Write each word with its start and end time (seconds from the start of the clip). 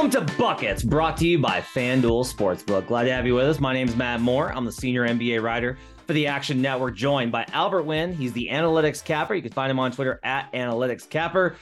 Welcome 0.00 0.26
to 0.26 0.34
Buckets, 0.38 0.82
brought 0.82 1.18
to 1.18 1.28
you 1.28 1.38
by 1.38 1.60
FanDuel 1.60 2.24
Sportsbook. 2.24 2.86
Glad 2.86 3.04
to 3.04 3.12
have 3.12 3.26
you 3.26 3.34
with 3.34 3.44
us. 3.44 3.60
My 3.60 3.74
name 3.74 3.86
is 3.86 3.94
Matt 3.94 4.22
Moore. 4.22 4.50
I'm 4.50 4.64
the 4.64 4.72
senior 4.72 5.06
NBA 5.06 5.42
writer 5.42 5.76
for 6.06 6.14
the 6.14 6.26
Action 6.26 6.62
Network, 6.62 6.96
joined 6.96 7.30
by 7.30 7.44
Albert 7.52 7.82
Nguyen. 7.82 8.14
He's 8.14 8.32
the 8.32 8.48
analytics 8.50 9.04
capper. 9.04 9.34
You 9.34 9.42
can 9.42 9.52
find 9.52 9.70
him 9.70 9.78
on 9.78 9.92
Twitter 9.92 10.18
at 10.24 10.50
analytics 10.54 11.06
capper. 11.06 11.56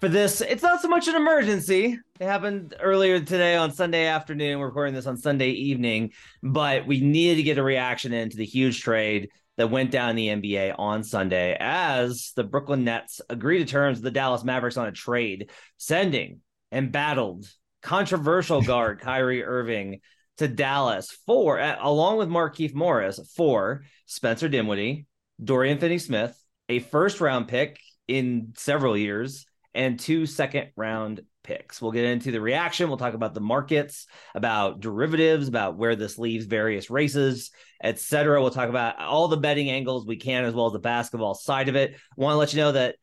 For 0.00 0.08
this, 0.08 0.40
it's 0.40 0.62
not 0.62 0.80
so 0.80 0.88
much 0.88 1.08
an 1.08 1.14
emergency. 1.14 1.98
It 2.18 2.24
happened 2.24 2.74
earlier 2.80 3.20
today 3.20 3.54
on 3.54 3.70
Sunday 3.70 4.06
afternoon. 4.06 4.60
We're 4.60 4.68
recording 4.68 4.94
this 4.94 5.06
on 5.06 5.18
Sunday 5.18 5.50
evening, 5.50 6.12
but 6.42 6.86
we 6.86 7.00
needed 7.00 7.36
to 7.36 7.42
get 7.42 7.58
a 7.58 7.62
reaction 7.62 8.14
into 8.14 8.38
the 8.38 8.46
huge 8.46 8.80
trade 8.80 9.28
that 9.58 9.70
went 9.70 9.90
down 9.90 10.08
in 10.08 10.16
the 10.16 10.28
NBA 10.28 10.76
on 10.78 11.04
Sunday 11.04 11.54
as 11.60 12.32
the 12.34 12.44
Brooklyn 12.44 12.84
Nets 12.84 13.20
agree 13.28 13.58
to 13.58 13.66
terms 13.66 13.98
with 13.98 14.04
the 14.04 14.10
Dallas 14.10 14.42
Mavericks 14.42 14.78
on 14.78 14.86
a 14.86 14.92
trade, 14.92 15.50
sending 15.76 16.40
embattled, 16.72 17.46
controversial 17.84 18.62
guard 18.62 19.00
Kyrie 19.00 19.44
Irving 19.44 20.00
to 20.38 20.48
Dallas 20.48 21.16
for, 21.26 21.58
along 21.58 22.16
with 22.16 22.28
Markieff 22.28 22.74
Morris, 22.74 23.20
for 23.36 23.84
Spencer 24.06 24.48
Dinwiddie, 24.48 25.06
Dorian 25.42 25.78
Finney 25.78 25.98
Smith, 25.98 26.36
a 26.68 26.80
first 26.80 27.20
round 27.20 27.46
pick 27.46 27.78
in 28.08 28.54
several 28.56 28.96
years, 28.96 29.46
and 29.74 30.00
two 30.00 30.24
second 30.24 30.70
round 30.76 31.20
picks. 31.42 31.82
We'll 31.82 31.92
get 31.92 32.06
into 32.06 32.30
the 32.30 32.40
reaction. 32.40 32.88
We'll 32.88 32.96
talk 32.96 33.14
about 33.14 33.34
the 33.34 33.40
markets, 33.40 34.06
about 34.34 34.80
derivatives, 34.80 35.46
about 35.46 35.76
where 35.76 35.94
this 35.94 36.18
leaves 36.18 36.46
various 36.46 36.88
races, 36.88 37.50
etc. 37.82 38.40
We'll 38.40 38.50
talk 38.50 38.70
about 38.70 38.98
all 38.98 39.28
the 39.28 39.36
betting 39.36 39.68
angles 39.68 40.06
we 40.06 40.16
can, 40.16 40.44
as 40.44 40.54
well 40.54 40.66
as 40.66 40.72
the 40.72 40.78
basketball 40.78 41.34
side 41.34 41.68
of 41.68 41.76
it. 41.76 41.96
Want 42.16 42.32
to 42.32 42.38
let 42.38 42.54
you 42.54 42.60
know 42.60 42.72
that 42.72 42.96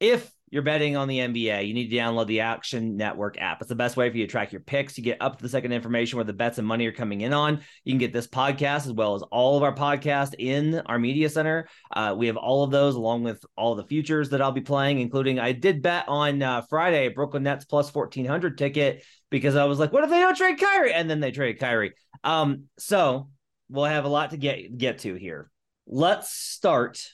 if 0.00 0.28
you're 0.54 0.62
betting 0.62 0.96
on 0.96 1.08
the 1.08 1.18
NBA, 1.18 1.66
you 1.66 1.74
need 1.74 1.90
to 1.90 1.96
download 1.96 2.28
the 2.28 2.38
Action 2.38 2.96
Network 2.96 3.40
app. 3.40 3.60
It's 3.60 3.68
the 3.68 3.74
best 3.74 3.96
way 3.96 4.08
for 4.08 4.16
you 4.16 4.24
to 4.24 4.30
track 4.30 4.52
your 4.52 4.60
picks. 4.60 4.96
You 4.96 5.02
get 5.02 5.20
up 5.20 5.36
to 5.36 5.42
the 5.42 5.48
second 5.48 5.72
information 5.72 6.16
where 6.16 6.24
the 6.24 6.32
bets 6.32 6.58
and 6.58 6.66
money 6.66 6.86
are 6.86 6.92
coming 6.92 7.22
in 7.22 7.32
on. 7.32 7.60
You 7.82 7.90
can 7.90 7.98
get 7.98 8.12
this 8.12 8.28
podcast 8.28 8.86
as 8.86 8.92
well 8.92 9.16
as 9.16 9.22
all 9.22 9.56
of 9.56 9.64
our 9.64 9.74
podcasts 9.74 10.32
in 10.38 10.78
our 10.86 10.96
media 10.96 11.28
center. 11.28 11.66
Uh, 11.92 12.14
we 12.16 12.28
have 12.28 12.36
all 12.36 12.62
of 12.62 12.70
those 12.70 12.94
along 12.94 13.24
with 13.24 13.44
all 13.56 13.74
the 13.74 13.82
futures 13.82 14.30
that 14.30 14.40
I'll 14.40 14.52
be 14.52 14.60
playing, 14.60 15.00
including 15.00 15.40
I 15.40 15.50
did 15.50 15.82
bet 15.82 16.04
on 16.06 16.40
uh, 16.40 16.62
Friday 16.62 17.08
Brooklyn 17.08 17.42
Nets 17.42 17.64
plus 17.64 17.92
1400 17.92 18.56
ticket 18.56 19.04
because 19.30 19.56
I 19.56 19.64
was 19.64 19.80
like, 19.80 19.92
what 19.92 20.04
if 20.04 20.10
they 20.10 20.20
don't 20.20 20.36
trade 20.36 20.60
Kyrie? 20.60 20.94
And 20.94 21.10
then 21.10 21.18
they 21.18 21.32
trade 21.32 21.58
Kyrie. 21.58 21.94
Um, 22.22 22.66
so 22.78 23.28
we'll 23.68 23.86
have 23.86 24.04
a 24.04 24.08
lot 24.08 24.30
to 24.30 24.36
get 24.36 24.78
get 24.78 25.00
to 25.00 25.16
here. 25.16 25.50
Let's 25.88 26.30
start 26.30 27.04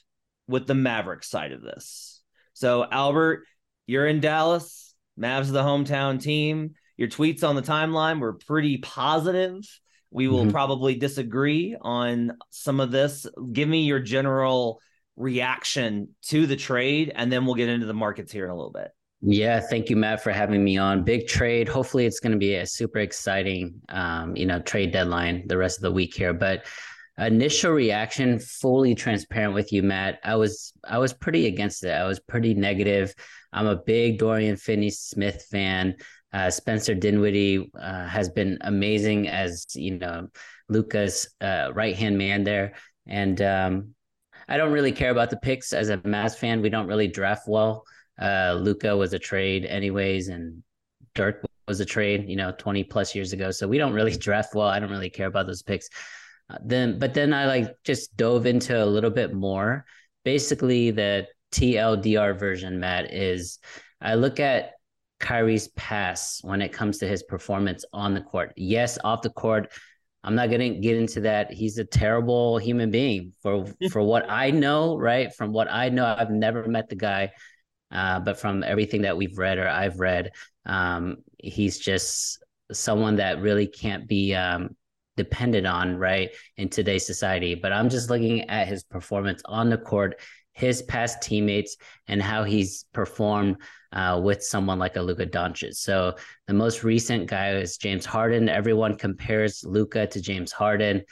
with 0.47 0.67
the 0.67 0.75
Mavericks 0.75 1.27
side 1.27 1.53
of 1.53 1.63
this. 1.63 2.20
So, 2.61 2.85
Albert, 2.91 3.45
you're 3.87 4.05
in 4.05 4.19
Dallas. 4.19 4.93
Mavs 5.19 5.51
the 5.51 5.63
hometown 5.63 6.21
team. 6.21 6.75
Your 6.95 7.09
tweets 7.09 7.43
on 7.43 7.55
the 7.55 7.63
timeline 7.63 8.19
were 8.19 8.33
pretty 8.33 8.77
positive. 8.77 9.63
We 10.11 10.27
will 10.27 10.45
Mhm. 10.45 10.51
probably 10.51 10.93
disagree 10.93 11.75
on 11.81 12.37
some 12.51 12.79
of 12.79 12.91
this. 12.91 13.25
Give 13.51 13.67
me 13.67 13.85
your 13.85 13.99
general 13.99 14.79
reaction 15.15 16.09
to 16.27 16.45
the 16.45 16.55
trade, 16.55 17.11
and 17.15 17.31
then 17.31 17.47
we'll 17.47 17.55
get 17.55 17.67
into 17.67 17.87
the 17.87 17.95
markets 17.95 18.31
here 18.31 18.45
in 18.45 18.51
a 18.51 18.55
little 18.55 18.71
bit. 18.71 18.89
Yeah, 19.23 19.59
thank 19.59 19.89
you, 19.89 19.95
Matt, 19.95 20.21
for 20.21 20.31
having 20.31 20.63
me 20.63 20.77
on. 20.77 21.03
Big 21.03 21.27
trade. 21.27 21.67
Hopefully, 21.67 22.05
it's 22.05 22.19
going 22.19 22.33
to 22.33 22.37
be 22.37 22.55
a 22.55 22.67
super 22.67 22.99
exciting, 22.99 23.81
um, 23.89 24.35
you 24.35 24.45
know, 24.45 24.59
trade 24.59 24.91
deadline 24.91 25.47
the 25.47 25.57
rest 25.57 25.79
of 25.79 25.81
the 25.81 25.91
week 25.91 26.13
here. 26.13 26.33
But 26.33 26.65
initial 27.17 27.71
reaction, 27.71 28.39
fully 28.39 28.95
transparent 28.95 29.53
with 29.53 29.71
you, 29.71 29.83
Matt. 29.83 30.19
I 30.23 30.35
was 30.35 30.73
I 30.83 30.97
was 30.97 31.13
pretty 31.13 31.47
against 31.47 31.83
it. 31.83 31.91
I 31.91 32.05
was 32.05 32.19
pretty 32.19 32.53
negative. 32.53 33.13
I'm 33.53 33.67
a 33.67 33.75
big 33.75 34.19
Dorian 34.19 34.57
Finney-Smith 34.57 35.45
fan. 35.51 35.95
Uh, 36.33 36.49
Spencer 36.49 36.95
Dinwiddie 36.95 37.69
uh, 37.79 38.07
has 38.07 38.29
been 38.29 38.57
amazing 38.61 39.27
as 39.27 39.65
you 39.75 39.97
know 39.97 40.27
Luka's 40.69 41.33
uh, 41.41 41.71
right 41.73 41.95
hand 41.95 42.17
man 42.17 42.43
there, 42.43 42.73
and 43.05 43.41
um, 43.41 43.93
I 44.47 44.57
don't 44.57 44.71
really 44.71 44.91
care 44.91 45.11
about 45.11 45.29
the 45.29 45.37
picks 45.37 45.73
as 45.73 45.89
a 45.89 45.97
Mavs 45.99 46.35
fan. 46.35 46.61
We 46.61 46.69
don't 46.69 46.87
really 46.87 47.07
draft 47.07 47.47
well. 47.47 47.83
Uh, 48.21 48.57
Luka 48.59 48.95
was 48.95 49.13
a 49.13 49.19
trade 49.19 49.65
anyways, 49.65 50.29
and 50.29 50.63
Dirk 51.15 51.45
was 51.67 51.79
a 51.79 51.85
trade, 51.85 52.27
you 52.27 52.35
know, 52.35 52.51
20 52.57 52.83
plus 52.85 53.15
years 53.15 53.33
ago. 53.33 53.51
So 53.51 53.67
we 53.67 53.77
don't 53.77 53.93
really 53.93 54.15
draft 54.27 54.53
well. 54.55 54.67
I 54.67 54.79
don't 54.79 54.91
really 54.91 55.09
care 55.09 55.27
about 55.27 55.47
those 55.47 55.61
picks. 55.61 55.89
Then, 56.63 56.99
but 56.99 57.13
then 57.13 57.33
I 57.33 57.45
like 57.45 57.75
just 57.83 58.15
dove 58.17 58.45
into 58.45 58.81
a 58.81 58.85
little 58.85 59.09
bit 59.09 59.33
more. 59.33 59.85
Basically, 60.23 60.91
the 60.91 61.27
TLDR 61.51 62.37
version, 62.37 62.79
Matt, 62.79 63.13
is 63.13 63.59
I 63.99 64.15
look 64.15 64.39
at 64.39 64.71
Kyrie's 65.19 65.67
pass 65.69 66.39
when 66.43 66.61
it 66.61 66.73
comes 66.73 66.97
to 66.99 67.07
his 67.07 67.23
performance 67.23 67.85
on 67.93 68.13
the 68.13 68.21
court. 68.21 68.53
Yes, 68.55 68.97
off 69.03 69.21
the 69.21 69.29
court, 69.29 69.71
I'm 70.23 70.35
not 70.35 70.49
gonna 70.49 70.69
get 70.79 70.97
into 70.97 71.21
that. 71.21 71.51
He's 71.51 71.77
a 71.77 71.85
terrible 71.85 72.57
human 72.57 72.91
being 72.91 73.33
for 73.41 73.65
for 73.91 74.01
what 74.01 74.29
I 74.29 74.51
know, 74.51 74.97
right? 74.97 75.33
From 75.33 75.51
what 75.51 75.71
I 75.71 75.89
know, 75.89 76.05
I've 76.05 76.31
never 76.31 76.67
met 76.67 76.89
the 76.89 76.95
guy. 76.95 77.31
Uh, 77.91 78.19
but 78.19 78.39
from 78.39 78.63
everything 78.63 79.01
that 79.01 79.17
we've 79.17 79.37
read 79.37 79.57
or 79.57 79.67
I've 79.67 79.99
read, 79.99 80.31
um, 80.65 81.17
he's 81.37 81.77
just 81.77 82.41
someone 82.71 83.17
that 83.17 83.41
really 83.41 83.67
can't 83.67 84.07
be 84.07 84.33
um, 84.33 84.75
depended 85.23 85.65
on, 85.65 85.97
right, 85.97 86.29
in 86.57 86.69
today's 86.69 87.05
society. 87.05 87.53
But 87.55 87.73
I'm 87.73 87.89
just 87.89 88.09
looking 88.09 88.49
at 88.49 88.67
his 88.67 88.83
performance 88.83 89.41
on 89.45 89.69
the 89.69 89.77
court, 89.77 90.19
his 90.53 90.81
past 90.81 91.21
teammates, 91.21 91.77
and 92.07 92.21
how 92.21 92.43
he's 92.43 92.85
performed 92.93 93.57
uh, 93.93 94.19
with 94.23 94.43
someone 94.43 94.79
like 94.79 94.95
a 94.95 95.01
Luka 95.01 95.25
Doncic. 95.25 95.75
So 95.75 96.15
the 96.47 96.53
most 96.53 96.83
recent 96.83 97.29
guy 97.29 97.51
is 97.55 97.77
James 97.77 98.05
Harden. 98.05 98.49
Everyone 98.49 98.95
compares 98.95 99.63
Luka 99.63 100.07
to 100.07 100.21
James 100.21 100.51
Harden 100.51 101.03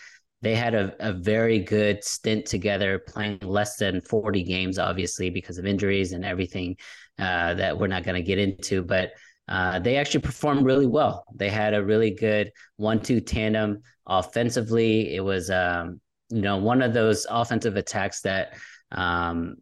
they 0.41 0.55
had 0.55 0.73
a, 0.73 0.95
a 0.99 1.13
very 1.13 1.59
good 1.59 2.03
stint 2.03 2.45
together 2.45 2.99
playing 2.99 3.39
less 3.41 3.75
than 3.75 4.01
40 4.01 4.43
games 4.43 4.79
obviously 4.79 5.29
because 5.29 5.57
of 5.57 5.65
injuries 5.65 6.13
and 6.13 6.23
everything 6.23 6.77
uh, 7.17 7.53
that 7.55 7.77
we're 7.77 7.87
not 7.87 8.03
going 8.03 8.15
to 8.15 8.25
get 8.25 8.39
into 8.39 8.81
but 8.81 9.11
uh, 9.49 9.79
they 9.79 9.97
actually 9.97 10.21
performed 10.21 10.65
really 10.65 10.87
well 10.87 11.25
they 11.35 11.49
had 11.49 11.73
a 11.73 11.83
really 11.83 12.11
good 12.11 12.51
one-two 12.77 13.19
tandem 13.19 13.81
offensively 14.07 15.13
it 15.13 15.21
was 15.21 15.49
um, 15.49 15.99
you 16.29 16.41
know, 16.41 16.57
one 16.57 16.81
of 16.81 16.93
those 16.93 17.25
offensive 17.29 17.75
attacks 17.75 18.21
that 18.21 18.57
um, 18.91 19.55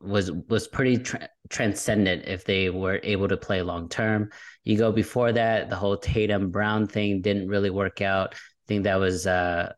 was 0.00 0.30
was 0.30 0.68
pretty 0.68 0.98
tra- 0.98 1.28
transcendent 1.48 2.24
if 2.26 2.44
they 2.44 2.70
were 2.70 3.00
able 3.02 3.28
to 3.28 3.36
play 3.36 3.62
long 3.62 3.88
term. 3.88 4.30
You 4.62 4.78
go 4.78 4.92
before 4.92 5.32
that, 5.32 5.70
the 5.70 5.76
whole 5.76 5.96
Tatum 5.96 6.50
Brown 6.50 6.86
thing 6.86 7.20
didn't 7.20 7.48
really 7.48 7.70
work 7.70 8.00
out. 8.00 8.34
I 8.34 8.66
think 8.68 8.84
that 8.84 9.00
was 9.00 9.26
uh, 9.26 9.72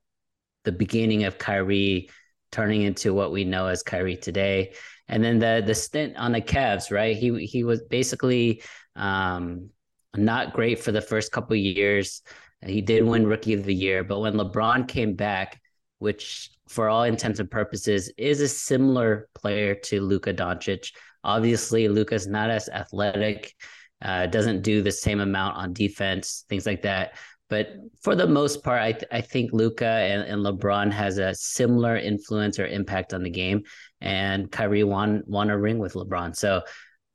the 0.64 0.72
beginning 0.72 1.24
of 1.24 1.38
Kyrie 1.38 2.10
turning 2.52 2.82
into 2.82 3.14
what 3.14 3.32
we 3.32 3.44
know 3.44 3.66
as 3.66 3.82
Kyrie 3.82 4.16
today. 4.16 4.74
And 5.08 5.24
then 5.24 5.38
the 5.38 5.62
the 5.64 5.74
stint 5.74 6.16
on 6.16 6.32
the 6.32 6.40
Cavs, 6.40 6.90
right? 6.90 7.16
He 7.16 7.46
he 7.46 7.64
was 7.64 7.82
basically 7.82 8.62
um, 8.96 9.70
not 10.16 10.52
great 10.52 10.80
for 10.80 10.92
the 10.92 11.00
first 11.00 11.32
couple 11.32 11.56
years. 11.56 12.22
He 12.64 12.80
did 12.80 13.04
win 13.04 13.26
Rookie 13.26 13.54
of 13.54 13.64
the 13.64 13.74
Year, 13.74 14.02
but 14.02 14.20
when 14.20 14.34
LeBron 14.34 14.88
came 14.88 15.14
back, 15.14 15.60
which 15.98 16.50
for 16.68 16.88
all 16.88 17.04
intents 17.04 17.38
and 17.38 17.50
purposes 17.50 18.12
is 18.16 18.40
a 18.40 18.48
similar 18.48 19.28
player 19.34 19.74
to 19.74 20.00
Luka 20.00 20.34
Doncic. 20.34 20.92
Obviously, 21.22 21.88
Luka's 21.88 22.26
not 22.26 22.50
as 22.50 22.68
athletic, 22.68 23.54
uh, 24.02 24.26
doesn't 24.26 24.62
do 24.62 24.82
the 24.82 24.92
same 24.92 25.20
amount 25.20 25.56
on 25.56 25.72
defense, 25.72 26.44
things 26.48 26.66
like 26.66 26.82
that. 26.82 27.16
But 27.48 27.68
for 28.02 28.16
the 28.16 28.26
most 28.26 28.64
part, 28.64 28.82
I, 28.82 28.92
th- 28.92 29.04
I 29.12 29.20
think 29.20 29.52
Luka 29.52 29.86
and, 29.86 30.22
and 30.22 30.44
LeBron 30.44 30.90
has 30.90 31.18
a 31.18 31.34
similar 31.34 31.96
influence 31.96 32.58
or 32.58 32.66
impact 32.66 33.14
on 33.14 33.22
the 33.22 33.30
game. 33.30 33.62
And 34.00 34.50
Kyrie 34.50 34.82
won 34.82 35.22
won 35.26 35.50
a 35.50 35.58
ring 35.58 35.78
with 35.78 35.94
LeBron. 35.94 36.34
So 36.34 36.62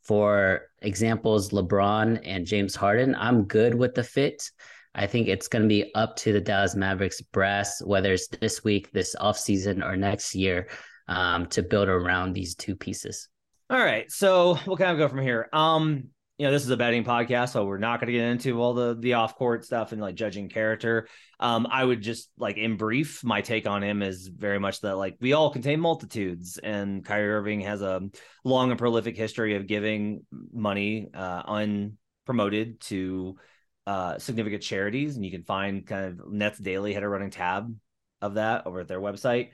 for 0.03 0.68
examples, 0.81 1.51
LeBron 1.51 2.21
and 2.24 2.45
James 2.45 2.75
Harden, 2.75 3.15
I'm 3.15 3.44
good 3.44 3.75
with 3.75 3.95
the 3.95 4.03
fit. 4.03 4.50
I 4.94 5.07
think 5.07 5.27
it's 5.27 5.48
going 5.48 5.62
to 5.62 5.69
be 5.69 5.94
up 5.95 6.15
to 6.18 6.33
the 6.33 6.42
Dallas 6.42 6.75
Mavericks 6.75 7.21
brass, 7.21 7.81
whether 7.81 8.13
it's 8.13 8.27
this 8.27 8.63
week, 8.63 8.92
this 8.92 9.15
offseason, 9.15 9.86
or 9.86 9.95
next 9.95 10.36
year, 10.36 10.68
um, 11.07 11.45
to 11.48 11.63
build 11.63 11.88
around 11.88 12.33
these 12.33 12.56
two 12.56 12.75
pieces. 12.75 13.30
All 13.69 13.80
right. 13.80 14.12
So 14.12 14.59
we'll 14.68 14.77
kind 14.77 14.92
of 14.92 14.98
go 14.98 15.07
from 15.07 15.21
here. 15.21 15.48
Um, 15.53 16.09
you 16.41 16.47
know, 16.47 16.53
this 16.53 16.63
is 16.63 16.71
a 16.71 16.77
betting 16.77 17.03
podcast, 17.03 17.49
so 17.49 17.65
we're 17.65 17.77
not 17.77 17.99
going 17.99 18.07
to 18.07 18.13
get 18.13 18.27
into 18.31 18.59
all 18.59 18.73
the 18.73 18.95
the 18.95 19.13
off 19.13 19.35
court 19.35 19.63
stuff 19.63 19.91
and 19.91 20.01
like 20.01 20.15
judging 20.15 20.49
character. 20.49 21.07
Um, 21.39 21.67
I 21.69 21.85
would 21.85 22.01
just 22.01 22.31
like 22.35 22.57
in 22.57 22.77
brief, 22.77 23.23
my 23.23 23.41
take 23.41 23.67
on 23.67 23.83
him 23.83 24.01
is 24.01 24.25
very 24.25 24.57
much 24.57 24.81
that 24.81 24.97
like 24.97 25.17
we 25.21 25.33
all 25.33 25.51
contain 25.51 25.79
multitudes, 25.79 26.57
and 26.57 27.05
Kyrie 27.05 27.29
Irving 27.29 27.61
has 27.61 27.83
a 27.83 28.09
long 28.43 28.71
and 28.71 28.79
prolific 28.79 29.15
history 29.15 29.55
of 29.55 29.67
giving 29.67 30.25
money 30.51 31.11
uh, 31.13 31.43
unpromoted 31.43 32.79
to 32.88 33.38
uh, 33.85 34.17
significant 34.17 34.63
charities, 34.63 35.17
and 35.17 35.23
you 35.23 35.29
can 35.29 35.43
find 35.43 35.85
kind 35.85 36.05
of 36.19 36.31
Nets 36.31 36.57
Daily 36.57 36.95
had 36.95 37.03
a 37.03 37.07
running 37.07 37.29
tab 37.29 37.71
of 38.19 38.33
that 38.33 38.65
over 38.65 38.79
at 38.79 38.88
their 38.88 38.99
website. 38.99 39.49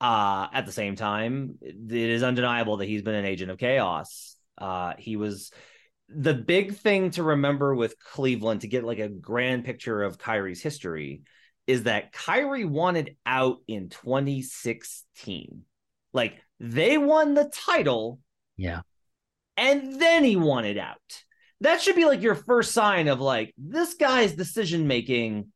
Uh, 0.00 0.46
at 0.50 0.64
the 0.64 0.72
same 0.72 0.96
time, 0.96 1.58
it 1.60 1.92
is 1.92 2.22
undeniable 2.22 2.78
that 2.78 2.88
he's 2.88 3.02
been 3.02 3.14
an 3.14 3.26
agent 3.26 3.50
of 3.50 3.58
chaos. 3.58 4.34
Uh, 4.56 4.94
he 4.96 5.16
was 5.16 5.52
the 6.08 6.34
big 6.34 6.76
thing 6.76 7.10
to 7.12 7.22
remember 7.22 7.74
with 7.74 7.98
Cleveland 7.98 8.60
to 8.62 8.68
get 8.68 8.84
like 8.84 8.98
a 8.98 9.08
grand 9.08 9.64
picture 9.64 10.02
of 10.02 10.18
Kyrie's 10.18 10.62
history 10.62 11.22
is 11.66 11.84
that 11.84 12.12
Kyrie 12.12 12.64
wanted 12.64 13.16
out 13.26 13.58
in 13.66 13.88
2016. 13.88 15.62
Like 16.12 16.40
they 16.60 16.96
won 16.96 17.34
the 17.34 17.50
title. 17.52 18.20
Yeah. 18.56 18.82
And 19.56 20.00
then 20.00 20.22
he 20.22 20.36
wanted 20.36 20.78
out 20.78 21.24
that 21.60 21.80
should 21.80 21.96
be 21.96 22.04
like 22.04 22.22
your 22.22 22.34
first 22.34 22.72
sign 22.72 23.08
of 23.08 23.20
like 23.20 23.54
this 23.56 23.94
guy's 23.94 24.32
decision 24.32 24.86
making 24.86 25.46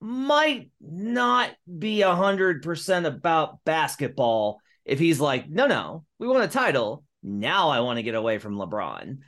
might 0.00 0.70
not 0.80 1.50
be 1.78 2.02
a 2.02 2.14
hundred 2.14 2.62
percent 2.62 3.06
about 3.06 3.62
basketball 3.64 4.60
if 4.84 4.98
he's 4.98 5.20
like 5.20 5.48
no 5.48 5.66
no 5.66 6.04
we 6.18 6.26
won 6.26 6.42
a 6.42 6.48
title 6.48 7.04
now 7.22 7.68
i 7.68 7.80
want 7.80 7.98
to 7.98 8.02
get 8.02 8.16
away 8.16 8.38
from 8.38 8.56
lebron 8.56 9.18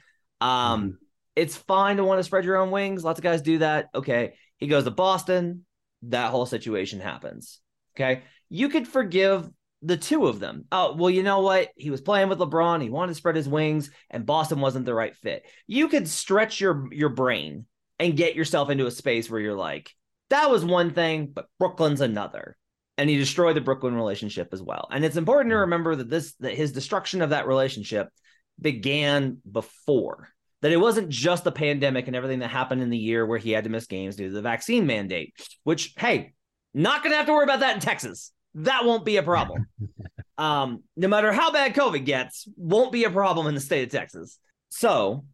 um 0.44 0.82
mm-hmm. 0.82 0.90
it's 1.36 1.56
fine 1.56 1.96
to 1.96 2.04
want 2.04 2.18
to 2.18 2.24
spread 2.24 2.44
your 2.44 2.56
own 2.56 2.70
wings 2.70 3.02
lots 3.02 3.18
of 3.18 3.24
guys 3.24 3.42
do 3.42 3.58
that 3.58 3.88
okay 3.94 4.34
he 4.58 4.66
goes 4.66 4.84
to 4.84 4.90
boston 4.90 5.64
that 6.02 6.30
whole 6.30 6.46
situation 6.46 7.00
happens 7.00 7.60
okay 7.96 8.22
you 8.48 8.68
could 8.68 8.86
forgive 8.86 9.48
the 9.84 9.96
two 9.98 10.26
of 10.26 10.40
them. 10.40 10.64
Oh, 10.72 10.96
well, 10.96 11.10
you 11.10 11.22
know 11.22 11.40
what? 11.40 11.68
He 11.76 11.90
was 11.90 12.00
playing 12.00 12.30
with 12.30 12.38
LeBron. 12.38 12.82
He 12.82 12.88
wanted 12.88 13.10
to 13.10 13.16
spread 13.16 13.36
his 13.36 13.48
wings, 13.48 13.90
and 14.10 14.24
Boston 14.24 14.60
wasn't 14.60 14.86
the 14.86 14.94
right 14.94 15.14
fit. 15.14 15.44
You 15.66 15.88
could 15.88 16.08
stretch 16.08 16.58
your 16.60 16.88
your 16.92 17.10
brain 17.10 17.66
and 17.98 18.16
get 18.16 18.34
yourself 18.34 18.70
into 18.70 18.86
a 18.86 18.90
space 18.90 19.30
where 19.30 19.40
you're 19.40 19.54
like, 19.54 19.90
that 20.30 20.50
was 20.50 20.64
one 20.64 20.92
thing, 20.92 21.30
but 21.32 21.46
Brooklyn's 21.58 22.00
another. 22.00 22.56
And 22.96 23.10
he 23.10 23.16
destroyed 23.18 23.56
the 23.56 23.60
Brooklyn 23.60 23.94
relationship 23.94 24.48
as 24.52 24.62
well. 24.62 24.88
And 24.90 25.04
it's 25.04 25.16
important 25.16 25.50
to 25.50 25.58
remember 25.58 25.94
that 25.96 26.08
this 26.08 26.34
that 26.40 26.54
his 26.54 26.72
destruction 26.72 27.20
of 27.22 27.30
that 27.30 27.46
relationship 27.46 28.08
began 28.60 29.38
before. 29.50 30.30
That 30.64 30.72
it 30.72 30.80
wasn't 30.80 31.10
just 31.10 31.44
the 31.44 31.52
pandemic 31.52 32.06
and 32.06 32.16
everything 32.16 32.40
that 32.40 32.48
happened 32.48 32.80
in 32.80 32.90
the 32.90 32.98
year 32.98 33.24
where 33.24 33.38
he 33.38 33.52
had 33.52 33.64
to 33.64 33.70
miss 33.70 33.86
games 33.86 34.16
due 34.16 34.28
to 34.28 34.34
the 34.34 34.42
vaccine 34.42 34.86
mandate, 34.86 35.34
which, 35.62 35.92
hey, 35.96 36.32
not 36.72 37.04
gonna 37.04 37.16
have 37.16 37.26
to 37.26 37.32
worry 37.32 37.44
about 37.44 37.60
that 37.60 37.74
in 37.74 37.80
Texas 37.80 38.32
that 38.54 38.84
won't 38.84 39.04
be 39.04 39.16
a 39.16 39.22
problem. 39.22 39.66
um, 40.38 40.82
no 40.96 41.08
matter 41.08 41.32
how 41.32 41.50
bad 41.50 41.74
COVID 41.74 42.04
gets, 42.04 42.48
won't 42.56 42.92
be 42.92 43.04
a 43.04 43.10
problem 43.10 43.46
in 43.46 43.54
the 43.54 43.60
state 43.60 43.84
of 43.84 43.90
Texas. 43.90 44.38
So 44.70 45.24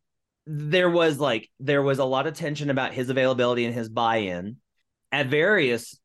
there 0.46 0.90
was 0.90 1.18
like 1.18 1.48
there 1.60 1.82
was 1.82 1.98
a 1.98 2.04
lot 2.04 2.26
of 2.26 2.34
tension 2.34 2.70
about 2.70 2.94
his 2.94 3.10
availability 3.10 3.64
and 3.66 3.74
his 3.74 3.88
buy-in 3.88 4.56
at 5.12 5.26
various 5.26 5.98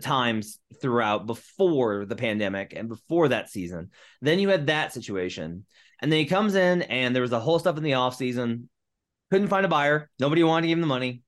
times 0.00 0.58
throughout 0.82 1.26
before 1.26 2.04
the 2.04 2.16
pandemic 2.16 2.74
and 2.76 2.88
before 2.88 3.28
that 3.28 3.48
season. 3.48 3.90
Then 4.20 4.38
you 4.38 4.48
had 4.48 4.66
that 4.66 4.92
situation. 4.92 5.64
And 6.02 6.10
then 6.10 6.18
he 6.18 6.26
comes 6.26 6.54
in 6.54 6.82
and 6.82 7.14
there 7.14 7.22
was 7.22 7.32
a 7.32 7.40
whole 7.40 7.58
stuff 7.58 7.76
in 7.76 7.82
the 7.82 7.92
offseason. 7.92 8.64
Couldn't 9.30 9.48
find 9.48 9.66
a 9.66 9.68
buyer. 9.68 10.10
Nobody 10.18 10.42
wanted 10.42 10.62
to 10.62 10.68
give 10.68 10.78
him 10.78 10.82
the 10.82 10.86
money. 10.86 11.22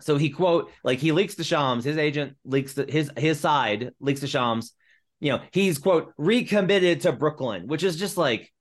So 0.00 0.16
he 0.16 0.30
quote 0.30 0.70
like 0.84 0.98
he 0.98 1.12
leaks 1.12 1.36
to 1.36 1.44
Shams, 1.44 1.84
his 1.84 1.96
agent 1.96 2.36
leaks 2.44 2.74
to 2.74 2.84
his 2.88 3.10
his 3.16 3.40
side 3.40 3.92
leaks 4.00 4.20
to 4.20 4.26
Shams. 4.26 4.72
You 5.20 5.32
know, 5.32 5.40
he's 5.52 5.78
quote 5.78 6.12
recommitted 6.18 7.02
to 7.02 7.12
Brooklyn, 7.12 7.66
which 7.66 7.82
is 7.82 7.96
just 7.96 8.16
like 8.16 8.52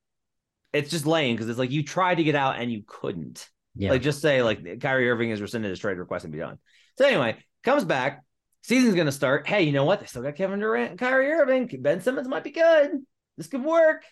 it's 0.72 0.90
just 0.90 1.06
lame 1.06 1.36
because 1.36 1.50
it's 1.50 1.60
like 1.60 1.72
you 1.72 1.84
tried 1.84 2.16
to 2.16 2.24
get 2.24 2.36
out 2.36 2.60
and 2.60 2.72
you 2.72 2.84
couldn't. 2.86 3.50
Yeah. 3.75 3.92
Like 3.92 4.01
just 4.01 4.22
say 4.22 4.44
like 4.44 4.80
Kyrie 4.80 5.10
Irving 5.10 5.30
has 5.31 5.42
rescinded 5.42 5.69
his 5.69 5.80
trade 5.80 5.98
request 5.98 6.24
and 6.24 6.31
be 6.31 6.40
done. 6.40 6.58
So 6.98 7.06
anyway, 7.06 7.38
comes 7.63 7.84
back, 7.84 8.24
season's 8.62 8.96
gonna 8.96 9.12
start. 9.12 9.48
Hey, 9.48 9.63
you 9.63 9.74
know 9.74 9.84
what? 9.84 10.00
They 10.00 10.06
still 10.06 10.22
got 10.22 10.36
Kevin 10.36 10.60
Durant 10.60 10.92
and 10.92 11.00
Kyrie 11.00 11.31
Irving. 11.31 11.69
Ben 11.81 12.00
Simmons 12.00 12.28
might 12.28 12.46
be 12.46 12.51
good. 12.51 12.92
This 13.38 13.48
could 13.48 13.63
work. 13.63 14.04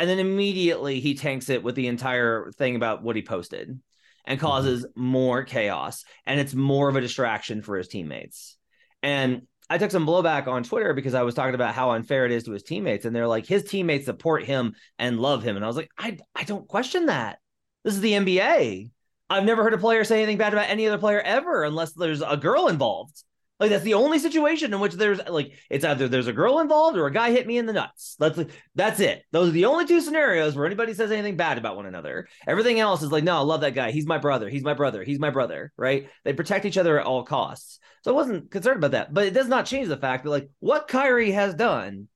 And 0.00 0.08
then 0.08 0.18
immediately 0.18 0.98
he 0.98 1.14
tanks 1.14 1.50
it 1.50 1.62
with 1.62 1.74
the 1.74 1.86
entire 1.86 2.50
thing 2.52 2.74
about 2.74 3.02
what 3.02 3.16
he 3.16 3.22
posted 3.22 3.78
and 4.24 4.38
mm-hmm. 4.38 4.46
causes 4.46 4.86
more 4.96 5.44
chaos 5.44 6.04
and 6.24 6.40
it's 6.40 6.54
more 6.54 6.88
of 6.88 6.96
a 6.96 7.02
distraction 7.02 7.60
for 7.60 7.76
his 7.76 7.86
teammates. 7.86 8.56
And 9.02 9.42
I 9.68 9.76
took 9.76 9.90
some 9.90 10.06
blowback 10.06 10.46
on 10.46 10.62
Twitter 10.62 10.94
because 10.94 11.12
I 11.12 11.20
was 11.20 11.34
talking 11.34 11.54
about 11.54 11.74
how 11.74 11.90
unfair 11.90 12.24
it 12.24 12.32
is 12.32 12.44
to 12.44 12.52
his 12.52 12.62
teammates 12.62 13.04
and 13.04 13.14
they're 13.14 13.28
like 13.28 13.44
his 13.44 13.64
teammates 13.64 14.06
support 14.06 14.42
him 14.42 14.74
and 14.98 15.20
love 15.20 15.42
him 15.42 15.56
and 15.56 15.64
I 15.64 15.68
was 15.68 15.76
like 15.76 15.90
I 15.98 16.16
I 16.34 16.44
don't 16.44 16.66
question 16.66 17.06
that. 17.06 17.38
This 17.84 17.94
is 17.94 18.00
the 18.00 18.12
NBA. 18.12 18.90
I've 19.28 19.44
never 19.44 19.62
heard 19.62 19.74
a 19.74 19.78
player 19.78 20.04
say 20.04 20.16
anything 20.16 20.38
bad 20.38 20.54
about 20.54 20.70
any 20.70 20.86
other 20.86 20.98
player 20.98 21.20
ever 21.20 21.62
unless 21.62 21.92
there's 21.92 22.22
a 22.22 22.38
girl 22.38 22.68
involved. 22.68 23.22
Like 23.60 23.68
that's 23.68 23.84
the 23.84 23.94
only 23.94 24.18
situation 24.18 24.72
in 24.72 24.80
which 24.80 24.94
there's 24.94 25.20
like 25.28 25.52
it's 25.68 25.84
either 25.84 26.08
there's 26.08 26.26
a 26.26 26.32
girl 26.32 26.60
involved 26.60 26.96
or 26.96 27.06
a 27.06 27.12
guy 27.12 27.30
hit 27.30 27.46
me 27.46 27.58
in 27.58 27.66
the 27.66 27.74
nuts. 27.74 28.16
That's 28.18 28.40
that's 28.74 29.00
it. 29.00 29.22
Those 29.32 29.50
are 29.50 29.52
the 29.52 29.66
only 29.66 29.84
two 29.84 30.00
scenarios 30.00 30.56
where 30.56 30.64
anybody 30.64 30.94
says 30.94 31.12
anything 31.12 31.36
bad 31.36 31.58
about 31.58 31.76
one 31.76 31.84
another. 31.84 32.26
Everything 32.46 32.80
else 32.80 33.02
is 33.02 33.12
like, 33.12 33.22
no, 33.22 33.36
I 33.36 33.40
love 33.40 33.60
that 33.60 33.74
guy. 33.74 33.90
He's 33.90 34.06
my 34.06 34.16
brother. 34.16 34.48
He's 34.48 34.64
my 34.64 34.72
brother. 34.72 35.04
He's 35.04 35.20
my 35.20 35.28
brother. 35.28 35.72
Right? 35.76 36.08
They 36.24 36.32
protect 36.32 36.64
each 36.64 36.78
other 36.78 36.98
at 36.98 37.06
all 37.06 37.22
costs. 37.22 37.78
So 38.02 38.12
I 38.12 38.14
wasn't 38.14 38.50
concerned 38.50 38.78
about 38.78 38.92
that. 38.92 39.12
But 39.12 39.26
it 39.26 39.34
does 39.34 39.48
not 39.48 39.66
change 39.66 39.88
the 39.88 39.98
fact 39.98 40.24
that 40.24 40.30
like 40.30 40.48
what 40.60 40.88
Kyrie 40.88 41.32
has 41.32 41.54
done 41.54 42.08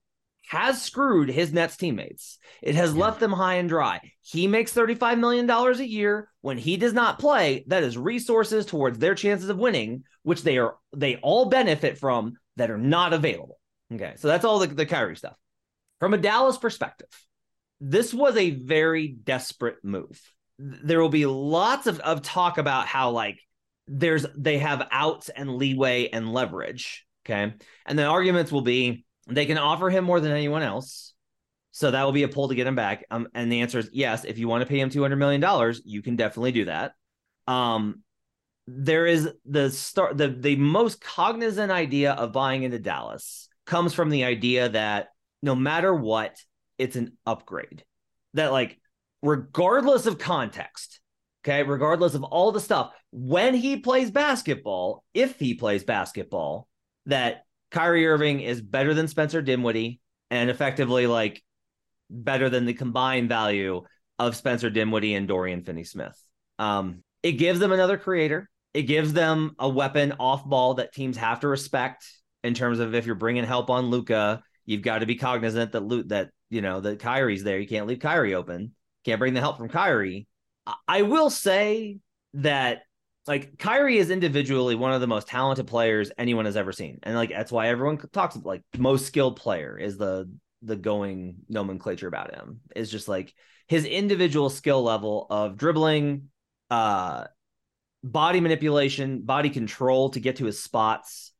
has 0.48 0.82
screwed 0.82 1.28
his 1.28 1.52
Nets 1.52 1.76
teammates. 1.76 2.38
It 2.62 2.74
has 2.74 2.94
yeah. 2.94 3.00
left 3.00 3.20
them 3.20 3.32
high 3.32 3.54
and 3.54 3.68
dry. 3.68 4.00
He 4.22 4.46
makes 4.46 4.72
$35 4.72 5.18
million 5.18 5.48
a 5.50 5.82
year. 5.82 6.28
When 6.40 6.58
he 6.58 6.76
does 6.76 6.92
not 6.92 7.18
play, 7.18 7.64
that 7.68 7.82
is 7.82 7.96
resources 7.96 8.66
towards 8.66 8.98
their 8.98 9.14
chances 9.14 9.48
of 9.48 9.58
winning, 9.58 10.04
which 10.22 10.42
they 10.42 10.58
are 10.58 10.76
they 10.94 11.16
all 11.16 11.46
benefit 11.46 11.98
from 11.98 12.34
that 12.56 12.70
are 12.70 12.78
not 12.78 13.12
available. 13.12 13.58
Okay. 13.92 14.14
So 14.16 14.28
that's 14.28 14.44
all 14.44 14.58
the, 14.58 14.66
the 14.66 14.86
Kyrie 14.86 15.16
stuff. 15.16 15.36
From 16.00 16.14
a 16.14 16.18
Dallas 16.18 16.58
perspective, 16.58 17.08
this 17.80 18.12
was 18.12 18.36
a 18.36 18.50
very 18.50 19.08
desperate 19.08 19.82
move. 19.82 20.20
There 20.58 21.00
will 21.00 21.08
be 21.08 21.26
lots 21.26 21.86
of, 21.86 22.00
of 22.00 22.22
talk 22.22 22.58
about 22.58 22.86
how 22.86 23.10
like 23.10 23.38
there's 23.86 24.26
they 24.36 24.58
have 24.58 24.86
outs 24.90 25.28
and 25.28 25.56
leeway 25.56 26.08
and 26.08 26.32
leverage. 26.32 27.04
Okay. 27.24 27.54
And 27.86 27.98
the 27.98 28.04
arguments 28.04 28.52
will 28.52 28.62
be 28.62 29.03
they 29.26 29.46
can 29.46 29.58
offer 29.58 29.90
him 29.90 30.04
more 30.04 30.20
than 30.20 30.32
anyone 30.32 30.62
else. 30.62 31.12
So 31.72 31.90
that 31.90 32.04
will 32.04 32.12
be 32.12 32.22
a 32.22 32.28
pull 32.28 32.48
to 32.48 32.54
get 32.54 32.66
him 32.66 32.76
back. 32.76 33.04
Um, 33.10 33.28
and 33.34 33.50
the 33.50 33.62
answer 33.62 33.78
is 33.78 33.90
yes. 33.92 34.24
If 34.24 34.38
you 34.38 34.46
want 34.46 34.62
to 34.62 34.68
pay 34.68 34.78
him 34.78 34.90
$200 34.90 35.18
million, 35.18 35.74
you 35.84 36.02
can 36.02 36.14
definitely 36.16 36.52
do 36.52 36.66
that. 36.66 36.92
Um, 37.46 38.02
there 38.66 39.06
is 39.06 39.28
the 39.44 39.70
start, 39.70 40.16
the, 40.16 40.28
the 40.28 40.56
most 40.56 41.00
cognizant 41.00 41.72
idea 41.72 42.12
of 42.12 42.32
buying 42.32 42.62
into 42.62 42.78
Dallas 42.78 43.48
comes 43.66 43.92
from 43.92 44.10
the 44.10 44.24
idea 44.24 44.68
that 44.68 45.08
no 45.42 45.54
matter 45.54 45.92
what, 45.92 46.36
it's 46.78 46.96
an 46.96 47.16
upgrade. 47.26 47.84
That 48.34 48.52
like 48.52 48.78
regardless 49.22 50.06
of 50.06 50.18
context, 50.18 51.00
okay, 51.44 51.62
regardless 51.62 52.14
of 52.14 52.22
all 52.22 52.52
the 52.52 52.60
stuff, 52.60 52.92
when 53.10 53.54
he 53.54 53.78
plays 53.78 54.10
basketball, 54.10 55.04
if 55.12 55.38
he 55.38 55.54
plays 55.54 55.84
basketball, 55.84 56.68
that 57.06 57.44
Kyrie 57.74 58.06
Irving 58.06 58.40
is 58.40 58.62
better 58.62 58.94
than 58.94 59.08
Spencer 59.08 59.42
Dinwiddie 59.42 60.00
and 60.30 60.48
effectively 60.48 61.08
like 61.08 61.42
better 62.08 62.48
than 62.48 62.66
the 62.66 62.72
combined 62.72 63.28
value 63.28 63.82
of 64.20 64.36
Spencer 64.36 64.70
Dinwiddie 64.70 65.14
and 65.14 65.26
Dorian 65.26 65.64
Finney 65.64 65.82
Smith. 65.82 66.16
Um, 66.60 67.02
it 67.24 67.32
gives 67.32 67.58
them 67.58 67.72
another 67.72 67.98
creator. 67.98 68.48
It 68.74 68.82
gives 68.82 69.12
them 69.12 69.56
a 69.58 69.68
weapon 69.68 70.14
off 70.20 70.44
ball 70.44 70.74
that 70.74 70.92
teams 70.92 71.16
have 71.16 71.40
to 71.40 71.48
respect 71.48 72.06
in 72.44 72.54
terms 72.54 72.78
of 72.78 72.94
if 72.94 73.06
you're 73.06 73.16
bringing 73.16 73.42
help 73.42 73.70
on 73.70 73.86
Luka, 73.86 74.44
you've 74.66 74.82
got 74.82 74.98
to 74.98 75.06
be 75.06 75.16
cognizant 75.16 75.72
that 75.72 76.04
that 76.08 76.30
you 76.50 76.62
know 76.62 76.80
that 76.80 77.00
Kyrie's 77.00 77.42
there. 77.42 77.58
You 77.58 77.66
can't 77.66 77.88
leave 77.88 77.98
Kyrie 77.98 78.36
open. 78.36 78.72
Can't 79.04 79.18
bring 79.18 79.34
the 79.34 79.40
help 79.40 79.56
from 79.56 79.68
Kyrie. 79.68 80.28
I 80.86 81.02
will 81.02 81.28
say 81.28 81.98
that 82.34 82.82
like 83.26 83.58
Kyrie 83.58 83.98
is 83.98 84.10
individually 84.10 84.74
one 84.74 84.92
of 84.92 85.00
the 85.00 85.06
most 85.06 85.28
talented 85.28 85.66
players 85.66 86.10
anyone 86.18 86.44
has 86.44 86.56
ever 86.56 86.72
seen, 86.72 86.98
and 87.02 87.14
like 87.14 87.30
that's 87.30 87.52
why 87.52 87.68
everyone 87.68 87.98
talks 87.98 88.36
about, 88.36 88.46
like 88.46 88.62
most 88.76 89.06
skilled 89.06 89.36
player 89.36 89.78
is 89.78 89.96
the 89.96 90.30
the 90.62 90.76
going 90.76 91.36
nomenclature 91.48 92.08
about 92.08 92.34
him 92.34 92.60
is 92.74 92.90
just 92.90 93.06
like 93.08 93.34
his 93.68 93.84
individual 93.84 94.48
skill 94.48 94.82
level 94.82 95.26
of 95.28 95.56
dribbling, 95.56 96.28
uh, 96.70 97.24
body 98.02 98.40
manipulation, 98.40 99.22
body 99.22 99.50
control 99.50 100.10
to 100.10 100.20
get 100.20 100.36
to 100.36 100.44
his 100.44 100.62
spots, 100.62 101.32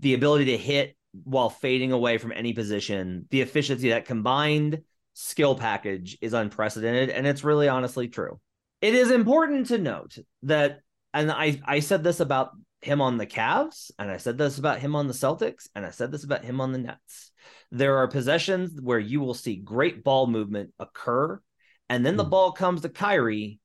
the 0.00 0.14
ability 0.14 0.46
to 0.46 0.56
hit 0.56 0.96
while 1.24 1.50
fading 1.50 1.92
away 1.92 2.18
from 2.18 2.32
any 2.32 2.52
position, 2.52 3.26
the 3.30 3.40
efficiency 3.40 3.90
that 3.90 4.04
combined 4.04 4.82
skill 5.14 5.54
package 5.54 6.18
is 6.20 6.32
unprecedented, 6.32 7.08
and 7.10 7.26
it's 7.26 7.44
really 7.44 7.68
honestly 7.68 8.08
true. 8.08 8.40
It 8.80 8.94
is 8.94 9.10
important 9.10 9.66
to 9.68 9.78
note 9.78 10.18
that, 10.42 10.80
and 11.14 11.30
I 11.30 11.60
I 11.64 11.80
said 11.80 12.04
this 12.04 12.20
about 12.20 12.50
him 12.82 13.00
on 13.00 13.16
the 13.16 13.26
Cavs, 13.26 13.90
and 13.98 14.10
I 14.10 14.18
said 14.18 14.36
this 14.36 14.58
about 14.58 14.80
him 14.80 14.94
on 14.94 15.06
the 15.06 15.14
Celtics, 15.14 15.68
and 15.74 15.86
I 15.86 15.90
said 15.90 16.12
this 16.12 16.24
about 16.24 16.44
him 16.44 16.60
on 16.60 16.72
the 16.72 16.78
Nets. 16.78 17.30
There 17.70 17.96
are 17.98 18.08
possessions 18.08 18.78
where 18.80 18.98
you 18.98 19.20
will 19.20 19.32
see 19.32 19.56
great 19.56 20.04
ball 20.04 20.26
movement 20.26 20.74
occur, 20.78 21.40
and 21.88 22.04
then 22.04 22.16
the 22.16 22.24
hmm. 22.24 22.30
ball 22.30 22.52
comes 22.52 22.82
to 22.82 22.88
Kyrie, 22.90 23.60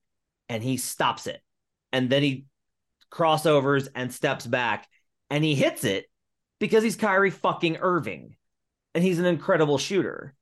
and 0.47 0.63
he 0.63 0.77
stops 0.77 1.27
it, 1.27 1.41
and 1.91 2.09
then 2.09 2.23
he 2.23 2.45
crossovers 3.11 3.89
and 3.95 4.13
steps 4.13 4.45
back, 4.45 4.87
and 5.29 5.43
he 5.43 5.55
hits 5.55 5.83
it 5.83 6.05
because 6.59 6.83
he's 6.83 6.95
Kyrie 6.95 7.31
fucking 7.31 7.77
Irving, 7.77 8.35
and 8.93 9.03
he's 9.03 9.19
an 9.19 9.25
incredible 9.25 9.79
shooter. 9.79 10.35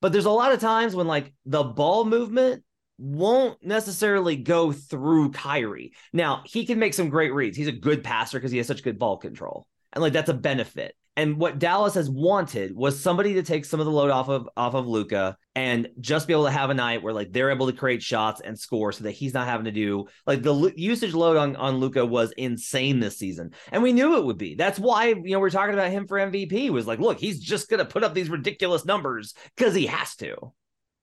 But 0.00 0.12
there's 0.12 0.24
a 0.24 0.30
lot 0.30 0.52
of 0.52 0.60
times 0.60 0.94
when 0.94 1.06
like 1.06 1.32
the 1.44 1.64
ball 1.64 2.04
movement 2.04 2.64
won't 3.02 3.64
necessarily 3.64 4.36
go 4.36 4.70
through 4.70 5.32
Kyrie. 5.32 5.92
Now, 6.12 6.42
he 6.46 6.64
can 6.64 6.78
make 6.78 6.94
some 6.94 7.08
great 7.08 7.34
reads. 7.34 7.56
He's 7.56 7.66
a 7.66 7.72
good 7.72 8.04
passer 8.04 8.38
because 8.38 8.52
he 8.52 8.58
has 8.58 8.68
such 8.68 8.84
good 8.84 8.98
ball 8.98 9.16
control. 9.16 9.66
And 9.92 10.02
like 10.02 10.12
that's 10.12 10.30
a 10.30 10.34
benefit. 10.34 10.94
And 11.14 11.36
what 11.36 11.58
Dallas 11.58 11.94
has 11.94 12.08
wanted 12.08 12.74
was 12.74 12.98
somebody 12.98 13.34
to 13.34 13.42
take 13.42 13.66
some 13.66 13.80
of 13.80 13.86
the 13.86 13.92
load 13.92 14.10
off 14.10 14.30
of 14.30 14.48
off 14.56 14.74
of 14.74 14.86
Luka 14.86 15.36
and 15.54 15.88
just 16.00 16.26
be 16.26 16.32
able 16.32 16.46
to 16.46 16.50
have 16.50 16.70
a 16.70 16.74
night 16.74 17.02
where 17.02 17.12
like 17.12 17.32
they're 17.32 17.50
able 17.50 17.66
to 17.66 17.76
create 17.76 18.02
shots 18.02 18.40
and 18.40 18.58
score 18.58 18.92
so 18.92 19.04
that 19.04 19.10
he's 19.10 19.34
not 19.34 19.46
having 19.46 19.66
to 19.66 19.72
do 19.72 20.06
like 20.26 20.42
the 20.42 20.54
l- 20.54 20.70
usage 20.74 21.12
load 21.12 21.36
on 21.36 21.54
on 21.56 21.76
Luka 21.76 22.06
was 22.06 22.32
insane 22.38 23.00
this 23.00 23.18
season. 23.18 23.50
And 23.72 23.82
we 23.82 23.92
knew 23.92 24.16
it 24.16 24.24
would 24.24 24.38
be. 24.38 24.54
That's 24.54 24.78
why, 24.78 25.08
you 25.08 25.32
know, 25.32 25.40
we're 25.40 25.50
talking 25.50 25.74
about 25.74 25.90
him 25.90 26.06
for 26.06 26.16
MVP 26.16 26.70
was 26.70 26.86
like, 26.86 27.00
look, 27.00 27.18
he's 27.18 27.40
just 27.40 27.68
going 27.68 27.78
to 27.78 27.84
put 27.84 28.04
up 28.04 28.14
these 28.14 28.30
ridiculous 28.30 28.86
numbers 28.86 29.34
cuz 29.58 29.74
he 29.74 29.86
has 29.86 30.16
to. 30.16 30.54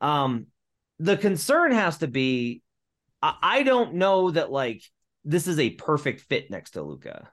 Um 0.02 0.48
the 1.00 1.18
concern 1.18 1.72
has 1.72 2.00
to 2.00 2.08
be 2.08 2.62
I, 3.22 3.36
I 3.42 3.64
don't 3.64 3.96
know 3.96 4.32
that 4.32 4.52
like 4.52 4.84
this 5.26 5.48
is 5.48 5.60
a 5.60 5.72
perfect 5.72 6.22
fit 6.22 6.50
next 6.50 6.72
to 6.72 6.82
Luka. 6.82 7.30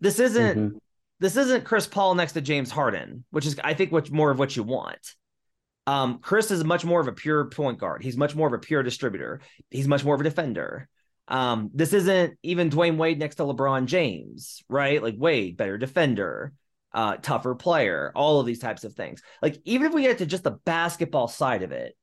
This 0.00 0.18
isn't 0.18 0.58
mm-hmm 0.58 0.76
this 1.20 1.36
isn't 1.36 1.64
Chris 1.64 1.86
Paul 1.86 2.14
next 2.14 2.32
to 2.32 2.40
James 2.40 2.70
Harden, 2.70 3.24
which 3.30 3.46
is 3.46 3.60
I 3.62 3.74
think 3.74 3.92
what 3.92 4.10
more 4.10 4.30
of 4.30 4.38
what 4.38 4.56
you 4.56 4.62
want. 4.62 5.14
Um, 5.86 6.18
Chris 6.18 6.50
is 6.50 6.64
much 6.64 6.84
more 6.84 7.00
of 7.00 7.08
a 7.08 7.12
pure 7.12 7.44
point 7.46 7.78
guard. 7.78 8.02
He's 8.02 8.16
much 8.16 8.34
more 8.34 8.48
of 8.48 8.54
a 8.54 8.58
pure 8.58 8.82
distributor. 8.82 9.40
He's 9.70 9.88
much 9.88 10.04
more 10.04 10.14
of 10.14 10.20
a 10.20 10.24
defender. 10.24 10.88
Um, 11.28 11.70
this 11.74 11.92
isn't 11.92 12.38
even 12.42 12.70
Dwyane 12.70 12.96
Wade 12.96 13.18
next 13.18 13.36
to 13.36 13.44
LeBron 13.44 13.86
James, 13.86 14.62
right? 14.68 15.02
Like 15.02 15.14
Wade, 15.16 15.56
better 15.56 15.78
defender, 15.78 16.54
uh, 16.92 17.16
tougher 17.16 17.54
player, 17.54 18.12
all 18.14 18.40
of 18.40 18.46
these 18.46 18.58
types 18.58 18.84
of 18.84 18.94
things. 18.94 19.22
Like 19.42 19.60
even 19.64 19.88
if 19.88 19.94
we 19.94 20.02
get 20.02 20.18
to 20.18 20.26
just 20.26 20.42
the 20.42 20.58
basketball 20.64 21.28
side 21.28 21.62
of 21.62 21.72
it, 21.72 21.96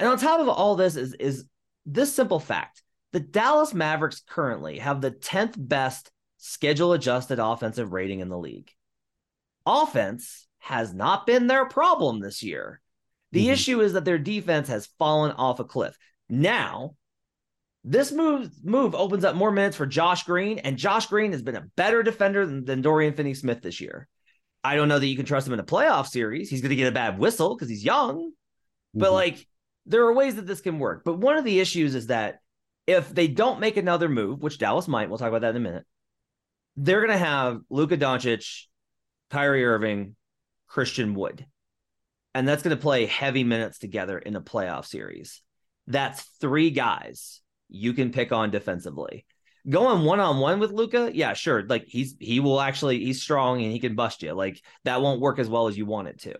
and 0.00 0.08
on 0.08 0.18
top 0.18 0.40
of 0.40 0.48
all 0.48 0.74
this 0.74 0.96
is 0.96 1.14
is 1.14 1.44
this 1.86 2.12
simple 2.12 2.40
fact: 2.40 2.82
the 3.12 3.20
Dallas 3.20 3.72
Mavericks 3.74 4.22
currently 4.26 4.78
have 4.78 5.00
the 5.00 5.10
tenth 5.10 5.54
best 5.56 6.10
schedule 6.38 6.94
adjusted 6.94 7.38
offensive 7.38 7.92
rating 7.92 8.20
in 8.20 8.28
the 8.28 8.38
league. 8.38 8.70
Offense 9.66 10.48
has 10.58 10.92
not 10.94 11.26
been 11.26 11.46
their 11.46 11.66
problem 11.66 12.20
this 12.20 12.42
year. 12.42 12.80
The 13.32 13.44
mm-hmm. 13.44 13.52
issue 13.52 13.80
is 13.80 13.92
that 13.92 14.04
their 14.04 14.18
defense 14.18 14.68
has 14.68 14.88
fallen 14.98 15.32
off 15.32 15.60
a 15.60 15.64
cliff. 15.64 15.96
Now, 16.28 16.96
this 17.84 18.10
move 18.10 18.50
move 18.64 18.94
opens 18.94 19.24
up 19.24 19.36
more 19.36 19.52
minutes 19.52 19.76
for 19.76 19.86
Josh 19.86 20.24
Green, 20.24 20.58
and 20.58 20.76
Josh 20.76 21.06
Green 21.06 21.32
has 21.32 21.42
been 21.42 21.56
a 21.56 21.68
better 21.76 22.02
defender 22.02 22.46
than, 22.46 22.64
than 22.64 22.82
Dorian 22.82 23.14
Finney 23.14 23.34
Smith 23.34 23.60
this 23.62 23.80
year. 23.80 24.08
I 24.64 24.76
don't 24.76 24.88
know 24.88 24.98
that 24.98 25.06
you 25.06 25.16
can 25.16 25.26
trust 25.26 25.46
him 25.46 25.54
in 25.54 25.60
a 25.60 25.64
playoff 25.64 26.06
series. 26.06 26.50
He's 26.50 26.60
going 26.60 26.70
to 26.70 26.76
get 26.76 26.88
a 26.88 26.92
bad 26.92 27.18
whistle 27.18 27.54
because 27.54 27.68
he's 27.68 27.84
young, 27.84 28.16
mm-hmm. 28.16 29.00
but 29.00 29.12
like 29.12 29.46
there 29.86 30.04
are 30.04 30.14
ways 30.14 30.36
that 30.36 30.46
this 30.46 30.60
can 30.60 30.78
work. 30.78 31.02
But 31.04 31.18
one 31.18 31.36
of 31.36 31.44
the 31.44 31.60
issues 31.60 31.94
is 31.94 32.08
that 32.08 32.40
if 32.86 33.14
they 33.14 33.28
don't 33.28 33.60
make 33.60 33.76
another 33.76 34.08
move, 34.08 34.42
which 34.42 34.58
Dallas 34.58 34.88
might, 34.88 35.08
we'll 35.08 35.18
talk 35.18 35.28
about 35.28 35.42
that 35.42 35.50
in 35.50 35.56
a 35.56 35.60
minute, 35.60 35.86
they're 36.76 37.06
going 37.06 37.18
to 37.18 37.24
have 37.24 37.60
Luka 37.68 37.96
Doncic, 37.96 38.64
Kyrie 39.30 39.64
Irving, 39.64 40.16
Christian 40.66 41.14
Wood. 41.14 41.46
And 42.34 42.48
that's 42.48 42.62
going 42.62 42.76
to 42.76 42.82
play 42.82 43.06
heavy 43.06 43.44
minutes 43.44 43.78
together 43.78 44.18
in 44.18 44.36
a 44.36 44.40
playoff 44.40 44.86
series. 44.86 45.42
That's 45.86 46.22
three 46.40 46.70
guys 46.70 47.40
you 47.68 47.92
can 47.92 48.12
pick 48.12 48.32
on 48.32 48.50
defensively. 48.50 49.26
Going 49.68 50.04
one 50.04 50.20
on 50.20 50.38
one 50.38 50.58
with 50.58 50.70
Luka, 50.70 51.10
yeah, 51.12 51.34
sure. 51.34 51.64
Like 51.66 51.84
he's 51.86 52.16
he 52.18 52.40
will 52.40 52.60
actually 52.60 53.04
he's 53.04 53.20
strong 53.20 53.62
and 53.62 53.70
he 53.70 53.78
can 53.78 53.94
bust 53.94 54.22
you. 54.22 54.32
Like 54.32 54.62
that 54.84 55.02
won't 55.02 55.20
work 55.20 55.38
as 55.38 55.48
well 55.48 55.66
as 55.66 55.76
you 55.76 55.84
want 55.84 56.08
it 56.08 56.20
to. 56.20 56.34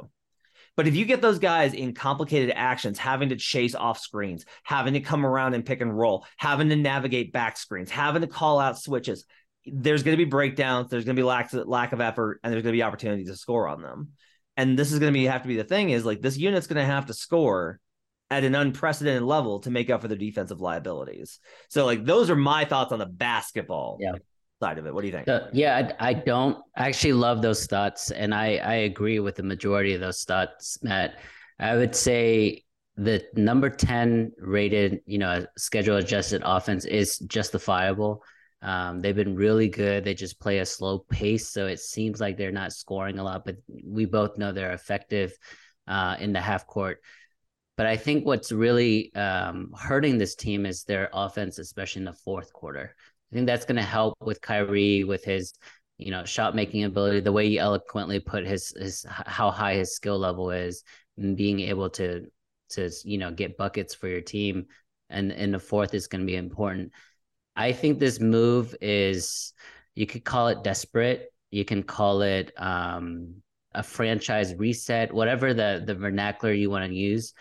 But 0.76 0.86
if 0.86 0.96
you 0.96 1.04
get 1.04 1.20
those 1.20 1.38
guys 1.38 1.74
in 1.74 1.94
complicated 1.94 2.52
actions, 2.54 2.98
having 2.98 3.30
to 3.30 3.36
chase 3.36 3.74
off 3.74 3.98
screens, 3.98 4.44
having 4.62 4.94
to 4.94 5.00
come 5.00 5.26
around 5.26 5.54
and 5.54 5.64
pick 5.64 5.80
and 5.80 5.96
roll, 5.96 6.24
having 6.36 6.68
to 6.68 6.76
navigate 6.76 7.32
back 7.32 7.56
screens, 7.56 7.90
having 7.90 8.22
to 8.22 8.28
call 8.28 8.58
out 8.58 8.78
switches, 8.78 9.24
there's 9.66 10.02
going 10.02 10.16
to 10.16 10.24
be 10.24 10.28
breakdowns, 10.28 10.90
there's 10.90 11.04
going 11.04 11.16
to 11.16 11.20
be 11.20 11.24
lack 11.24 11.52
lack 11.52 11.92
of 11.92 12.00
effort, 12.00 12.40
and 12.42 12.52
there's 12.52 12.62
going 12.62 12.72
to 12.72 12.78
be 12.78 12.82
opportunities 12.82 13.28
to 13.28 13.36
score 13.36 13.68
on 13.68 13.82
them. 13.82 14.10
And 14.56 14.78
this 14.78 14.92
is 14.92 14.98
going 14.98 15.12
to 15.12 15.18
be 15.18 15.26
have 15.26 15.42
to 15.42 15.48
be 15.48 15.56
the 15.56 15.64
thing 15.64 15.90
is 15.90 16.04
like 16.04 16.20
this 16.20 16.36
unit's 16.36 16.66
going 16.66 16.84
to 16.84 16.92
have 16.92 17.06
to 17.06 17.14
score 17.14 17.80
at 18.30 18.44
an 18.44 18.54
unprecedented 18.54 19.22
level 19.22 19.60
to 19.60 19.70
make 19.70 19.90
up 19.90 20.02
for 20.02 20.08
their 20.08 20.16
defensive 20.16 20.60
liabilities. 20.60 21.40
So 21.68 21.84
like 21.84 22.04
those 22.04 22.30
are 22.30 22.36
my 22.36 22.64
thoughts 22.64 22.92
on 22.92 22.98
the 22.98 23.06
basketball 23.06 23.98
yeah. 24.00 24.12
Side 24.60 24.78
of 24.78 24.86
it. 24.86 24.94
What 24.94 25.00
do 25.00 25.08
you 25.08 25.12
think? 25.12 25.28
Uh, 25.28 25.48
yeah, 25.52 25.92
I, 25.98 26.10
I, 26.10 26.12
don't 26.14 26.58
actually 26.76 27.14
love 27.14 27.42
those 27.42 27.66
thoughts, 27.66 28.10
and 28.10 28.34
I 28.34 28.56
I 28.56 28.74
agree 28.74 29.18
with 29.18 29.36
the 29.36 29.42
majority 29.42 29.94
of 29.94 30.00
those 30.00 30.22
thoughts, 30.24 30.78
Matt. 30.82 31.18
I 31.58 31.76
would 31.76 31.96
say 31.96 32.64
the 32.96 33.24
number 33.34 33.70
10 33.70 34.32
rated, 34.38 35.00
you 35.06 35.18
know, 35.18 35.46
schedule 35.56 35.96
adjusted 35.96 36.42
offense 36.44 36.84
is 36.84 37.18
justifiable. 37.20 38.22
Um, 38.62 39.00
they've 39.00 39.16
been 39.16 39.36
really 39.36 39.68
good. 39.68 40.04
They 40.04 40.14
just 40.14 40.38
play 40.38 40.58
a 40.58 40.66
slow 40.66 40.98
pace, 40.98 41.48
so 41.48 41.66
it 41.66 41.80
seems 41.80 42.20
like 42.20 42.36
they're 42.36 42.52
not 42.52 42.72
scoring 42.72 43.18
a 43.18 43.24
lot. 43.24 43.44
But 43.44 43.56
we 43.84 44.04
both 44.04 44.36
know 44.36 44.52
they're 44.52 44.72
effective 44.72 45.32
uh, 45.88 46.16
in 46.20 46.32
the 46.32 46.40
half 46.40 46.66
court. 46.66 47.00
But 47.76 47.86
I 47.86 47.96
think 47.96 48.26
what's 48.26 48.52
really 48.52 49.14
um, 49.14 49.72
hurting 49.78 50.18
this 50.18 50.34
team 50.34 50.66
is 50.66 50.84
their 50.84 51.08
offense, 51.14 51.58
especially 51.58 52.00
in 52.00 52.04
the 52.04 52.12
fourth 52.12 52.52
quarter. 52.52 52.94
I 53.30 53.36
think 53.36 53.46
that's 53.46 53.64
going 53.64 53.76
to 53.76 53.82
help 53.82 54.14
with 54.20 54.40
Kyrie 54.40 55.04
with 55.04 55.24
his, 55.24 55.52
you 55.98 56.10
know, 56.10 56.24
shot 56.24 56.54
making 56.54 56.84
ability. 56.84 57.20
The 57.20 57.32
way 57.32 57.48
he 57.48 57.58
eloquently 57.58 58.20
put 58.20 58.46
his 58.46 58.74
his 58.76 59.06
how 59.08 59.50
high 59.50 59.74
his 59.74 59.94
skill 59.94 60.18
level 60.18 60.50
is, 60.50 60.82
and 61.16 61.36
being 61.36 61.60
able 61.60 61.90
to 61.90 62.26
to 62.70 62.90
you 63.04 63.18
know 63.18 63.30
get 63.30 63.56
buckets 63.56 63.94
for 63.94 64.08
your 64.08 64.20
team, 64.20 64.66
and 65.08 65.30
in 65.32 65.52
the 65.52 65.58
fourth 65.58 65.94
is 65.94 66.08
going 66.08 66.22
to 66.22 66.26
be 66.26 66.36
important. 66.36 66.92
I 67.54 67.72
think 67.72 67.98
this 67.98 68.20
move 68.20 68.74
is 68.80 69.52
you 69.94 70.06
could 70.06 70.24
call 70.24 70.48
it 70.48 70.64
desperate. 70.64 71.32
You 71.50 71.64
can 71.64 71.82
call 71.82 72.22
it 72.22 72.52
um, 72.56 73.42
a 73.74 73.82
franchise 73.82 74.54
reset, 74.56 75.12
whatever 75.12 75.54
the 75.54 75.82
the 75.84 75.94
vernacular 75.94 76.54
you 76.54 76.70
want 76.70 76.88
to 76.88 76.94
use. 76.94 77.32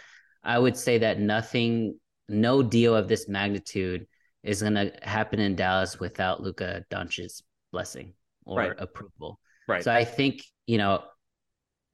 I 0.43 0.58
would 0.60 0.77
say 0.77 1.00
that 1.00 1.19
nothing, 1.19 2.00
no 2.27 2.62
deal 2.62 2.96
of 2.96 3.08
this 3.08 3.27
magnitude 3.27 4.08
is 4.43 4.62
going 4.62 4.75
to 4.75 4.91
happen 5.01 5.39
in 5.39 5.55
Dallas 5.55 6.00
without 6.00 6.41
Luka 6.41 6.84
Doncic's 6.89 7.43
blessing 7.72 8.13
or 8.46 8.60
right. 8.60 8.74
approval. 8.77 9.39
Right. 9.67 9.84
So 9.84 9.91
I 9.91 10.03
think 10.03 10.43
you 10.65 10.77
know 10.77 11.03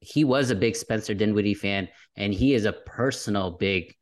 he 0.00 0.24
was 0.24 0.50
a 0.50 0.54
big 0.54 0.76
Spencer 0.76 1.14
Dinwiddie 1.14 1.54
fan, 1.54 1.88
and 2.16 2.32
he 2.32 2.54
is 2.54 2.64
a 2.64 2.72
personal 2.72 3.52
big 3.52 3.94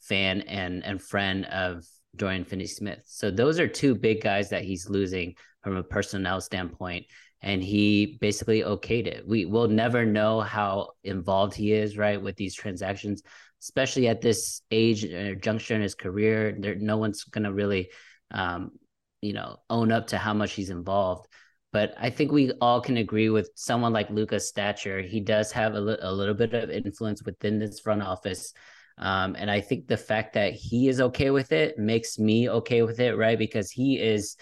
fan 0.00 0.42
and 0.42 0.84
and 0.84 1.00
friend 1.00 1.44
of 1.46 1.84
Dorian 2.16 2.44
Finney-Smith. 2.44 3.04
So 3.06 3.30
those 3.30 3.58
are 3.58 3.68
two 3.68 3.94
big 3.94 4.20
guys 4.22 4.50
that 4.50 4.64
he's 4.64 4.88
losing 4.88 5.34
from 5.62 5.76
a 5.76 5.82
personnel 5.82 6.40
standpoint, 6.40 7.06
and 7.40 7.62
he 7.62 8.18
basically 8.20 8.62
okayed 8.62 9.06
it. 9.06 9.26
We 9.26 9.46
will 9.46 9.68
never 9.68 10.04
know 10.04 10.40
how 10.40 10.90
involved 11.04 11.54
he 11.54 11.72
is, 11.72 11.96
right, 11.96 12.20
with 12.20 12.36
these 12.36 12.54
transactions, 12.54 13.22
especially 13.62 14.08
at 14.08 14.20
this 14.20 14.60
age 14.70 15.04
or 15.04 15.34
juncture 15.36 15.74
in 15.74 15.80
his 15.80 15.94
career. 15.94 16.54
There, 16.58 16.74
no 16.74 16.96
one's 16.98 17.24
gonna 17.24 17.52
really, 17.52 17.90
um, 18.30 18.72
you 19.20 19.32
know, 19.32 19.58
own 19.70 19.92
up 19.92 20.08
to 20.08 20.18
how 20.18 20.34
much 20.34 20.52
he's 20.52 20.70
involved. 20.70 21.28
But 21.72 21.94
I 21.98 22.10
think 22.10 22.32
we 22.32 22.52
all 22.60 22.82
can 22.82 22.98
agree 22.98 23.30
with 23.30 23.50
someone 23.54 23.94
like 23.94 24.10
Luka's 24.10 24.46
stature. 24.48 25.00
He 25.00 25.20
does 25.20 25.50
have 25.52 25.74
a, 25.74 25.80
li- 25.80 25.96
a 26.00 26.12
little 26.12 26.34
bit 26.34 26.52
of 26.52 26.70
influence 26.70 27.22
within 27.22 27.58
this 27.58 27.80
front 27.80 28.02
office. 28.02 28.52
Um, 28.98 29.36
and 29.38 29.50
I 29.50 29.62
think 29.62 29.86
the 29.86 29.96
fact 29.96 30.34
that 30.34 30.52
he 30.52 30.88
is 30.88 31.00
okay 31.00 31.30
with 31.30 31.50
it 31.50 31.78
makes 31.78 32.18
me 32.18 32.50
okay 32.50 32.82
with 32.82 33.00
it, 33.00 33.16
right? 33.16 33.38
Because 33.38 33.70
he 33.70 33.98
is, 33.98 34.36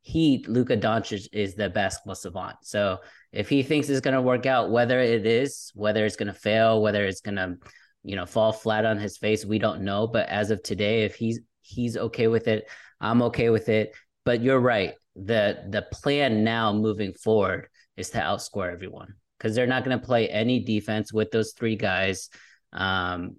he, 0.00 0.42
Luka 0.48 0.74
Doncic 0.74 1.28
is 1.32 1.54
the 1.54 1.68
basketball 1.68 2.14
savant. 2.14 2.56
So 2.62 3.00
if 3.30 3.50
he 3.50 3.62
thinks 3.62 3.90
it's 3.90 4.00
going 4.00 4.14
to 4.14 4.22
work 4.22 4.46
out, 4.46 4.70
whether 4.70 5.00
it 5.00 5.26
is, 5.26 5.70
whether 5.74 6.06
it's 6.06 6.16
going 6.16 6.32
to 6.32 6.32
fail, 6.32 6.80
whether 6.80 7.04
it's 7.04 7.20
going 7.20 7.36
to, 7.36 7.56
you 8.02 8.16
know, 8.16 8.26
fall 8.26 8.52
flat 8.52 8.84
on 8.84 8.98
his 8.98 9.18
face, 9.18 9.44
we 9.44 9.58
don't 9.58 9.82
know. 9.82 10.06
But 10.06 10.28
as 10.28 10.50
of 10.50 10.62
today, 10.62 11.04
if 11.04 11.14
he's, 11.14 11.40
he's 11.62 11.96
okay 11.96 12.28
with 12.28 12.48
it, 12.48 12.68
I'm 13.00 13.22
okay 13.22 13.50
with 13.50 13.68
it. 13.68 13.94
But 14.24 14.42
you're 14.42 14.60
right 14.60 14.94
the 15.16 15.64
the 15.68 15.82
plan 15.82 16.44
now 16.44 16.72
moving 16.72 17.12
forward 17.12 17.68
is 17.96 18.10
to 18.10 18.18
outscore 18.18 18.72
everyone 18.72 19.14
because 19.38 19.54
they're 19.54 19.66
not 19.66 19.84
going 19.84 19.98
to 19.98 20.06
play 20.06 20.28
any 20.28 20.60
defense 20.60 21.12
with 21.12 21.30
those 21.30 21.52
three 21.52 21.76
guys. 21.76 22.28
Um, 22.72 23.36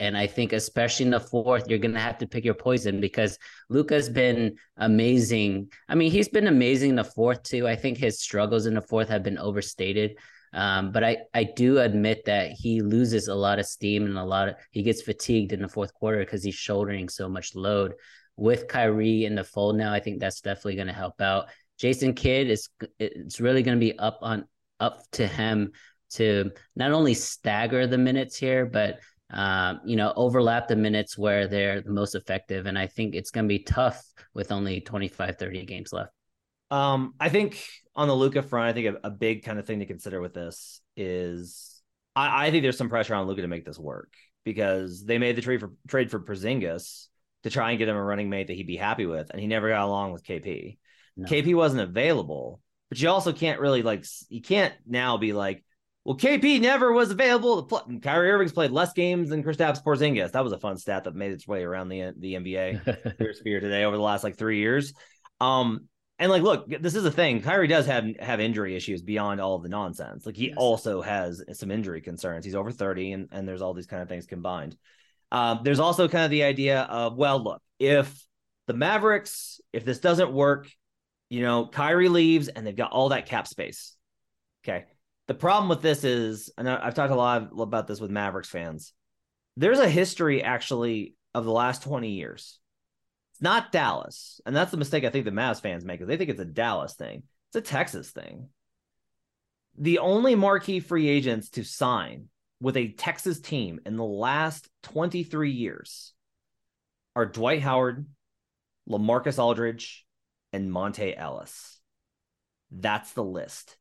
and 0.00 0.16
I 0.16 0.26
think 0.26 0.52
especially 0.52 1.04
in 1.06 1.10
the 1.12 1.20
fourth, 1.20 1.68
you're 1.68 1.78
going 1.78 1.94
to 1.94 2.00
have 2.00 2.18
to 2.18 2.26
pick 2.26 2.44
your 2.44 2.54
poison 2.54 3.00
because 3.00 3.38
Luka's 3.68 4.08
been 4.08 4.56
amazing. 4.76 5.70
I 5.88 5.94
mean, 5.94 6.10
he's 6.10 6.28
been 6.28 6.48
amazing 6.48 6.90
in 6.90 6.96
the 6.96 7.04
fourth 7.04 7.42
too. 7.44 7.68
I 7.68 7.76
think 7.76 7.98
his 7.98 8.20
struggles 8.20 8.66
in 8.66 8.74
the 8.74 8.80
fourth 8.80 9.08
have 9.08 9.22
been 9.22 9.38
overstated. 9.38 10.18
Um, 10.54 10.92
but 10.92 11.02
I, 11.02 11.18
I 11.32 11.44
do 11.44 11.78
admit 11.78 12.26
that 12.26 12.52
he 12.52 12.82
loses 12.82 13.28
a 13.28 13.34
lot 13.34 13.58
of 13.58 13.66
steam 13.66 14.04
and 14.04 14.18
a 14.18 14.24
lot 14.24 14.48
of 14.48 14.56
he 14.70 14.82
gets 14.82 15.00
fatigued 15.00 15.52
in 15.52 15.62
the 15.62 15.68
fourth 15.68 15.94
quarter 15.94 16.18
because 16.18 16.44
he's 16.44 16.54
shouldering 16.54 17.08
so 17.08 17.28
much 17.28 17.54
load 17.54 17.94
with 18.36 18.68
Kyrie 18.68 19.24
in 19.24 19.34
the 19.34 19.44
fold 19.44 19.76
now, 19.76 19.92
I 19.92 20.00
think 20.00 20.20
that's 20.20 20.40
definitely 20.40 20.76
going 20.76 20.88
to 20.88 20.92
help 20.92 21.20
out. 21.20 21.46
Jason 21.78 22.14
Kidd 22.14 22.48
is 22.48 22.68
it's 22.98 23.40
really 23.40 23.62
going 23.62 23.78
to 23.78 23.80
be 23.80 23.98
up 23.98 24.18
on 24.22 24.46
up 24.80 25.02
to 25.12 25.26
him 25.26 25.72
to 26.10 26.50
not 26.76 26.92
only 26.92 27.14
stagger 27.14 27.86
the 27.86 27.98
minutes 27.98 28.36
here, 28.36 28.66
but 28.66 29.00
um, 29.30 29.80
you 29.84 29.96
know, 29.96 30.12
overlap 30.14 30.68
the 30.68 30.76
minutes 30.76 31.16
where 31.16 31.48
they're 31.48 31.80
the 31.80 31.90
most 31.90 32.14
effective. 32.14 32.66
And 32.66 32.78
I 32.78 32.86
think 32.86 33.14
it's 33.14 33.30
going 33.30 33.44
to 33.44 33.48
be 33.48 33.60
tough 33.60 34.02
with 34.34 34.52
only 34.52 34.80
25, 34.80 35.38
30 35.38 35.64
games 35.64 35.92
left. 35.92 36.12
Um, 36.70 37.14
I 37.18 37.28
think 37.28 37.64
on 37.94 38.08
the 38.08 38.14
Luka 38.14 38.42
front, 38.42 38.68
I 38.68 38.72
think 38.72 38.96
a, 38.96 39.08
a, 39.08 39.10
big 39.10 39.44
kind 39.44 39.58
of 39.58 39.66
thing 39.66 39.80
to 39.80 39.86
consider 39.86 40.20
with 40.20 40.32
this 40.32 40.80
is 40.96 41.82
I, 42.16 42.46
I 42.46 42.50
think 42.50 42.62
there's 42.62 42.78
some 42.78 42.88
pressure 42.88 43.14
on 43.14 43.26
Luka 43.26 43.42
to 43.42 43.48
make 43.48 43.64
this 43.64 43.78
work 43.78 44.14
because 44.44 45.04
they 45.04 45.18
made 45.18 45.36
the 45.36 45.42
trade 45.42 45.60
for 45.60 45.72
trade 45.88 46.10
for 46.10 46.20
Porzingis 46.20 47.08
to 47.42 47.50
try 47.50 47.70
and 47.70 47.78
get 47.78 47.88
him 47.88 47.96
a 47.96 48.02
running 48.02 48.30
mate 48.30 48.46
that 48.46 48.54
he'd 48.54 48.66
be 48.66 48.76
happy 48.76 49.06
with, 49.06 49.30
and 49.30 49.40
he 49.40 49.46
never 49.46 49.68
got 49.68 49.84
along 49.84 50.12
with 50.12 50.24
KP. 50.24 50.78
No. 51.16 51.28
KP 51.28 51.54
wasn't 51.54 51.82
available, 51.82 52.60
but 52.88 53.00
you 53.00 53.08
also 53.08 53.32
can't 53.32 53.60
really 53.60 53.82
like 53.82 54.04
you 54.28 54.40
can't 54.40 54.74
now 54.86 55.18
be 55.18 55.32
like, 55.32 55.64
well, 56.04 56.16
KP 56.16 56.60
never 56.60 56.92
was 56.92 57.10
available 57.10 57.62
to 57.62 57.68
play. 57.68 57.98
Kyrie 57.98 58.30
Irving's 58.30 58.52
played 58.52 58.70
less 58.70 58.92
games 58.92 59.28
than 59.28 59.44
Kristaps 59.44 59.82
Porzingis. 59.82 60.32
That 60.32 60.44
was 60.44 60.52
a 60.52 60.58
fun 60.58 60.76
stat 60.76 61.04
that 61.04 61.14
made 61.14 61.32
its 61.32 61.46
way 61.46 61.62
around 61.62 61.88
the 61.88 62.12
the 62.18 62.34
NBA 62.34 63.36
sphere 63.36 63.60
today 63.60 63.84
over 63.84 63.96
the 63.96 64.02
last 64.02 64.24
like 64.24 64.36
three 64.36 64.58
years. 64.58 64.94
Um, 65.40 65.88
and 66.18 66.30
like, 66.30 66.42
look, 66.42 66.68
this 66.68 66.94
is 66.94 67.04
a 67.04 67.10
thing. 67.10 67.42
Kyrie 67.42 67.66
does 67.66 67.86
have 67.86 68.04
have 68.20 68.40
injury 68.40 68.76
issues 68.76 69.02
beyond 69.02 69.40
all 69.40 69.56
of 69.56 69.62
the 69.62 69.68
nonsense. 69.68 70.24
Like 70.24 70.36
he 70.36 70.48
yes. 70.48 70.54
also 70.56 71.02
has 71.02 71.42
some 71.52 71.70
injury 71.70 72.00
concerns. 72.00 72.44
He's 72.44 72.54
over 72.54 72.70
thirty, 72.70 73.12
and 73.12 73.28
and 73.32 73.46
there's 73.48 73.62
all 73.62 73.74
these 73.74 73.86
kind 73.86 74.02
of 74.02 74.08
things 74.08 74.26
combined. 74.26 74.76
Um, 75.32 75.60
there's 75.64 75.80
also 75.80 76.08
kind 76.08 76.24
of 76.24 76.30
the 76.30 76.44
idea 76.44 76.82
of, 76.82 77.16
well, 77.16 77.42
look, 77.42 77.62
if 77.78 78.24
the 78.66 78.74
Mavericks, 78.74 79.60
if 79.72 79.82
this 79.82 79.98
doesn't 79.98 80.30
work, 80.30 80.68
you 81.30 81.40
know, 81.40 81.66
Kyrie 81.66 82.10
leaves 82.10 82.48
and 82.48 82.66
they've 82.66 82.76
got 82.76 82.92
all 82.92 83.08
that 83.08 83.26
cap 83.26 83.46
space. 83.46 83.96
Okay. 84.62 84.84
The 85.28 85.34
problem 85.34 85.70
with 85.70 85.80
this 85.80 86.04
is, 86.04 86.50
and 86.58 86.68
I've 86.68 86.94
talked 86.94 87.12
a 87.12 87.16
lot 87.16 87.48
about 87.58 87.86
this 87.86 87.98
with 88.00 88.10
Mavericks 88.10 88.50
fans. 88.50 88.92
There's 89.56 89.78
a 89.78 89.88
history 89.88 90.42
actually 90.42 91.14
of 91.34 91.46
the 91.46 91.52
last 91.52 91.82
20 91.82 92.10
years. 92.10 92.58
Not 93.42 93.72
Dallas. 93.72 94.40
And 94.46 94.54
that's 94.54 94.70
the 94.70 94.76
mistake 94.76 95.04
I 95.04 95.10
think 95.10 95.24
the 95.24 95.32
Mavs 95.32 95.60
fans 95.60 95.84
make, 95.84 95.98
because 95.98 96.08
they 96.08 96.16
think 96.16 96.30
it's 96.30 96.40
a 96.40 96.44
Dallas 96.44 96.94
thing. 96.94 97.24
It's 97.48 97.56
a 97.56 97.60
Texas 97.60 98.10
thing. 98.10 98.48
The 99.76 99.98
only 99.98 100.36
marquee 100.36 100.78
free 100.78 101.08
agents 101.08 101.50
to 101.50 101.64
sign 101.64 102.28
with 102.60 102.76
a 102.76 102.92
Texas 102.92 103.40
team 103.40 103.80
in 103.84 103.96
the 103.96 104.04
last 104.04 104.68
23 104.84 105.50
years 105.50 106.12
are 107.16 107.26
Dwight 107.26 107.62
Howard, 107.62 108.06
LaMarcus 108.88 109.40
Aldridge, 109.40 110.06
and 110.52 110.70
Monta 110.70 111.12
Ellis. 111.16 111.80
That's 112.70 113.12
the 113.12 113.24
list. 113.24 113.76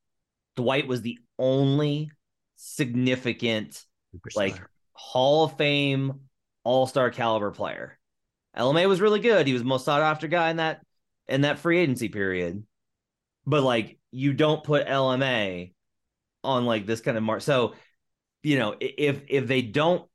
Dwight 0.55 0.87
was 0.87 1.01
the 1.01 1.19
only 1.37 2.09
significant, 2.55 3.85
like 4.35 4.59
Hall 4.93 5.43
of 5.43 5.57
Fame, 5.57 6.21
All 6.63 6.87
Star 6.87 7.11
caliber 7.11 7.51
player. 7.51 7.99
LMA 8.57 8.87
was 8.87 9.01
really 9.01 9.19
good. 9.19 9.47
He 9.47 9.53
was 9.53 9.63
most 9.63 9.85
sought 9.85 10.01
after 10.01 10.27
guy 10.27 10.49
in 10.49 10.57
that 10.57 10.81
in 11.27 11.41
that 11.41 11.59
free 11.59 11.79
agency 11.79 12.09
period. 12.09 12.63
But 13.45 13.63
like, 13.63 13.97
you 14.11 14.33
don't 14.33 14.63
put 14.63 14.87
LMA 14.87 15.73
on 16.43 16.65
like 16.65 16.85
this 16.85 17.01
kind 17.01 17.17
of 17.17 17.23
mark. 17.23 17.41
So 17.41 17.73
you 18.43 18.57
know, 18.57 18.75
if 18.79 19.21
if 19.27 19.47
they 19.47 19.61
don't 19.61 20.07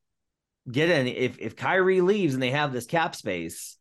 get 0.71 0.91
any, 0.91 1.11
if 1.11 1.39
if 1.39 1.57
Kyrie 1.57 2.01
leaves 2.01 2.35
and 2.35 2.43
they 2.43 2.51
have 2.51 2.73
this 2.73 2.87
cap 2.87 3.15
space, 3.15 3.79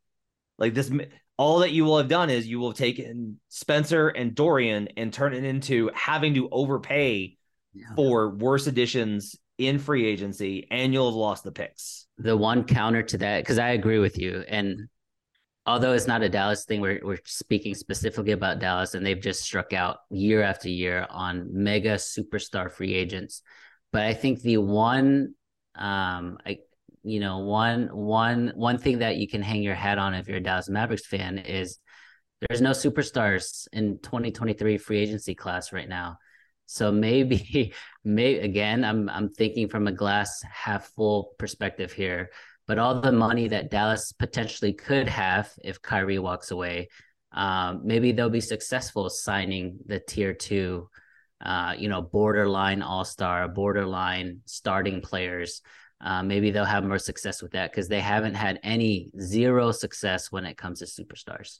like 0.57 0.73
this, 0.73 0.91
all 1.37 1.59
that 1.59 1.71
you 1.71 1.83
will 1.83 1.97
have 1.97 2.07
done 2.07 2.29
is 2.29 2.47
you 2.47 2.59
will 2.59 2.69
have 2.69 2.77
taken 2.77 3.39
Spencer 3.49 4.09
and 4.09 4.35
Dorian 4.35 4.89
and 4.95 5.11
turn 5.11 5.33
it 5.33 5.43
into 5.43 5.89
having 5.93 6.35
to 6.35 6.47
overpay 6.49 7.37
yeah. 7.73 7.95
for 7.95 8.29
worse 8.29 8.67
additions 8.67 9.35
in 9.57 9.79
free 9.79 10.05
agency, 10.05 10.67
and 10.69 10.93
you'll 10.93 11.09
have 11.09 11.15
lost 11.15 11.43
the 11.43 11.51
picks. 11.51 12.04
The 12.17 12.35
one 12.37 12.63
counter 12.63 13.03
to 13.03 13.17
that, 13.19 13.43
because 13.43 13.59
I 13.59 13.69
agree 13.69 13.99
with 13.99 14.17
you, 14.17 14.43
and 14.47 14.87
although 15.65 15.93
it's 15.93 16.07
not 16.07 16.23
a 16.23 16.29
Dallas 16.29 16.65
thing, 16.65 16.79
we're 16.81 17.01
we're 17.03 17.19
speaking 17.25 17.75
specifically 17.75 18.31
about 18.31 18.59
Dallas, 18.59 18.93
and 18.93 19.05
they've 19.05 19.19
just 19.19 19.41
struck 19.41 19.73
out 19.73 19.97
year 20.09 20.41
after 20.41 20.69
year 20.69 21.05
on 21.09 21.49
mega 21.51 21.95
superstar 21.95 22.71
free 22.71 22.93
agents 22.93 23.41
but 23.95 24.03
I 24.03 24.13
think 24.13 24.41
the 24.41 24.57
one, 24.57 25.35
um, 25.73 26.37
I, 26.45 26.59
you 27.03 27.21
know, 27.21 27.37
one 27.37 27.87
one 27.93 28.51
one 28.53 28.77
thing 28.77 28.99
that 28.99 29.15
you 29.15 29.25
can 29.25 29.41
hang 29.41 29.63
your 29.63 29.73
hat 29.73 29.97
on 29.97 30.13
if 30.13 30.27
you're 30.27 30.39
a 30.39 30.43
Dallas 30.43 30.67
Mavericks 30.67 31.05
fan 31.05 31.37
is 31.37 31.79
there's 32.41 32.59
no 32.59 32.71
superstars 32.71 33.69
in 33.71 33.99
2023 33.99 34.77
free 34.79 34.99
agency 34.99 35.33
class 35.33 35.71
right 35.71 35.87
now. 35.87 36.17
So 36.65 36.91
maybe, 36.91 37.73
may 38.03 38.39
again, 38.39 38.83
I'm 38.83 39.09
I'm 39.09 39.29
thinking 39.29 39.67
from 39.67 39.87
a 39.87 39.91
glass 39.91 40.41
half 40.43 40.87
full 40.95 41.33
perspective 41.37 41.91
here. 41.91 42.31
But 42.67 42.79
all 42.79 42.99
the 42.99 43.11
money 43.11 43.47
that 43.49 43.69
Dallas 43.69 44.11
potentially 44.11 44.73
could 44.73 45.07
have 45.07 45.51
if 45.63 45.81
Kyrie 45.81 46.17
walks 46.17 46.49
away, 46.49 46.89
um, 47.31 47.81
maybe 47.83 48.11
they'll 48.11 48.29
be 48.29 48.41
successful 48.41 49.09
signing 49.09 49.77
the 49.85 49.99
tier 49.99 50.33
two 50.33 50.89
uh, 51.43 51.73
you 51.77 51.89
know, 51.89 52.01
borderline 52.01 52.81
all 52.81 53.05
star, 53.05 53.47
borderline 53.47 54.41
starting 54.45 55.01
players. 55.01 55.61
Uh, 56.01 56.23
maybe 56.23 56.51
they'll 56.51 56.65
have 56.65 56.83
more 56.83 56.99
success 56.99 57.41
with 57.41 57.51
that 57.51 57.71
because 57.71 57.87
they 57.87 57.99
haven't 57.99 58.35
had 58.35 58.59
any 58.63 59.09
zero 59.19 59.71
success 59.71 60.31
when 60.31 60.45
it 60.45 60.57
comes 60.57 60.79
to 60.79 60.85
superstars. 60.85 61.59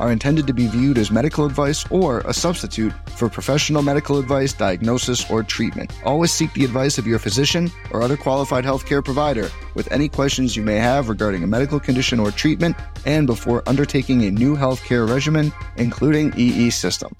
are 0.00 0.10
intended 0.10 0.46
to 0.48 0.52
be 0.52 0.66
viewed 0.66 0.98
as 0.98 1.10
medical 1.10 1.44
advice 1.44 1.88
or 1.90 2.20
a 2.20 2.34
substitute 2.34 2.92
for 3.10 3.28
professional 3.28 3.82
medical 3.82 4.18
advice, 4.18 4.52
diagnosis, 4.52 5.30
or 5.30 5.44
treatment. 5.44 5.92
Always 6.04 6.32
seek 6.32 6.52
the 6.54 6.64
advice 6.64 6.98
of 6.98 7.06
your 7.06 7.18
physician 7.18 7.70
or 7.92 8.02
other 8.02 8.16
qualified 8.16 8.64
healthcare 8.64 9.04
provider 9.04 9.50
with 9.74 9.92
any 9.92 10.08
questions 10.08 10.56
you 10.56 10.62
may 10.62 10.76
have 10.76 11.08
regarding 11.08 11.44
a 11.44 11.46
medical 11.46 11.78
condition 11.78 12.18
or 12.18 12.30
treatment 12.32 12.76
and 13.06 13.26
before 13.26 13.62
undertaking 13.68 14.24
a 14.24 14.30
new 14.30 14.56
healthcare 14.56 15.08
regimen, 15.08 15.52
including 15.76 16.32
EE 16.36 16.70
system. 16.70 17.14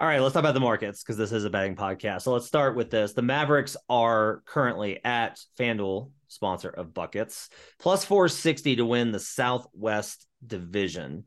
All 0.00 0.06
right, 0.06 0.20
let's 0.20 0.32
talk 0.32 0.42
about 0.42 0.54
the 0.54 0.60
markets 0.60 1.02
because 1.02 1.16
this 1.16 1.32
is 1.32 1.44
a 1.44 1.50
betting 1.50 1.74
podcast. 1.74 2.22
So 2.22 2.32
let's 2.32 2.46
start 2.46 2.76
with 2.76 2.88
this. 2.88 3.14
The 3.14 3.22
Mavericks 3.22 3.76
are 3.88 4.42
currently 4.46 5.00
at 5.04 5.40
FanDuel, 5.58 6.10
sponsor 6.28 6.68
of 6.68 6.94
Buckets, 6.94 7.48
plus 7.80 8.04
460 8.04 8.76
to 8.76 8.86
win 8.86 9.10
the 9.10 9.18
Southwest 9.18 10.28
Division. 10.46 11.24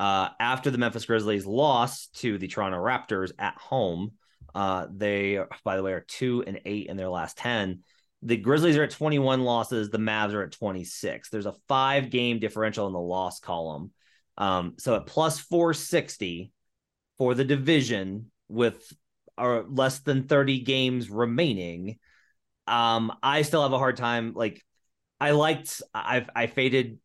Uh, 0.00 0.30
after 0.40 0.70
the 0.70 0.78
Memphis 0.78 1.04
Grizzlies 1.04 1.44
lost 1.44 2.18
to 2.20 2.38
the 2.38 2.48
Toronto 2.48 2.78
Raptors 2.78 3.32
at 3.38 3.54
home, 3.58 4.12
uh, 4.54 4.86
they, 4.90 5.38
by 5.62 5.76
the 5.76 5.82
way, 5.82 5.92
are 5.92 6.04
two 6.08 6.42
and 6.46 6.60
eight 6.64 6.86
in 6.86 6.96
their 6.96 7.10
last 7.10 7.36
10. 7.36 7.80
The 8.22 8.38
Grizzlies 8.38 8.78
are 8.78 8.84
at 8.84 8.90
21 8.90 9.42
losses. 9.42 9.90
The 9.90 9.98
Mavs 9.98 10.32
are 10.32 10.42
at 10.42 10.52
26. 10.52 11.28
There's 11.28 11.44
a 11.44 11.54
five 11.68 12.08
game 12.08 12.38
differential 12.38 12.86
in 12.86 12.94
the 12.94 12.98
loss 12.98 13.40
column. 13.40 13.90
Um, 14.38 14.74
so 14.78 14.96
at 14.96 15.06
plus 15.06 15.38
460, 15.38 16.50
for 17.20 17.34
the 17.34 17.44
division 17.44 18.30
with 18.48 18.90
uh, 19.36 19.60
less 19.68 19.98
than 19.98 20.26
30 20.26 20.60
games 20.60 21.10
remaining 21.10 21.98
um 22.66 23.12
i 23.22 23.42
still 23.42 23.62
have 23.62 23.74
a 23.74 23.78
hard 23.78 23.98
time 23.98 24.32
like 24.34 24.64
i 25.20 25.32
liked 25.32 25.82
i've 25.94 26.30
i 26.34 26.46
faded 26.46 26.98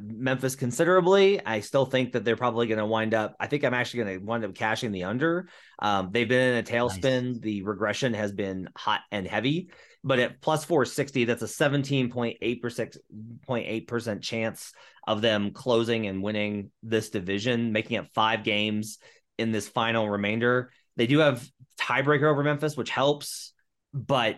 memphis 0.00 0.54
considerably 0.54 1.44
i 1.46 1.60
still 1.60 1.86
think 1.86 2.12
that 2.12 2.24
they're 2.24 2.36
probably 2.36 2.66
going 2.66 2.78
to 2.78 2.84
wind 2.84 3.14
up 3.14 3.34
i 3.40 3.46
think 3.46 3.64
i'm 3.64 3.72
actually 3.72 4.04
going 4.04 4.18
to 4.18 4.24
wind 4.24 4.44
up 4.44 4.54
cashing 4.54 4.92
the 4.92 5.04
under 5.04 5.48
um 5.78 6.10
they've 6.12 6.28
been 6.28 6.54
in 6.54 6.58
a 6.58 6.62
tailspin 6.62 7.32
nice. 7.32 7.40
the 7.40 7.62
regression 7.62 8.12
has 8.12 8.32
been 8.32 8.68
hot 8.76 9.00
and 9.10 9.26
heavy 9.26 9.70
but 10.04 10.18
at 10.18 10.38
plus 10.40 10.64
460 10.64 11.24
that's 11.24 11.42
a 11.42 11.46
17.8% 11.46 14.22
chance 14.22 14.72
of 15.06 15.22
them 15.22 15.52
closing 15.52 16.06
and 16.06 16.22
winning 16.22 16.70
this 16.82 17.08
division 17.10 17.72
making 17.72 17.98
it 17.98 18.06
five 18.14 18.44
games 18.44 18.98
in 19.38 19.52
this 19.52 19.68
final 19.68 20.08
remainder. 20.08 20.70
They 20.96 21.06
do 21.06 21.18
have 21.18 21.46
tiebreaker 21.78 22.30
over 22.30 22.42
Memphis, 22.42 22.76
which 22.76 22.90
helps, 22.90 23.52
but 23.92 24.36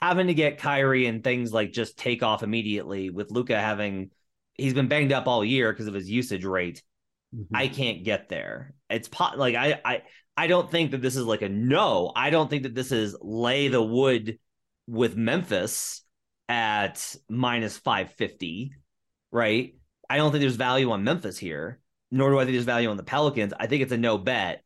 having 0.00 0.28
to 0.28 0.34
get 0.34 0.58
Kyrie 0.58 1.06
and 1.06 1.24
things 1.24 1.52
like 1.52 1.72
just 1.72 1.98
take 1.98 2.22
off 2.22 2.42
immediately 2.42 3.10
with 3.10 3.30
Luka 3.30 3.58
having 3.58 4.10
he's 4.58 4.74
been 4.74 4.88
banged 4.88 5.12
up 5.12 5.26
all 5.26 5.44
year 5.44 5.72
because 5.72 5.86
of 5.86 5.94
his 5.94 6.10
usage 6.10 6.44
rate. 6.44 6.82
Mm-hmm. 7.34 7.56
I 7.56 7.68
can't 7.68 8.04
get 8.04 8.28
there. 8.28 8.74
It's 8.90 9.08
po- 9.08 9.36
like 9.36 9.54
I 9.54 9.80
I 9.84 10.02
I 10.36 10.46
don't 10.46 10.70
think 10.70 10.90
that 10.90 11.02
this 11.02 11.16
is 11.16 11.24
like 11.24 11.42
a 11.42 11.48
no. 11.48 12.12
I 12.14 12.30
don't 12.30 12.50
think 12.50 12.64
that 12.64 12.74
this 12.74 12.92
is 12.92 13.16
lay 13.22 13.68
the 13.68 13.82
wood 13.82 14.38
with 14.86 15.16
Memphis 15.16 16.02
at 16.48 17.16
minus 17.28 17.76
550, 17.78 18.72
right? 19.30 19.74
I 20.10 20.16
don't 20.16 20.32
think 20.32 20.40
there's 20.40 20.56
value 20.56 20.90
on 20.90 21.04
Memphis 21.04 21.38
here 21.38 21.80
nor 22.10 22.30
do 22.30 22.38
I 22.38 22.44
think 22.44 22.54
there's 22.54 22.64
value 22.64 22.90
on 22.90 22.96
the 22.96 23.02
Pelicans. 23.02 23.52
I 23.58 23.66
think 23.66 23.82
it's 23.82 23.92
a 23.92 23.98
no 23.98 24.18
bet. 24.18 24.64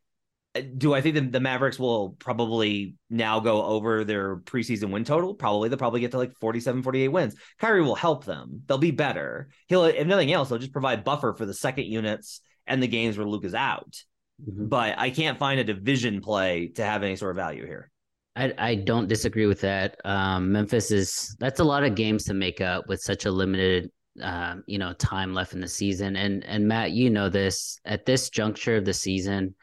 Uh, 0.54 0.62
do 0.76 0.94
I 0.94 1.00
think 1.00 1.14
the, 1.14 1.20
the 1.22 1.40
Mavericks 1.40 1.78
will 1.78 2.10
probably 2.18 2.94
now 3.10 3.40
go 3.40 3.64
over 3.64 4.04
their 4.04 4.36
preseason 4.36 4.90
win 4.90 5.04
total? 5.04 5.34
Probably. 5.34 5.68
They'll 5.68 5.78
probably 5.78 6.00
get 6.00 6.10
to 6.12 6.18
like 6.18 6.34
47, 6.40 6.82
48 6.82 7.08
wins. 7.08 7.36
Kyrie 7.58 7.82
will 7.82 7.94
help 7.94 8.24
them. 8.24 8.62
They'll 8.66 8.78
be 8.78 8.90
better. 8.90 9.48
He'll, 9.68 9.84
if 9.84 10.06
nothing 10.06 10.32
else, 10.32 10.48
he'll 10.48 10.58
just 10.58 10.72
provide 10.72 11.04
buffer 11.04 11.34
for 11.34 11.46
the 11.46 11.54
second 11.54 11.86
units 11.86 12.40
and 12.66 12.82
the 12.82 12.88
games 12.88 13.16
where 13.16 13.26
Luke 13.26 13.44
is 13.44 13.54
out. 13.54 14.02
Mm-hmm. 14.46 14.66
But 14.66 14.98
I 14.98 15.10
can't 15.10 15.38
find 15.38 15.60
a 15.60 15.64
division 15.64 16.20
play 16.20 16.68
to 16.74 16.84
have 16.84 17.02
any 17.02 17.16
sort 17.16 17.32
of 17.32 17.36
value 17.36 17.66
here. 17.66 17.90
I, 18.34 18.54
I 18.56 18.74
don't 18.76 19.08
disagree 19.08 19.46
with 19.46 19.60
that. 19.60 19.96
Um, 20.04 20.52
Memphis 20.52 20.90
is 20.90 21.36
that's 21.38 21.60
a 21.60 21.64
lot 21.64 21.84
of 21.84 21.94
games 21.94 22.24
to 22.24 22.34
make 22.34 22.62
up 22.62 22.88
with 22.88 23.00
such 23.00 23.26
a 23.26 23.30
limited 23.30 23.90
um, 24.20 24.62
you 24.66 24.78
know, 24.78 24.92
time 24.94 25.32
left 25.32 25.54
in 25.54 25.60
the 25.60 25.68
season. 25.68 26.16
And 26.16 26.44
and 26.44 26.68
Matt, 26.68 26.92
you 26.92 27.08
know 27.08 27.28
this 27.28 27.80
at 27.84 28.04
this 28.04 28.28
juncture 28.28 28.76
of 28.76 28.84
the 28.84 28.92
season, 28.92 29.54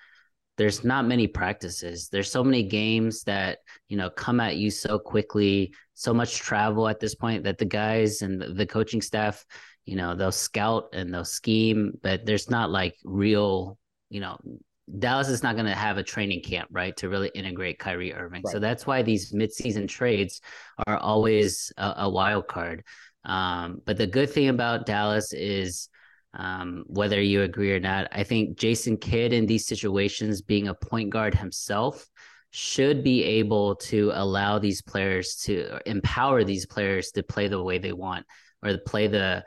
there's 0.59 0.83
not 0.83 1.07
many 1.07 1.25
practices. 1.25 2.09
There's 2.09 2.29
so 2.29 2.43
many 2.43 2.63
games 2.63 3.23
that 3.23 3.59
you 3.87 3.95
know 3.95 4.09
come 4.09 4.41
at 4.41 4.57
you 4.57 4.69
so 4.69 4.99
quickly, 4.99 5.73
so 5.93 6.13
much 6.13 6.35
travel 6.35 6.89
at 6.89 6.99
this 6.99 7.15
point 7.15 7.45
that 7.45 7.57
the 7.57 7.65
guys 7.65 8.21
and 8.21 8.41
the, 8.41 8.65
coaching 8.65 9.01
staff, 9.01 9.45
you 9.85 9.95
know, 9.95 10.15
they'll 10.15 10.33
scout 10.33 10.89
and 10.91 11.13
they'll 11.13 11.23
scheme, 11.23 11.93
but 12.03 12.25
there's 12.25 12.49
not 12.49 12.71
like 12.71 12.95
real, 13.05 13.77
you 14.09 14.19
know, 14.19 14.37
Dallas 14.97 15.29
is 15.29 15.43
not 15.43 15.55
going 15.55 15.67
to 15.67 15.75
have 15.75 15.97
a 15.97 16.03
training 16.03 16.41
camp, 16.41 16.67
right, 16.71 16.95
to 16.97 17.09
really 17.09 17.31
integrate 17.33 17.79
Kyrie 17.79 18.13
Irving. 18.13 18.43
Right. 18.45 18.51
So 18.51 18.59
that's 18.59 18.85
why 18.85 19.01
these 19.01 19.31
midseason 19.31 19.87
trades 19.87 20.41
are 20.87 20.97
always 20.97 21.71
a, 21.77 21.93
a 21.99 22.09
wild 22.09 22.47
card. 22.47 22.83
Um, 23.23 23.81
but 23.85 23.97
the 23.97 24.07
good 24.07 24.29
thing 24.29 24.49
about 24.49 24.85
Dallas 24.85 25.31
is, 25.31 25.89
um, 26.39 26.85
whether 26.87 27.21
you 27.21 27.41
agree 27.41 27.73
or 27.73 27.81
not, 27.81 28.07
I 28.13 28.23
think 28.23 28.57
Jason 28.57 28.95
Kidd 28.95 29.33
in 29.33 29.45
these 29.45 29.67
situations, 29.67 30.41
being 30.41 30.69
a 30.69 30.73
point 30.73 31.09
guard 31.09 31.35
himself, 31.35 32.07
should 32.51 33.03
be 33.03 33.23
able 33.25 33.75
to 33.75 34.11
allow 34.13 34.57
these 34.57 34.81
players 34.81 35.35
to 35.43 35.79
empower 35.85 36.45
these 36.45 36.65
players 36.65 37.11
to 37.11 37.23
play 37.23 37.49
the 37.49 37.61
way 37.61 37.77
they 37.77 37.91
want 37.91 38.25
or 38.63 38.71
to 38.71 38.77
play 38.77 39.07
the 39.07 39.43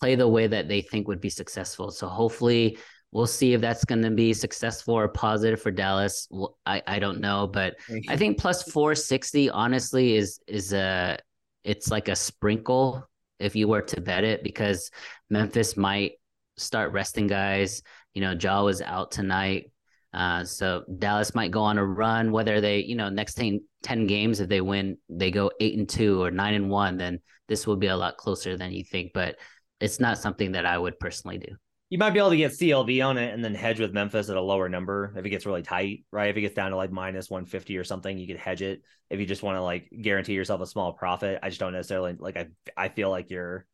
play 0.00 0.16
the 0.16 0.26
way 0.26 0.48
that 0.48 0.66
they 0.66 0.80
think 0.80 1.06
would 1.06 1.20
be 1.20 1.30
successful. 1.30 1.92
So 1.92 2.08
hopefully 2.08 2.78
we'll 3.12 3.26
see 3.26 3.54
if 3.54 3.60
that's 3.60 3.84
going 3.84 4.02
to 4.02 4.10
be 4.10 4.34
successful 4.34 4.94
or 4.94 5.06
positive 5.06 5.62
for 5.62 5.70
Dallas. 5.70 6.28
I, 6.66 6.82
I 6.84 6.98
don't 6.98 7.20
know, 7.20 7.46
but 7.46 7.76
I 8.08 8.16
think 8.16 8.38
plus 8.38 8.64
460 8.64 9.50
honestly 9.50 10.16
is 10.16 10.40
is 10.48 10.72
a 10.72 11.16
it's 11.62 11.92
like 11.92 12.08
a 12.08 12.16
sprinkle 12.16 13.08
if 13.38 13.54
you 13.54 13.68
were 13.68 13.82
to 13.82 14.00
bet 14.00 14.24
it 14.24 14.42
because 14.42 14.90
Memphis 15.30 15.76
might 15.76 16.14
start 16.56 16.92
resting 16.92 17.26
guys. 17.26 17.82
You 18.14 18.20
know, 18.20 18.32
Ja 18.32 18.62
was 18.62 18.80
out 18.82 19.10
tonight. 19.10 19.70
Uh, 20.12 20.44
so 20.44 20.84
Dallas 20.98 21.34
might 21.34 21.50
go 21.50 21.62
on 21.62 21.78
a 21.78 21.84
run, 21.84 22.30
whether 22.30 22.60
they, 22.60 22.80
you 22.80 22.94
know, 22.94 23.08
next 23.08 23.34
10, 23.34 23.60
10 23.82 24.06
games, 24.06 24.38
if 24.38 24.48
they 24.48 24.60
win, 24.60 24.96
they 25.08 25.32
go 25.32 25.50
eight 25.58 25.76
and 25.76 25.88
two 25.88 26.22
or 26.22 26.30
nine 26.30 26.54
and 26.54 26.70
one, 26.70 26.96
then 26.96 27.18
this 27.48 27.66
will 27.66 27.76
be 27.76 27.88
a 27.88 27.96
lot 27.96 28.16
closer 28.16 28.56
than 28.56 28.72
you 28.72 28.84
think. 28.84 29.12
But 29.12 29.36
it's 29.80 29.98
not 29.98 30.18
something 30.18 30.52
that 30.52 30.66
I 30.66 30.78
would 30.78 31.00
personally 31.00 31.38
do 31.38 31.56
you 31.94 31.98
might 31.98 32.10
be 32.10 32.18
able 32.18 32.30
to 32.30 32.36
get 32.36 32.50
CLV 32.50 33.06
on 33.06 33.18
it 33.18 33.32
and 33.32 33.44
then 33.44 33.54
hedge 33.54 33.78
with 33.78 33.92
Memphis 33.92 34.28
at 34.28 34.36
a 34.36 34.40
lower 34.40 34.68
number 34.68 35.12
if 35.16 35.24
it 35.24 35.30
gets 35.30 35.46
really 35.46 35.62
tight, 35.62 36.04
right? 36.10 36.28
If 36.28 36.36
it 36.36 36.40
gets 36.40 36.54
down 36.56 36.72
to 36.72 36.76
like 36.76 36.90
minus 36.90 37.30
150 37.30 37.76
or 37.76 37.84
something, 37.84 38.18
you 38.18 38.26
could 38.26 38.36
hedge 38.36 38.62
it 38.62 38.82
if 39.10 39.20
you 39.20 39.26
just 39.26 39.44
want 39.44 39.58
to 39.58 39.62
like 39.62 39.88
guarantee 40.02 40.32
yourself 40.32 40.60
a 40.60 40.66
small 40.66 40.92
profit. 40.94 41.38
I 41.40 41.50
just 41.50 41.60
don't 41.60 41.72
necessarily 41.72 42.16
like 42.18 42.36
I 42.36 42.48
I 42.76 42.88
feel 42.88 43.10
like 43.10 43.30
you're 43.30 43.66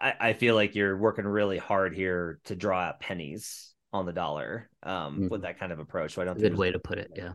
I, 0.00 0.14
I 0.20 0.32
feel 0.32 0.54
like 0.54 0.74
you're 0.74 0.96
working 0.96 1.24
really 1.24 1.58
hard 1.58 1.94
here 1.94 2.40
to 2.44 2.56
draw 2.56 2.80
out 2.80 3.00
pennies 3.00 3.72
on 3.92 4.06
the 4.06 4.12
dollar 4.12 4.68
um 4.82 5.14
mm-hmm. 5.14 5.28
with 5.28 5.42
that 5.42 5.58
kind 5.58 5.72
of 5.72 5.78
approach. 5.78 6.14
So 6.14 6.22
I 6.22 6.24
don't 6.24 6.38
good 6.38 6.56
way 6.56 6.72
to 6.72 6.78
put 6.78 6.98
it, 6.98 7.12
yeah. 7.14 7.32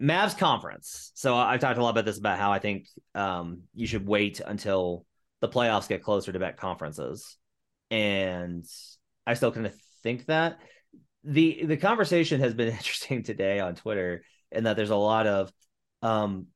Mavs 0.00 0.36
conference. 0.38 1.10
So 1.14 1.36
I've 1.36 1.60
talked 1.60 1.78
a 1.78 1.82
lot 1.82 1.90
about 1.90 2.04
this 2.04 2.18
about 2.18 2.38
how 2.38 2.52
I 2.52 2.58
think 2.58 2.88
um 3.14 3.62
you 3.74 3.86
should 3.86 4.06
wait 4.06 4.40
until 4.44 5.04
the 5.40 5.48
playoffs 5.48 5.88
get 5.88 6.02
closer 6.02 6.32
to 6.32 6.38
bet 6.38 6.56
conferences. 6.56 7.36
And 7.90 8.64
I 9.26 9.34
still 9.34 9.52
kind 9.52 9.66
of 9.66 9.74
think 10.02 10.26
that 10.26 10.58
the 11.24 11.64
the 11.64 11.76
conversation 11.76 12.40
has 12.40 12.54
been 12.54 12.68
interesting 12.72 13.22
today 13.22 13.60
on 13.60 13.74
Twitter, 13.74 14.24
and 14.50 14.66
that 14.66 14.76
there's 14.76 14.90
a 14.90 14.96
lot 14.96 15.26
of 15.26 15.52
um 16.02 16.46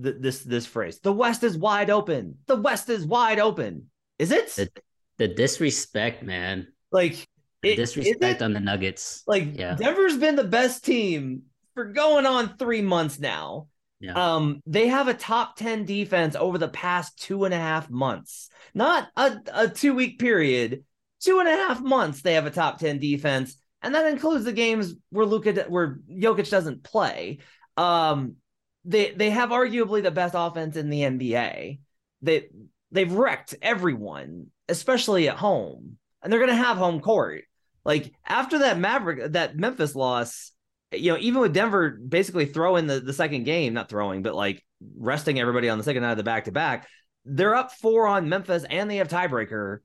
th- 0.00 0.16
this 0.18 0.42
this 0.42 0.66
phrase: 0.66 1.00
"The 1.00 1.12
West 1.12 1.42
is 1.42 1.56
wide 1.56 1.90
open." 1.90 2.38
The 2.46 2.56
West 2.56 2.88
is 2.88 3.06
wide 3.06 3.38
open. 3.38 3.90
Is 4.22 4.30
it 4.30 4.54
the, 4.54 4.70
the 5.18 5.28
disrespect, 5.28 6.22
man? 6.22 6.68
Like 6.90 7.28
the 7.62 7.76
disrespect 7.76 8.42
on 8.42 8.52
the 8.52 8.60
Nuggets. 8.60 9.22
Like 9.26 9.58
yeah. 9.58 9.74
Denver's 9.74 10.16
been 10.16 10.36
the 10.36 10.44
best 10.44 10.84
team 10.84 11.42
for 11.74 11.84
going 11.86 12.26
on 12.26 12.56
three 12.56 12.82
months 12.82 13.18
now. 13.18 13.68
Yeah. 14.00 14.14
Um, 14.14 14.60
they 14.66 14.88
have 14.88 15.06
a 15.06 15.14
top 15.14 15.56
10 15.56 15.84
defense 15.84 16.34
over 16.34 16.58
the 16.58 16.68
past 16.68 17.18
two 17.18 17.44
and 17.44 17.54
a 17.54 17.58
half 17.58 17.88
months, 17.88 18.50
not 18.74 19.08
a, 19.16 19.38
a 19.52 19.68
two 19.68 19.94
week 19.94 20.18
period, 20.18 20.84
two 21.20 21.38
and 21.38 21.48
a 21.48 21.52
half 21.52 21.80
months 21.80 22.22
they 22.22 22.34
have 22.34 22.46
a 22.46 22.50
top 22.50 22.78
10 22.80 22.98
defense 22.98 23.56
and 23.82 23.94
that 23.94 24.06
includes 24.06 24.44
the 24.44 24.52
games 24.52 24.94
where 25.10 25.26
Luka 25.26 25.66
where 25.68 25.98
Jokic 26.08 26.48
doesn't 26.48 26.84
play. 26.84 27.38
Um, 27.76 28.36
they 28.84 29.12
they 29.12 29.30
have 29.30 29.50
arguably 29.50 30.02
the 30.02 30.10
best 30.10 30.34
offense 30.36 30.76
in 30.76 30.88
the 30.88 31.00
NBA. 31.00 31.80
They 32.22 32.48
they've 32.92 33.12
wrecked 33.12 33.54
everyone, 33.60 34.48
especially 34.68 35.28
at 35.28 35.36
home, 35.36 35.96
and 36.22 36.32
they're 36.32 36.40
going 36.40 36.56
to 36.56 36.64
have 36.64 36.76
home 36.76 37.00
court. 37.00 37.44
Like 37.84 38.12
after 38.24 38.60
that 38.60 38.78
Maverick, 38.78 39.32
that 39.32 39.56
Memphis 39.56 39.96
loss, 39.96 40.52
you 40.92 41.10
know, 41.10 41.18
even 41.18 41.40
with 41.40 41.54
Denver 41.54 41.90
basically 41.90 42.46
throwing 42.46 42.86
the, 42.86 43.00
the 43.00 43.12
second 43.12 43.44
game, 43.44 43.74
not 43.74 43.88
throwing, 43.88 44.22
but 44.22 44.34
like 44.34 44.62
resting 44.96 45.40
everybody 45.40 45.68
on 45.68 45.78
the 45.78 45.84
second 45.84 46.02
night 46.02 46.12
of 46.12 46.16
the 46.16 46.22
back 46.22 46.44
to 46.44 46.52
back, 46.52 46.86
they're 47.24 47.56
up 47.56 47.72
four 47.72 48.06
on 48.06 48.28
Memphis 48.28 48.64
and 48.68 48.88
they 48.88 48.96
have 48.96 49.08
tiebreaker. 49.08 49.78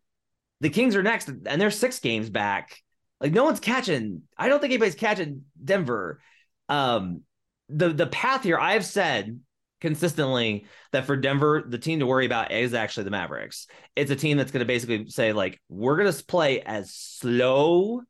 The 0.62 0.70
Kings 0.70 0.96
are 0.96 1.04
next 1.04 1.28
and 1.28 1.60
they're 1.60 1.72
six 1.72 2.00
games 2.00 2.30
back. 2.30 2.78
Like 3.20 3.32
no 3.32 3.46
one's 3.46 3.60
catching. 3.60 4.24
I 4.38 4.50
don't 4.50 4.60
think 4.60 4.72
anybody's 4.72 4.96
catching 4.96 5.46
Denver. 5.64 6.22
Um, 6.70 7.22
the 7.70 7.90
the 7.90 8.08
path 8.08 8.44
here, 8.44 8.60
I've 8.60 8.86
said 8.86 9.40
consistently 9.82 10.66
that 10.92 11.06
for 11.06 11.16
Denver, 11.16 11.64
the 11.68 11.78
team 11.78 12.00
to 12.00 12.06
worry 12.06 12.26
about 12.26 12.52
is 12.52 12.74
actually 12.74 13.06
the 13.06 13.12
Mavericks. 13.12 13.68
It's 13.96 14.12
a 14.12 14.16
team 14.16 14.38
that's 14.38 14.52
going 14.52 14.62
to 14.62 14.66
basically 14.66 15.10
say 15.10 15.34
like 15.34 15.62
we're 15.70 15.98
going 15.98 16.12
to 16.12 16.26
play 16.26 16.62
as 16.62 16.94
slow 16.94 18.02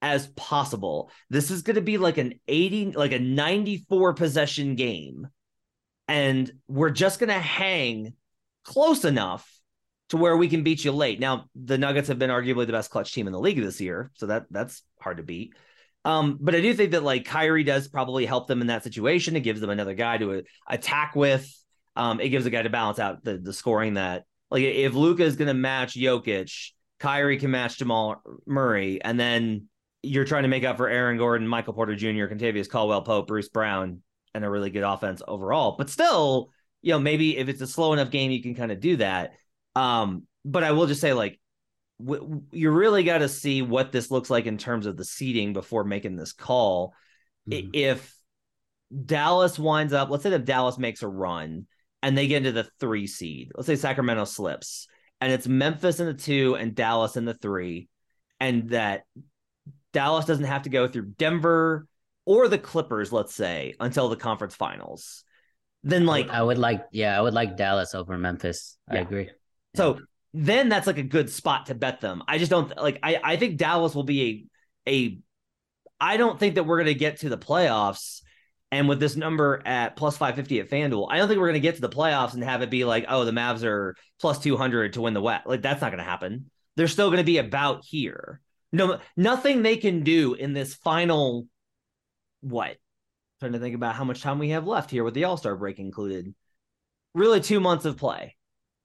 as 0.00 0.26
possible. 0.28 1.10
This 1.30 1.50
is 1.50 1.62
going 1.62 1.76
to 1.76 1.82
be 1.82 1.98
like 1.98 2.18
an 2.18 2.34
80 2.48 2.92
like 2.92 3.12
a 3.12 3.18
94 3.18 4.14
possession 4.14 4.74
game 4.74 5.28
and 6.08 6.50
we're 6.68 6.90
just 6.90 7.20
going 7.20 7.28
to 7.28 7.38
hang 7.38 8.14
close 8.64 9.04
enough 9.04 9.48
to 10.10 10.16
where 10.16 10.36
we 10.36 10.48
can 10.48 10.62
beat 10.62 10.84
you 10.84 10.92
late. 10.92 11.20
Now, 11.20 11.46
the 11.54 11.78
Nuggets 11.78 12.08
have 12.08 12.18
been 12.18 12.30
arguably 12.30 12.66
the 12.66 12.72
best 12.72 12.90
clutch 12.90 13.14
team 13.14 13.26
in 13.26 13.32
the 13.32 13.40
league 13.40 13.60
this 13.60 13.80
year, 13.80 14.10
so 14.14 14.26
that 14.26 14.44
that's 14.50 14.82
hard 15.00 15.16
to 15.16 15.22
beat. 15.22 15.54
Um, 16.04 16.38
but 16.40 16.54
I 16.54 16.60
do 16.60 16.74
think 16.74 16.92
that 16.92 17.02
like 17.02 17.24
Kyrie 17.24 17.64
does 17.64 17.88
probably 17.88 18.26
help 18.26 18.48
them 18.48 18.60
in 18.60 18.66
that 18.68 18.82
situation. 18.82 19.36
It 19.36 19.40
gives 19.40 19.60
them 19.60 19.70
another 19.70 19.94
guy 19.94 20.18
to 20.18 20.38
uh, 20.38 20.42
attack 20.68 21.14
with. 21.14 21.48
Um, 21.94 22.20
it 22.20 22.30
gives 22.30 22.46
a 22.46 22.50
guy 22.50 22.62
to 22.62 22.70
balance 22.70 22.98
out 22.98 23.22
the, 23.22 23.38
the 23.38 23.52
scoring 23.52 23.94
that 23.94 24.24
like 24.50 24.64
if 24.64 24.94
Luka 24.94 25.22
is 25.22 25.36
going 25.36 25.48
to 25.48 25.54
match 25.54 25.94
Jokic, 25.94 26.72
Kyrie 26.98 27.38
can 27.38 27.50
match 27.50 27.78
Jamal 27.78 28.22
Murray, 28.46 29.02
and 29.02 29.18
then 29.18 29.68
you're 30.02 30.24
trying 30.24 30.42
to 30.42 30.48
make 30.48 30.64
up 30.64 30.76
for 30.76 30.88
Aaron 30.88 31.16
Gordon, 31.16 31.46
Michael 31.46 31.72
Porter 31.72 31.94
Jr., 31.94 32.26
Kentavious 32.26 32.68
Caldwell 32.68 33.02
Pope, 33.02 33.28
Bruce 33.28 33.48
Brown, 33.48 34.02
and 34.34 34.44
a 34.44 34.50
really 34.50 34.70
good 34.70 34.82
offense 34.82 35.22
overall. 35.26 35.76
But 35.78 35.90
still, 35.90 36.50
you 36.82 36.92
know, 36.92 36.98
maybe 36.98 37.38
if 37.38 37.48
it's 37.48 37.60
a 37.60 37.66
slow 37.66 37.92
enough 37.92 38.10
game, 38.10 38.30
you 38.30 38.42
can 38.42 38.54
kind 38.54 38.72
of 38.72 38.80
do 38.80 38.96
that. 38.96 39.32
Um, 39.74 40.26
but 40.44 40.64
I 40.64 40.72
will 40.72 40.86
just 40.86 41.00
say, 41.00 41.12
like, 41.12 41.40
w- 42.04 42.42
you 42.52 42.70
really 42.70 43.04
got 43.04 43.18
to 43.18 43.28
see 43.28 43.62
what 43.62 43.92
this 43.92 44.10
looks 44.10 44.30
like 44.30 44.46
in 44.46 44.58
terms 44.58 44.86
of 44.86 44.96
the 44.96 45.04
seating 45.04 45.52
before 45.52 45.84
making 45.84 46.16
this 46.16 46.32
call. 46.32 46.94
Mm-hmm. 47.48 47.70
If 47.72 48.14
Dallas 49.04 49.58
winds 49.58 49.92
up, 49.92 50.10
let's 50.10 50.22
say 50.22 50.32
if 50.32 50.44
Dallas 50.44 50.78
makes 50.78 51.02
a 51.02 51.08
run 51.08 51.66
and 52.02 52.16
they 52.16 52.26
get 52.26 52.38
into 52.38 52.52
the 52.52 52.68
three 52.80 53.06
seed, 53.06 53.52
let's 53.54 53.66
say 53.66 53.76
Sacramento 53.76 54.24
slips 54.24 54.88
and 55.20 55.32
it's 55.32 55.46
Memphis 55.46 56.00
in 56.00 56.06
the 56.06 56.14
two 56.14 56.56
and 56.56 56.74
Dallas 56.74 57.16
in 57.16 57.24
the 57.24 57.34
three, 57.34 57.88
and 58.40 58.70
that 58.70 59.04
Dallas 59.92 60.24
doesn't 60.24 60.46
have 60.46 60.62
to 60.62 60.70
go 60.70 60.88
through 60.88 61.12
Denver 61.16 61.86
or 62.24 62.48
the 62.48 62.58
Clippers, 62.58 63.12
let's 63.12 63.32
say, 63.32 63.74
until 63.78 64.08
the 64.08 64.16
conference 64.16 64.56
finals. 64.56 65.22
Then 65.84 66.06
like 66.06 66.28
I 66.28 66.42
would 66.42 66.58
like, 66.58 66.86
yeah, 66.90 67.16
I 67.16 67.20
would 67.20 67.34
like 67.34 67.56
Dallas 67.56 67.94
over 67.94 68.18
Memphis. 68.18 68.76
Yeah. 68.90 68.98
I 68.98 69.02
agree. 69.02 69.30
So 69.76 70.00
then 70.34 70.68
that's 70.68 70.86
like 70.86 70.98
a 70.98 71.02
good 71.02 71.30
spot 71.30 71.66
to 71.66 71.74
bet 71.74 72.00
them. 72.00 72.22
I 72.26 72.38
just 72.38 72.50
don't 72.50 72.76
like 72.76 72.98
I 73.02 73.20
I 73.22 73.36
think 73.36 73.58
Dallas 73.58 73.94
will 73.94 74.04
be 74.04 74.48
a 74.86 74.90
a 74.90 75.18
I 76.00 76.16
don't 76.16 76.38
think 76.38 76.56
that 76.56 76.64
we're 76.64 76.78
going 76.78 76.86
to 76.86 76.94
get 76.94 77.18
to 77.18 77.28
the 77.28 77.38
playoffs 77.38 78.22
and 78.72 78.88
with 78.88 79.00
this 79.00 79.16
number 79.16 79.62
at 79.66 79.96
plus 79.96 80.16
550 80.16 80.60
at 80.60 80.70
FanDuel, 80.70 81.08
I 81.10 81.18
don't 81.18 81.28
think 81.28 81.38
we're 81.38 81.48
going 81.48 81.54
to 81.54 81.60
get 81.60 81.74
to 81.74 81.82
the 81.82 81.90
playoffs 81.90 82.32
and 82.32 82.42
have 82.42 82.62
it 82.62 82.70
be 82.70 82.86
like, 82.86 83.04
oh, 83.06 83.26
the 83.26 83.30
Mavs 83.30 83.64
are 83.64 83.94
plus 84.18 84.38
200 84.38 84.94
to 84.94 85.02
win 85.02 85.12
the 85.12 85.20
West. 85.20 85.46
Like 85.46 85.60
that's 85.60 85.82
not 85.82 85.90
going 85.90 86.02
to 86.02 86.10
happen. 86.10 86.50
They're 86.74 86.88
still 86.88 87.08
going 87.08 87.18
to 87.18 87.24
be 87.24 87.36
about 87.36 87.84
here. 87.84 88.40
No, 88.72 88.98
nothing 89.14 89.62
they 89.62 89.76
can 89.76 90.04
do 90.04 90.32
in 90.32 90.54
this 90.54 90.74
final. 90.74 91.46
What? 92.40 92.78
Trying 93.40 93.52
to 93.52 93.58
think 93.58 93.74
about 93.74 93.94
how 93.94 94.04
much 94.04 94.22
time 94.22 94.38
we 94.38 94.48
have 94.50 94.66
left 94.66 94.90
here 94.90 95.04
with 95.04 95.12
the 95.12 95.24
All 95.24 95.36
Star 95.36 95.54
break 95.54 95.78
included. 95.78 96.34
Really, 97.14 97.42
two 97.42 97.60
months 97.60 97.84
of 97.84 97.98
play. 97.98 98.36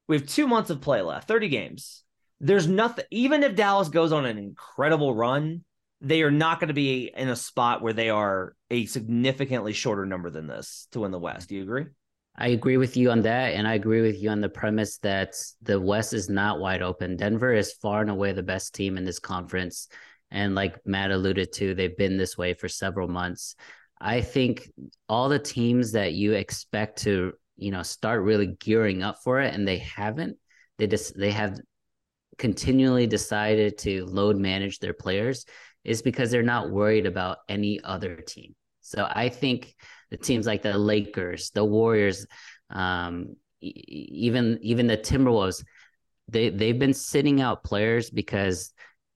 We 0.08 0.18
have 0.18 0.28
two 0.28 0.48
months 0.48 0.70
of 0.70 0.82
play 0.82 1.02
left, 1.02 1.28
30 1.28 1.50
games. 1.50 2.04
There's 2.40 2.68
nothing, 2.68 3.06
even 3.12 3.44
if 3.44 3.56
Dallas 3.56 3.90
goes 3.90 4.12
on 4.12 4.26
an 4.26 4.38
incredible 4.38 5.14
run, 5.14 5.64
they 6.02 6.22
are 6.22 6.32
not 6.32 6.60
going 6.60 6.68
to 6.68 6.74
be 6.74 7.12
in 7.16 7.30
a 7.30 7.36
spot 7.36 7.82
where 7.82 7.94
they 7.94 8.10
are 8.10 8.56
a 8.70 8.86
significantly 8.86 9.74
shorter 9.74 10.06
number 10.06 10.30
than 10.30 10.48
this 10.48 10.88
to 10.92 11.00
win 11.02 11.12
the 11.12 11.20
West. 11.20 11.50
Do 11.50 11.56
you 11.56 11.64
agree? 11.64 11.86
I 12.38 12.50
agree 12.50 12.78
with 12.78 12.96
you 12.96 13.10
on 13.10 13.24
that. 13.24 13.56
And 13.56 13.68
I 13.68 13.74
agree 13.74 14.02
with 14.02 14.22
you 14.22 14.30
on 14.30 14.42
the 14.42 14.50
premise 14.50 15.00
that 15.00 15.36
the 15.64 15.80
West 15.82 16.14
is 16.14 16.30
not 16.30 16.60
wide 16.60 16.84
open. 16.84 17.18
Denver 17.18 17.52
is 17.52 17.74
far 17.74 18.02
and 18.02 18.12
away 18.12 18.32
the 18.32 18.44
best 18.44 18.76
team 18.76 18.96
in 18.98 19.06
this 19.06 19.20
conference. 19.20 19.88
And 20.30 20.54
like 20.54 20.80
Matt 20.86 21.10
alluded 21.10 21.52
to, 21.54 21.74
they've 21.74 21.98
been 21.98 22.18
this 22.18 22.38
way 22.38 22.54
for 22.54 22.68
several 22.68 23.08
months. 23.08 23.56
I 24.00 24.22
think 24.22 24.70
all 25.10 25.30
the 25.30 25.40
teams 25.40 25.94
that 25.94 26.14
you 26.14 26.34
expect 26.34 27.00
to 27.04 27.34
you 27.58 27.72
know 27.72 27.84
start 27.84 28.22
really 28.24 28.48
gearing 28.60 29.04
up 29.04 29.18
for 29.24 29.40
it 29.42 29.54
and 29.54 29.68
they 29.68 29.80
haven't. 29.80 30.38
They 30.78 30.88
just 30.88 31.18
they 31.18 31.32
have 31.32 31.60
continually 32.38 33.08
decided 33.08 33.78
to 33.80 34.06
load 34.06 34.38
manage 34.38 34.80
their 34.80 34.94
players 34.94 35.46
is 35.84 36.02
because 36.02 36.30
they're 36.30 36.44
not 36.44 36.70
worried 36.70 37.06
about 37.06 37.40
any 37.50 37.80
other 37.84 38.16
team. 38.18 38.54
So 38.82 39.06
i 39.10 39.28
think 39.28 39.76
the 40.12 40.18
teams 40.18 40.46
like 40.46 40.62
the 40.62 40.78
lakers 40.78 41.52
the 41.52 41.66
warriors 41.66 42.26
um, 42.70 43.36
even 43.60 44.60
even 44.62 44.88
the 44.88 44.98
timberwolves 44.98 45.64
they 46.28 46.50
they've 46.50 46.80
been 46.80 46.94
sitting 46.94 47.42
out 47.42 47.64
players 47.64 48.10
because 48.10 48.74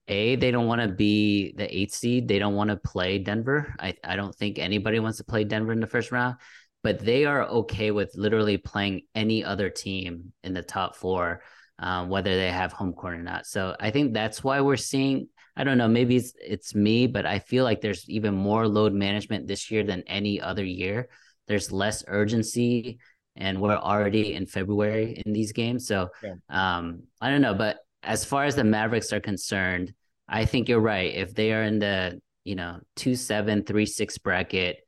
a 0.08 0.36
they 0.36 0.50
don't 0.50 0.66
want 0.66 0.80
to 0.82 0.88
be 0.88 1.54
the 1.56 1.76
eighth 1.76 1.94
seed. 1.94 2.26
They 2.26 2.38
don't 2.38 2.56
want 2.56 2.70
to 2.70 2.76
play 2.76 3.18
denver. 3.18 3.74
I, 3.78 3.94
I 4.02 4.16
don't 4.16 4.34
think 4.34 4.58
anybody 4.58 4.98
wants 4.98 5.18
to 5.18 5.24
play 5.24 5.44
denver 5.44 5.72
in 5.72 5.80
the 5.80 5.86
first 5.86 6.10
round 6.10 6.36
but 6.82 6.98
they 6.98 7.24
are 7.24 7.46
okay 7.46 7.90
with 7.90 8.12
literally 8.14 8.56
playing 8.56 9.02
any 9.14 9.44
other 9.44 9.70
team 9.70 10.32
in 10.42 10.52
the 10.52 10.62
top 10.62 10.96
four, 10.96 11.42
um, 11.78 12.08
whether 12.08 12.34
they 12.34 12.50
have 12.50 12.72
home 12.72 12.92
court 12.92 13.14
or 13.14 13.22
not. 13.22 13.46
So 13.46 13.76
I 13.78 13.90
think 13.90 14.12
that's 14.12 14.42
why 14.42 14.60
we're 14.60 14.76
seeing. 14.76 15.28
I 15.54 15.64
don't 15.64 15.76
know, 15.76 15.88
maybe 15.88 16.16
it's 16.16 16.32
it's 16.40 16.74
me, 16.74 17.06
but 17.06 17.26
I 17.26 17.38
feel 17.38 17.64
like 17.64 17.82
there's 17.82 18.08
even 18.08 18.34
more 18.34 18.66
load 18.66 18.94
management 18.94 19.46
this 19.46 19.70
year 19.70 19.84
than 19.84 20.02
any 20.06 20.40
other 20.40 20.64
year. 20.64 21.08
There's 21.46 21.70
less 21.70 22.02
urgency, 22.08 22.98
and 23.36 23.60
we're 23.60 23.76
already 23.76 24.32
in 24.32 24.46
February 24.46 25.20
in 25.24 25.32
these 25.32 25.52
games. 25.52 25.86
So 25.86 26.08
yeah. 26.22 26.34
um, 26.48 27.02
I 27.20 27.28
don't 27.28 27.42
know, 27.42 27.54
but 27.54 27.78
as 28.02 28.24
far 28.24 28.44
as 28.44 28.56
the 28.56 28.64
Mavericks 28.64 29.12
are 29.12 29.20
concerned, 29.20 29.92
I 30.26 30.46
think 30.46 30.68
you're 30.68 30.80
right. 30.80 31.14
If 31.14 31.34
they 31.34 31.52
are 31.52 31.62
in 31.62 31.78
the 31.78 32.20
you 32.44 32.54
know 32.54 32.80
two 32.96 33.14
seven 33.14 33.62
three 33.62 33.86
six 33.86 34.18
bracket 34.18 34.78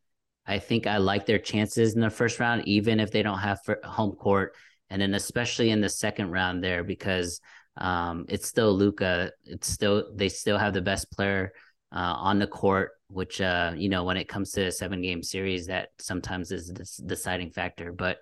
I 0.46 0.58
think 0.58 0.86
I 0.86 0.98
like 0.98 1.26
their 1.26 1.38
chances 1.38 1.94
in 1.94 2.00
the 2.00 2.10
first 2.10 2.38
round, 2.38 2.66
even 2.68 3.00
if 3.00 3.10
they 3.10 3.22
don't 3.22 3.38
have 3.38 3.60
home 3.82 4.12
court, 4.12 4.54
and 4.90 5.00
then 5.00 5.14
especially 5.14 5.70
in 5.70 5.80
the 5.80 5.88
second 5.88 6.30
round 6.30 6.62
there 6.62 6.84
because 6.84 7.40
um, 7.76 8.26
it's 8.28 8.46
still 8.46 8.72
Luka. 8.72 9.32
It's 9.44 9.68
still 9.68 10.12
they 10.14 10.28
still 10.28 10.58
have 10.58 10.74
the 10.74 10.82
best 10.82 11.10
player 11.10 11.52
uh, 11.92 12.14
on 12.16 12.38
the 12.38 12.46
court, 12.46 12.92
which 13.08 13.40
uh, 13.40 13.72
you 13.74 13.88
know 13.88 14.04
when 14.04 14.16
it 14.16 14.28
comes 14.28 14.52
to 14.52 14.66
a 14.66 14.72
seven 14.72 15.00
game 15.00 15.22
series, 15.22 15.66
that 15.66 15.88
sometimes 15.98 16.52
is 16.52 16.68
the 16.68 16.86
deciding 17.06 17.50
factor. 17.50 17.90
But 17.92 18.18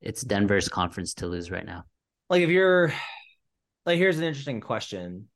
it's 0.00 0.22
Denver's 0.22 0.68
conference 0.68 1.14
to 1.14 1.26
lose 1.26 1.50
right 1.50 1.64
now. 1.64 1.84
Like 2.28 2.42
if 2.42 2.50
you're 2.50 2.92
like, 3.86 3.98
here's 3.98 4.18
an 4.18 4.24
interesting 4.24 4.60
question. 4.60 5.28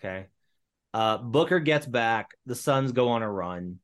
Okay, 0.00 0.26
uh, 0.94 1.18
Booker 1.18 1.60
gets 1.60 1.86
back, 1.86 2.30
the 2.46 2.54
Suns 2.54 2.92
go 2.92 3.10
on 3.10 3.22
a 3.22 3.30
run 3.30 3.80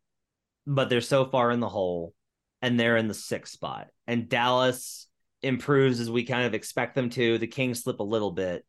but 0.71 0.89
they're 0.89 1.01
so 1.01 1.25
far 1.25 1.51
in 1.51 1.59
the 1.59 1.69
hole 1.69 2.15
and 2.63 2.79
they're 2.79 2.97
in 2.97 3.09
the 3.09 3.15
sixth 3.15 3.53
spot. 3.53 3.89
And 4.07 4.29
Dallas 4.29 5.09
improves 5.43 5.99
as 5.99 6.09
we 6.09 6.23
kind 6.25 6.47
of 6.47 6.55
expect 6.55 6.95
them 6.95 7.11
to. 7.11 7.39
The 7.39 7.49
Kings 7.49 7.83
slip 7.83 7.99
a 7.99 8.05
little 8.05 8.31
bit. 8.31 8.65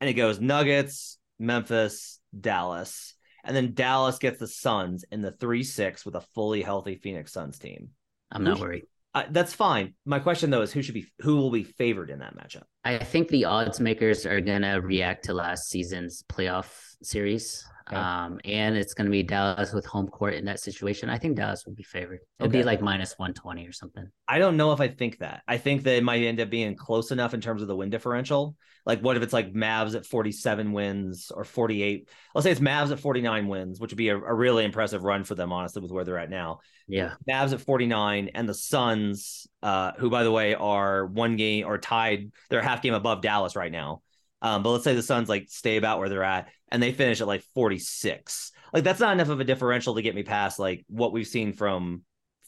And 0.00 0.08
it 0.08 0.14
goes 0.14 0.40
Nuggets, 0.40 1.18
Memphis, 1.38 2.20
Dallas. 2.38 3.14
And 3.44 3.54
then 3.54 3.74
Dallas 3.74 4.18
gets 4.18 4.38
the 4.38 4.48
Suns 4.48 5.04
in 5.12 5.20
the 5.20 5.32
3 5.32 5.62
6 5.62 6.06
with 6.06 6.14
a 6.14 6.22
fully 6.34 6.62
healthy 6.62 6.96
Phoenix 6.96 7.32
Suns 7.32 7.58
team. 7.58 7.90
I'm 8.30 8.44
not 8.44 8.58
worried. 8.58 8.84
Uh, 9.14 9.24
that's 9.30 9.52
fine. 9.52 9.92
My 10.06 10.20
question 10.20 10.48
though 10.48 10.62
is 10.62 10.72
who 10.72 10.80
should 10.80 10.94
be 10.94 11.04
who 11.20 11.36
will 11.36 11.50
be 11.50 11.64
favored 11.64 12.08
in 12.08 12.20
that 12.20 12.34
matchup? 12.34 12.62
I 12.82 12.96
think 12.96 13.28
the 13.28 13.44
odds 13.44 13.78
makers 13.78 14.24
are 14.24 14.40
gonna 14.40 14.80
react 14.80 15.26
to 15.26 15.34
last 15.34 15.68
season's 15.68 16.24
playoff 16.30 16.72
series 17.02 17.62
Okay. 17.92 18.00
Um, 18.00 18.40
and 18.44 18.76
it's 18.76 18.94
going 18.94 19.04
to 19.04 19.10
be 19.10 19.22
Dallas 19.22 19.72
with 19.72 19.84
home 19.84 20.08
court 20.08 20.34
in 20.34 20.46
that 20.46 20.60
situation. 20.60 21.10
I 21.10 21.18
think 21.18 21.36
Dallas 21.36 21.66
would 21.66 21.76
be 21.76 21.82
favored. 21.82 22.20
It'd 22.38 22.50
okay. 22.50 22.60
be 22.60 22.64
like 22.64 22.80
minus 22.80 23.18
120 23.18 23.66
or 23.66 23.72
something. 23.72 24.08
I 24.26 24.38
don't 24.38 24.56
know 24.56 24.72
if 24.72 24.80
I 24.80 24.88
think 24.88 25.18
that. 25.18 25.42
I 25.46 25.58
think 25.58 25.82
that 25.82 25.96
it 25.96 26.04
might 26.04 26.22
end 26.22 26.40
up 26.40 26.48
being 26.48 26.74
close 26.74 27.10
enough 27.10 27.34
in 27.34 27.40
terms 27.42 27.60
of 27.60 27.68
the 27.68 27.76
win 27.76 27.90
differential. 27.90 28.56
Like, 28.86 29.00
what 29.00 29.16
if 29.16 29.22
it's 29.22 29.32
like 29.32 29.52
Mavs 29.52 29.94
at 29.94 30.06
47 30.06 30.72
wins 30.72 31.30
or 31.30 31.44
48? 31.44 32.08
Let's 32.34 32.44
say 32.44 32.50
it's 32.50 32.60
Mavs 32.60 32.92
at 32.92 32.98
49 32.98 33.46
wins, 33.46 33.78
which 33.78 33.90
would 33.90 33.98
be 33.98 34.08
a, 34.08 34.16
a 34.16 34.34
really 34.34 34.64
impressive 34.64 35.04
run 35.04 35.24
for 35.24 35.34
them, 35.34 35.52
honestly, 35.52 35.82
with 35.82 35.92
where 35.92 36.04
they're 36.04 36.18
at 36.18 36.30
now. 36.30 36.60
Yeah. 36.88 37.12
Mavs 37.28 37.52
at 37.52 37.60
49 37.60 38.30
and 38.34 38.48
the 38.48 38.54
Suns, 38.54 39.46
uh, 39.62 39.92
who, 39.98 40.08
by 40.08 40.24
the 40.24 40.32
way, 40.32 40.54
are 40.54 41.06
one 41.06 41.36
game 41.36 41.66
or 41.66 41.76
tied, 41.76 42.32
they're 42.48 42.60
a 42.60 42.64
half 42.64 42.82
game 42.82 42.94
above 42.94 43.20
Dallas 43.20 43.54
right 43.54 43.70
now. 43.70 44.00
Um, 44.42 44.62
but 44.62 44.70
let's 44.70 44.84
say 44.84 44.94
the 44.94 45.02
Suns 45.02 45.28
like 45.28 45.46
stay 45.48 45.76
about 45.76 45.98
where 45.98 46.08
they're 46.08 46.24
at 46.24 46.48
and 46.70 46.82
they 46.82 46.92
finish 46.92 47.20
at 47.20 47.26
like 47.26 47.44
46. 47.54 48.52
Like 48.74 48.84
that's 48.84 49.00
not 49.00 49.12
enough 49.12 49.28
of 49.28 49.40
a 49.40 49.44
differential 49.44 49.94
to 49.94 50.02
get 50.02 50.14
me 50.14 50.24
past 50.24 50.58
like 50.58 50.84
what 50.88 51.12
we've 51.12 51.26
seen 51.26 51.52
from 51.52 52.02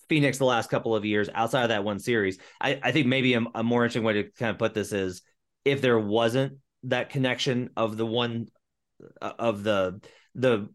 Phoenix 0.08 0.38
the 0.38 0.44
last 0.44 0.70
couple 0.70 0.94
of 0.94 1.04
years 1.04 1.30
outside 1.34 1.62
of 1.62 1.68
that 1.70 1.84
one 1.84 2.00
series. 2.00 2.38
I, 2.60 2.80
I 2.82 2.92
think 2.92 3.06
maybe 3.06 3.34
a, 3.34 3.44
a 3.54 3.62
more 3.62 3.84
interesting 3.84 4.02
way 4.02 4.14
to 4.14 4.24
kind 4.24 4.50
of 4.50 4.58
put 4.58 4.74
this 4.74 4.92
is 4.92 5.22
if 5.64 5.80
there 5.80 5.98
wasn't 5.98 6.58
that 6.84 7.10
connection 7.10 7.70
of 7.76 7.96
the 7.96 8.06
one 8.06 8.48
uh, 9.22 9.32
of 9.38 9.62
the 9.62 10.00
the 10.34 10.68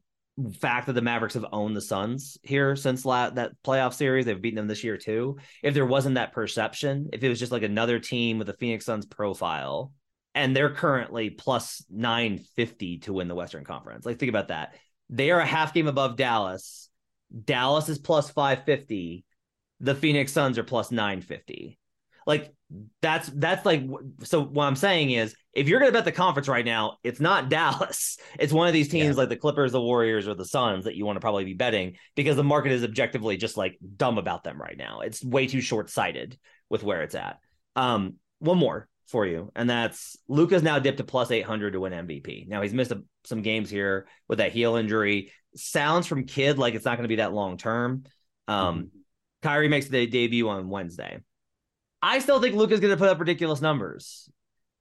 fact 0.54 0.88
that 0.88 0.94
the 0.94 1.02
Mavericks 1.02 1.34
have 1.34 1.46
owned 1.52 1.76
the 1.76 1.82
Suns 1.82 2.38
here 2.44 2.76
since 2.76 3.04
la- 3.04 3.30
that 3.32 3.52
playoff 3.64 3.94
series, 3.94 4.26
they've 4.26 4.42
beaten 4.42 4.56
them 4.56 4.68
this 4.68 4.86
year 4.86 4.96
too. 4.96 5.38
If 5.62 5.74
there 5.74 5.86
wasn't 5.86 6.16
that 6.16 6.32
perception, 6.32 7.10
if 7.12 7.22
it 7.24 7.30
was 7.30 7.40
just 7.40 7.52
like 7.52 7.64
another 7.64 8.00
team 8.00 8.40
with 8.40 8.48
a 8.50 8.54
Phoenix 8.54 8.86
Suns 8.86 9.06
profile, 9.06 9.92
and 10.36 10.56
they're 10.56 10.74
currently 10.74 11.30
plus 11.30 11.84
950 11.90 13.00
to 13.00 13.14
win 13.14 13.28
the 13.28 13.36
Western 13.36 13.64
Conference. 13.64 14.06
Like, 14.06 14.20
think 14.20 14.30
about 14.30 14.50
that. 14.50 14.76
They 15.10 15.32
are 15.32 15.40
a 15.40 15.46
half 15.46 15.74
game 15.74 15.88
above 15.88 16.18
Dallas. 16.18 16.90
Dallas 17.46 17.90
is 17.90 18.00
plus 18.00 18.30
550. 18.30 19.26
The 19.80 19.96
Phoenix 19.96 20.32
Suns 20.32 20.58
are 20.58 20.64
plus 20.64 20.92
950. 20.92 21.80
Like, 22.28 22.54
that's 23.02 23.28
that's 23.30 23.66
like 23.66 23.84
so 24.22 24.44
what 24.44 24.66
I'm 24.66 24.76
saying 24.76 25.10
is 25.10 25.36
if 25.54 25.68
you're 25.68 25.80
gonna 25.80 25.92
bet 25.92 26.06
the 26.06 26.12
conference 26.12 26.48
right 26.48 26.66
now, 26.66 26.98
it's 27.04 27.20
not 27.20 27.50
Dallas. 27.50 28.18
It's 28.40 28.54
one 28.54 28.68
of 28.68 28.74
these 28.74 28.90
teams 28.90 29.16
yeah. 29.16 29.22
like 29.22 29.30
the 29.30 29.36
Clippers, 29.36 29.72
the 29.72 29.82
Warriors, 29.82 30.28
or 30.28 30.36
the 30.36 30.46
Suns 30.46 30.86
that 30.86 30.96
you 30.96 31.06
want 31.06 31.16
to 31.16 31.22
probably 31.22 31.46
be 31.46 31.56
betting 31.56 31.98
because 32.16 32.36
the 32.36 32.44
market 32.44 32.72
is 32.72 32.84
objectively 32.84 33.38
just 33.38 33.58
like 33.58 33.80
dumb 33.98 34.20
about 34.20 34.44
them 34.44 34.62
right 34.62 34.78
now. 34.78 35.00
It's 35.00 35.24
way 35.24 35.48
too 35.48 35.62
short-sighted 35.62 36.38
with 36.70 36.84
where 36.84 37.02
it's 37.02 37.16
at. 37.16 37.40
Um, 37.76 38.16
one 38.38 38.60
more 38.60 38.88
for 39.10 39.26
you, 39.26 39.52
and 39.56 39.70
that's 39.70 40.18
Luka's 40.28 40.64
now 40.64 40.80
dipped 40.80 41.00
to 41.00 41.04
plus 41.04 41.32
800 41.32 41.74
to 41.74 41.80
win 41.80 41.94
MVP. 41.94 42.48
Now 42.48 42.62
he's 42.62 42.74
missed 42.74 42.92
a, 42.92 43.04
some 43.26 43.42
games 43.42 43.70
here 43.70 44.08
with 44.28 44.40
that 44.40 44.52
heel 44.52 44.76
injury. 44.76 45.32
Sounds 45.56 46.08
from 46.08 46.26
Kidd 46.26 46.58
like 46.58 46.76
it's 46.76 46.86
not 46.86 46.96
going 46.98 47.04
to 47.04 47.10
be 47.10 47.18
that 47.18 47.34
long 47.34 47.58
term. 47.58 48.04
Um, 48.48 48.78
mm-hmm. 48.78 48.88
Kyrie 49.42 49.70
makes 49.70 49.88
the 49.88 50.06
debut 50.06 50.48
on 50.50 50.70
Wednesday. 50.70 51.20
I 52.02 52.20
still 52.20 52.40
think 52.42 52.56
Luka's 52.56 52.80
going 52.80 52.94
to 52.94 52.98
put 52.98 53.10
up 53.10 53.20
ridiculous 53.20 53.62
numbers. 53.62 54.30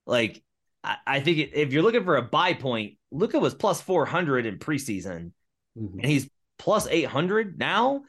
Like 0.06 0.42
I, 0.84 0.96
I 1.06 1.20
think 1.20 1.50
if 1.52 1.72
you're 1.72 1.82
looking 1.82 2.04
for 2.04 2.16
a 2.16 2.22
buy 2.22 2.54
point, 2.54 2.94
Luca 3.10 3.38
was 3.38 3.54
plus 3.54 3.80
400 3.80 4.46
in 4.46 4.58
preseason, 4.58 5.32
mm-hmm. 5.78 5.98
and 6.00 6.04
he's 6.04 6.28
plus 6.58 6.86
800 6.86 7.58
now. 7.58 8.02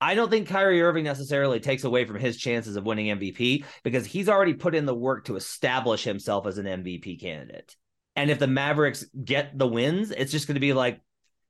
I 0.00 0.14
don't 0.14 0.30
think 0.30 0.48
Kyrie 0.48 0.82
Irving 0.82 1.04
necessarily 1.04 1.58
takes 1.58 1.84
away 1.84 2.04
from 2.04 2.18
his 2.18 2.36
chances 2.36 2.76
of 2.76 2.84
winning 2.84 3.16
MVP 3.18 3.64
because 3.82 4.04
he's 4.04 4.28
already 4.28 4.54
put 4.54 4.74
in 4.74 4.84
the 4.84 4.94
work 4.94 5.24
to 5.26 5.36
establish 5.36 6.04
himself 6.04 6.46
as 6.46 6.58
an 6.58 6.66
MVP 6.66 7.20
candidate. 7.20 7.74
And 8.14 8.30
if 8.30 8.38
the 8.38 8.46
Mavericks 8.46 9.04
get 9.24 9.56
the 9.56 9.66
wins, 9.66 10.10
it's 10.10 10.32
just 10.32 10.46
going 10.46 10.54
to 10.54 10.60
be 10.60 10.72
like, 10.72 11.00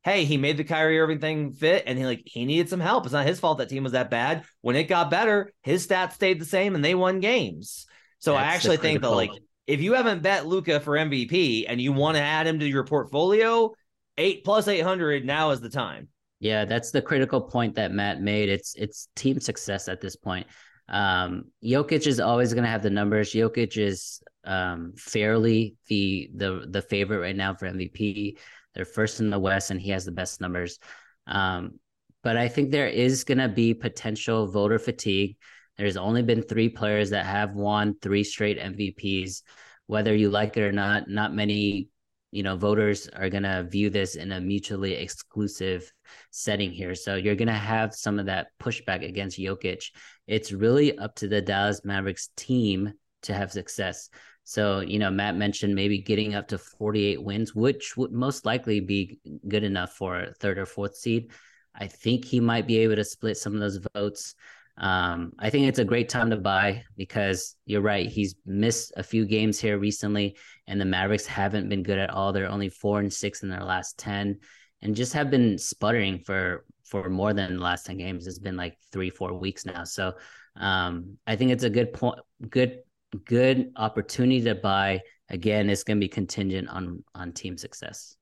hey, 0.07 0.25
he 0.25 0.37
made 0.37 0.57
the 0.57 0.65
Kyrie 0.65 1.01
Irving 1.01 1.19
thing 1.19 1.53
fit 1.53 1.83
and 1.87 1.99
he 1.99 2.07
like 2.07 2.23
he 2.25 2.45
needed 2.45 2.69
some 2.69 2.81
help. 2.81 3.05
It's 3.05 3.13
not 3.13 3.27
his 3.27 3.41
fault 3.41 3.59
that 3.59 3.69
team 3.69 3.83
was 3.83 3.93
that 3.93 4.11
bad. 4.11 4.45
When 4.61 4.77
it 4.77 4.85
got 4.85 5.11
better, 5.11 5.53
his 5.63 5.87
stats 5.87 6.13
stayed 6.13 6.41
the 6.41 6.45
same 6.45 6.77
and 6.77 6.85
they 6.85 6.95
won 6.95 7.19
games. 7.19 7.87
So 8.21 8.33
That's 8.33 8.45
I 8.45 8.55
actually 8.55 8.77
think 8.77 9.03
that 9.03 9.11
like 9.11 9.33
if 9.67 9.81
you 9.81 9.95
haven't 9.95 10.23
bet 10.23 10.47
Luka 10.47 10.79
for 10.79 10.95
MVP 10.95 11.65
and 11.69 11.81
you 11.81 11.93
want 11.93 12.17
to 12.17 12.23
add 12.23 12.47
him 12.47 12.61
to 12.61 12.67
your 12.67 12.85
portfolio, 12.85 13.73
eight 14.17 14.45
plus 14.45 14.69
eight 14.69 14.83
hundred 14.83 15.25
now 15.25 15.51
is 15.51 15.61
the 15.61 15.71
time. 15.71 16.09
Yeah, 16.38 16.64
that's 16.64 16.90
the 16.90 17.03
critical 17.03 17.40
point 17.40 17.77
that 17.77 17.92
Matt 17.92 18.20
made. 18.20 18.49
It's 18.49 18.75
it's 18.75 19.09
team 19.16 19.40
success 19.40 19.88
at 19.88 20.01
this 20.01 20.16
point. 20.16 20.46
Um, 20.88 21.46
Jokic 21.64 22.07
is 22.07 22.20
always 22.20 22.53
going 22.53 22.64
to 22.64 22.70
have 22.70 22.83
the 22.83 22.90
numbers. 22.90 23.33
Jokic 23.33 23.77
is 23.79 24.22
um, 24.44 24.92
fairly 24.96 25.77
the 25.88 26.31
the 26.35 26.66
the 26.68 26.83
favorite 26.83 27.20
right 27.20 27.37
now 27.37 27.55
for 27.55 27.66
MVP. 27.66 28.38
They're 28.75 28.85
first 28.85 29.20
in 29.20 29.31
the 29.31 29.38
West, 29.38 29.70
and 29.70 29.81
he 29.81 29.90
has 29.90 30.05
the 30.05 30.12
best 30.12 30.40
numbers. 30.40 30.79
Um, 31.27 31.81
but 32.22 32.37
I 32.37 32.49
think 32.49 32.70
there 32.70 32.88
is 32.88 33.25
going 33.25 33.38
to 33.38 33.49
be 33.49 33.72
potential 33.72 34.46
voter 34.46 34.79
fatigue. 34.79 35.37
There's 35.79 35.96
only 35.96 36.22
been 36.22 36.42
three 36.42 36.68
players 36.68 37.11
that 37.11 37.25
have 37.25 37.55
won 37.55 37.96
three 38.01 38.25
straight 38.25 38.59
MVPs. 38.59 39.42
Whether 39.87 40.14
you 40.14 40.31
like 40.31 40.57
it 40.57 40.62
or 40.62 40.72
not, 40.72 41.09
not 41.09 41.35
many 41.35 41.88
you 42.31 42.43
know 42.43 42.57
voters 42.57 43.09
are 43.09 43.31
going 43.31 43.43
to 43.43 43.67
view 43.71 43.91
this 43.91 44.17
in 44.17 44.33
a 44.33 44.41
mutually 44.41 44.95
exclusive 44.95 45.91
setting 46.31 46.71
here. 46.71 46.95
So 46.95 47.17
you're 47.17 47.37
going 47.37 47.49
to 47.49 47.55
have 47.55 47.95
some 47.95 48.19
of 48.19 48.27
that 48.27 48.49
pushback 48.61 49.07
against 49.07 49.39
Jokic. 49.39 49.91
It's 50.27 50.53
really 50.53 50.99
up 50.99 51.15
to 51.17 51.29
the 51.29 51.41
Dallas 51.41 51.83
Mavericks 51.85 52.31
team 52.37 52.93
to 53.23 53.35
have 53.35 53.53
success. 53.53 54.09
So 54.45 54.81
you 54.81 54.99
know 54.99 55.11
Matt 55.11 55.37
mentioned 55.37 55.75
maybe 55.75 55.99
getting 55.99 56.35
up 56.35 56.49
to 56.49 56.59
48 56.59 57.23
wins 57.23 57.55
which 57.55 57.97
would 57.97 58.12
most 58.12 58.45
likely 58.45 58.81
be 58.81 59.19
good 59.49 59.65
enough 59.65 59.93
for 59.93 60.21
a 60.21 60.35
third 60.35 60.59
or 60.59 60.67
fourth 60.67 60.97
seed. 60.97 61.33
I 61.75 61.89
think 61.89 62.25
he 62.25 62.41
might 62.41 62.67
be 62.67 62.79
able 62.79 62.97
to 62.97 63.05
split 63.05 63.37
some 63.37 63.55
of 63.55 63.61
those 63.61 63.81
votes 63.95 64.35
um, 64.79 65.33
I 65.39 65.49
think 65.51 65.67
it's 65.67 65.79
a 65.79 65.85
great 65.85 66.09
time 66.09 66.31
to 66.31 66.37
buy 66.37 66.85
because 66.97 67.57
you're 67.65 67.81
right. 67.81 68.09
He's 68.09 68.35
missed 68.45 68.93
a 68.97 69.03
few 69.03 69.25
games 69.25 69.59
here 69.59 69.79
recently, 69.79 70.37
and 70.67 70.81
the 70.81 70.85
Mavericks 70.85 71.27
haven't 71.27 71.69
been 71.69 71.83
good 71.83 71.99
at 71.99 72.11
all. 72.11 72.33
They're 72.33 72.51
only 72.51 72.69
four 72.69 73.01
and 73.01 73.12
six 73.12 73.43
in 73.43 73.49
their 73.49 73.65
last 73.65 73.99
10 73.99 74.39
and 74.83 74.95
just 74.95 75.12
have 75.15 75.31
been 75.31 75.59
sputtering 75.59 76.19
for 76.19 76.65
for 76.85 77.09
more 77.11 77.33
than 77.33 77.57
the 77.57 77.62
last 77.62 77.87
10 77.87 77.97
games. 77.97 78.27
It's 78.27 78.39
been 78.39 78.57
like 78.57 78.79
three, 78.93 79.11
four 79.11 79.35
weeks 79.35 79.67
now. 79.67 79.83
So 79.83 80.15
um, 80.55 81.17
I 81.27 81.35
think 81.35 81.51
it's 81.51 81.65
a 81.65 81.71
good 81.71 81.93
point, 81.93 82.21
good, 82.49 82.79
good 83.25 83.73
opportunity 83.77 84.43
to 84.43 84.55
buy. 84.55 85.01
Again, 85.29 85.69
it's 85.69 85.83
going 85.83 85.99
to 85.99 86.05
be 86.05 86.09
contingent 86.09 86.69
on 86.69 87.03
on 87.15 87.33
team 87.33 87.57
success. 87.57 88.17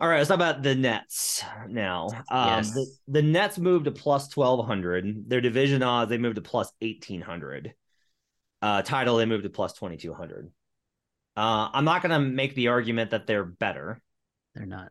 All 0.00 0.08
right, 0.08 0.18
let's 0.18 0.28
talk 0.28 0.36
about 0.36 0.62
the 0.62 0.74
Nets 0.74 1.44
now. 1.68 2.08
Um, 2.28 2.48
yes. 2.48 2.72
the, 2.72 2.86
the 3.08 3.22
Nets 3.22 3.58
moved 3.58 3.84
to 3.84 3.92
plus 3.92 4.34
1200. 4.36 5.28
Their 5.28 5.40
division 5.40 5.82
odds, 5.82 6.10
they 6.10 6.18
moved 6.18 6.34
to 6.34 6.42
plus 6.42 6.72
1800. 6.80 7.74
Uh, 8.60 8.82
title, 8.82 9.16
they 9.16 9.26
moved 9.26 9.44
to 9.44 9.50
plus 9.50 9.72
2200. 9.74 10.50
Uh, 11.36 11.68
I'm 11.72 11.84
not 11.84 12.02
going 12.02 12.10
to 12.10 12.18
make 12.18 12.54
the 12.54 12.68
argument 12.68 13.10
that 13.10 13.26
they're 13.26 13.44
better. 13.44 14.00
They're 14.54 14.66
not. 14.66 14.90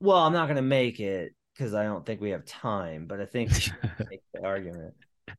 Well, 0.00 0.18
I'm 0.18 0.32
not 0.32 0.46
going 0.46 0.56
to 0.56 0.62
make 0.62 1.00
it 1.00 1.34
because 1.54 1.74
I 1.74 1.84
don't 1.84 2.04
think 2.04 2.20
we 2.20 2.30
have 2.30 2.44
time, 2.44 3.06
but 3.06 3.20
I 3.20 3.26
think 3.26 3.50
make 4.10 4.22
the 4.34 4.44
argument. 4.44 4.94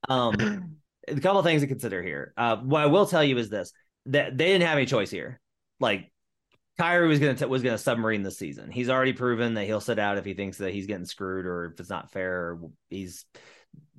Um, 0.09 0.77
a 1.07 1.19
couple 1.19 1.43
things 1.43 1.61
to 1.61 1.67
consider 1.67 2.01
here. 2.01 2.33
Uh, 2.37 2.57
what 2.57 2.81
I 2.81 2.85
will 2.85 3.05
tell 3.05 3.23
you 3.23 3.37
is 3.37 3.49
this: 3.49 3.73
that 4.07 4.37
they 4.37 4.45
didn't 4.45 4.67
have 4.67 4.77
any 4.77 4.85
choice 4.85 5.11
here. 5.11 5.39
Like 5.79 6.11
Kyrie 6.77 7.07
was 7.07 7.19
gonna 7.19 7.35
t- 7.35 7.45
was 7.45 7.63
gonna 7.63 7.77
submarine 7.77 8.23
this 8.23 8.37
season. 8.37 8.71
He's 8.71 8.89
already 8.89 9.13
proven 9.13 9.53
that 9.55 9.65
he'll 9.65 9.79
sit 9.79 9.99
out 9.99 10.17
if 10.17 10.25
he 10.25 10.33
thinks 10.33 10.57
that 10.57 10.73
he's 10.73 10.87
getting 10.87 11.05
screwed 11.05 11.45
or 11.45 11.65
if 11.65 11.79
it's 11.79 11.89
not 11.89 12.11
fair. 12.11 12.33
Or 12.33 12.59
he's 12.89 13.25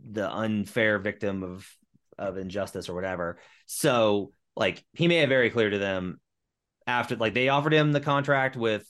the 0.03 0.31
unfair 0.31 0.99
victim 0.99 1.43
of 1.43 1.69
of 2.19 2.37
injustice 2.37 2.89
or 2.89 2.95
whatever. 2.95 3.39
So 3.67 4.33
like 4.57 4.85
he 4.93 5.09
made 5.09 5.23
it 5.23 5.29
very 5.29 5.51
clear 5.51 5.71
to 5.71 5.79
them 5.79 6.21
after 6.87 7.17
like 7.17 7.35
they 7.35 7.49
offered 7.49 7.73
him 7.73 7.93
the 7.93 8.01
contract 8.01 8.57
with 8.57 8.87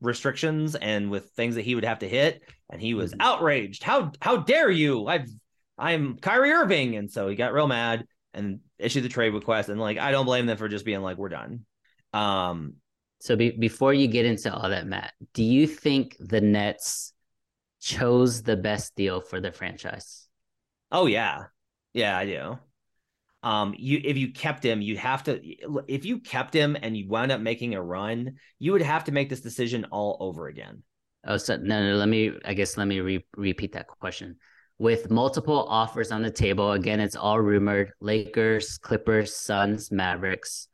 restrictions 0.00 0.74
and 0.74 1.10
with 1.10 1.30
things 1.30 1.56
that 1.56 1.64
he 1.64 1.74
would 1.74 1.84
have 1.84 2.00
to 2.00 2.08
hit, 2.08 2.42
and 2.70 2.80
he 2.80 2.94
was 2.94 3.12
mm-hmm. 3.12 3.20
outraged. 3.20 3.82
How 3.82 4.12
how 4.20 4.38
dare 4.38 4.70
you? 4.70 5.06
I've 5.06 5.28
I'm 5.76 6.18
Kyrie 6.18 6.52
Irving, 6.52 6.96
and 6.96 7.10
so 7.10 7.28
he 7.28 7.36
got 7.36 7.52
real 7.52 7.66
mad 7.66 8.06
and 8.34 8.60
issued 8.78 9.04
the 9.04 9.08
trade 9.08 9.34
request. 9.34 9.68
And 9.68 9.80
like 9.80 9.98
I 9.98 10.10
don't 10.10 10.26
blame 10.26 10.46
them 10.46 10.56
for 10.56 10.68
just 10.68 10.84
being 10.84 11.02
like 11.02 11.16
we're 11.16 11.28
done. 11.28 11.64
Um, 12.12 12.74
so 13.20 13.36
be- 13.36 13.50
before 13.50 13.92
you 13.92 14.06
get 14.06 14.26
into 14.26 14.54
all 14.54 14.70
that, 14.70 14.86
Matt, 14.86 15.12
do 15.34 15.42
you 15.42 15.66
think 15.66 16.16
the 16.20 16.40
Nets 16.40 17.12
chose 17.80 18.42
the 18.42 18.56
best 18.56 18.94
deal 18.96 19.20
for 19.20 19.40
the 19.40 19.52
franchise? 19.52 20.28
Oh 20.90 21.06
yeah, 21.06 21.44
yeah, 21.92 22.16
I 22.16 22.26
do. 22.26 22.58
Um, 23.42 23.74
you 23.78 24.00
if 24.02 24.16
you 24.16 24.32
kept 24.32 24.64
him, 24.64 24.80
you'd 24.80 24.98
have 24.98 25.24
to. 25.24 25.40
If 25.86 26.04
you 26.04 26.20
kept 26.20 26.54
him 26.54 26.76
and 26.80 26.96
you 26.96 27.08
wound 27.08 27.30
up 27.30 27.40
making 27.40 27.74
a 27.74 27.82
run, 27.82 28.36
you 28.58 28.72
would 28.72 28.82
have 28.82 29.04
to 29.04 29.12
make 29.12 29.28
this 29.28 29.40
decision 29.40 29.86
all 29.90 30.16
over 30.20 30.48
again. 30.48 30.82
Oh, 31.24 31.36
so 31.36 31.56
no, 31.56 31.90
no. 31.90 31.96
Let 31.96 32.08
me. 32.08 32.32
I 32.44 32.54
guess 32.54 32.76
let 32.76 32.86
me 32.88 33.00
re- 33.00 33.26
repeat 33.36 33.72
that 33.72 33.86
question. 33.86 34.36
With 34.78 35.10
multiple 35.10 35.66
offers 35.68 36.12
on 36.12 36.22
the 36.22 36.30
table, 36.30 36.72
again, 36.72 37.00
it's 37.00 37.16
all 37.16 37.40
rumored. 37.40 37.92
Lakers, 38.00 38.78
Clippers, 38.78 39.34
Suns, 39.34 39.90
Mavericks 39.90 40.68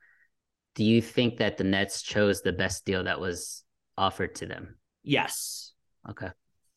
do 0.74 0.84
you 0.84 1.00
think 1.00 1.38
that 1.38 1.56
the 1.56 1.64
Nets 1.64 2.02
chose 2.02 2.42
the 2.42 2.52
best 2.52 2.84
deal 2.84 3.04
that 3.04 3.20
was 3.20 3.62
offered 3.96 4.34
to 4.36 4.46
them? 4.46 4.76
Yes, 5.02 5.72
Okay. 6.08 6.28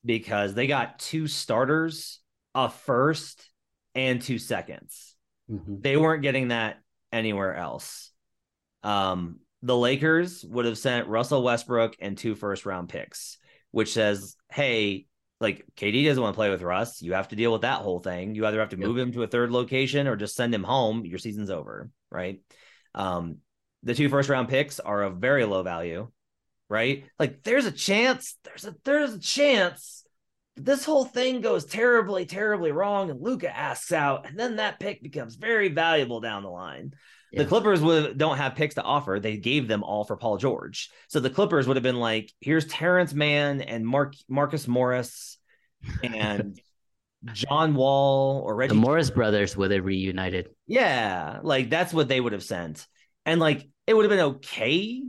because 0.06 0.54
they 0.54 0.68
got 0.68 1.00
two 1.00 1.28
starters, 1.28 2.20
a 2.56 2.70
first, 2.70 3.50
and 3.96 4.22
two 4.22 4.38
seconds. 4.38 5.16
Mhm. 5.50 5.82
They 5.82 5.98
weren't 5.98 6.22
getting 6.22 6.50
that 6.50 6.80
anywhere 7.12 7.56
else. 7.56 8.12
Um, 8.84 9.40
the 9.64 9.76
Lakers 9.76 10.46
would 10.46 10.66
have 10.66 10.78
sent 10.78 11.08
Russell 11.08 11.42
Westbrook 11.44 11.96
and 12.00 12.18
two 12.18 12.36
first 12.36 12.66
round 12.66 12.90
picks, 12.90 13.38
which 13.72 13.92
says, 13.94 14.36
hey, 14.52 15.08
like 15.40 15.66
KD 15.76 16.06
doesn't 16.06 16.22
want 16.22 16.34
to 16.34 16.38
play 16.38 16.50
with 16.50 16.62
Russ. 16.62 17.02
You 17.02 17.14
have 17.14 17.30
to 17.30 17.36
deal 17.36 17.52
with 17.52 17.62
that 17.62 17.82
whole 17.82 18.00
thing. 18.00 18.36
You 18.36 18.46
either 18.46 18.60
have 18.60 18.70
to 18.70 18.78
move 18.78 18.98
him 18.98 19.12
to 19.14 19.24
a 19.24 19.28
third 19.28 19.52
location 19.52 20.08
or 20.08 20.16
just 20.16 20.36
send 20.36 20.54
him 20.54 20.64
home. 20.64 21.06
Your 21.06 21.20
season's 21.20 21.50
over, 21.50 21.90
right? 22.12 22.40
Um, 22.94 23.38
the 23.88 23.96
two 23.96 24.10
first 24.10 24.30
round 24.30 24.50
picks 24.50 24.80
are 24.80 25.02
of 25.04 25.18
very 25.18 25.46
low 25.46 25.64
value, 25.64 26.10
right? 26.70 27.06
Like 27.18 27.44
there's 27.44 27.66
a 27.66 27.72
chance, 27.72 28.38
there's 28.44 28.66
a 28.66 28.76
there's 28.84 29.14
a 29.14 29.20
chance 29.20 30.04
this 30.58 30.84
whole 30.84 31.06
thing 31.06 31.42
goes 31.42 31.66
terribly, 31.66 32.26
terribly 32.26 32.72
wrong, 32.72 33.10
and 33.10 33.22
Luka 33.22 33.56
asks 33.56 33.92
out, 33.92 34.28
and 34.28 34.38
then 34.38 34.56
that 34.56 34.80
pick 34.80 35.02
becomes 35.04 35.36
very 35.36 35.70
valuable 35.70 36.20
down 36.20 36.44
the 36.44 36.50
line. 36.50 36.94
Yeah. 37.32 37.44
The 37.44 37.50
Clippers 37.50 37.82
would 37.82 38.18
don't 38.18 38.38
have 38.38 38.56
picks 38.56 38.76
to 38.76 38.82
offer. 38.84 39.20
They 39.20 39.38
gave 39.38 39.68
them 39.68 39.84
all 39.84 40.04
for 40.04 40.18
Paul 40.18 40.38
George. 40.38 40.90
So 41.10 41.20
the 41.20 41.30
Clippers 41.30 41.68
would 41.68 41.78
have 41.78 41.84
been 41.84 42.00
like, 42.00 42.32
here's 42.42 42.66
Terance 42.66 43.14
Mann 43.14 43.62
and 43.62 43.86
Mark 43.86 44.16
Marcus 44.28 44.68
Morris 44.68 45.38
and 46.04 46.60
John 47.34 47.76
Wall 47.76 48.42
or 48.42 48.54
The 48.54 48.58
Reggie. 48.58 48.76
Morris 48.76 49.12
brothers 49.12 49.56
would 49.58 49.72
have 49.72 49.86
reunited. 49.86 50.50
yeah, 50.66 51.40
like 51.44 51.70
that's 51.70 51.94
what 51.94 52.08
they 52.08 52.20
would 52.20 52.34
have 52.34 52.44
sent. 52.44 52.88
And 53.26 53.40
like 53.40 53.68
it 53.88 53.96
would 53.96 54.04
have 54.04 54.10
been 54.12 54.36
okay, 54.36 55.02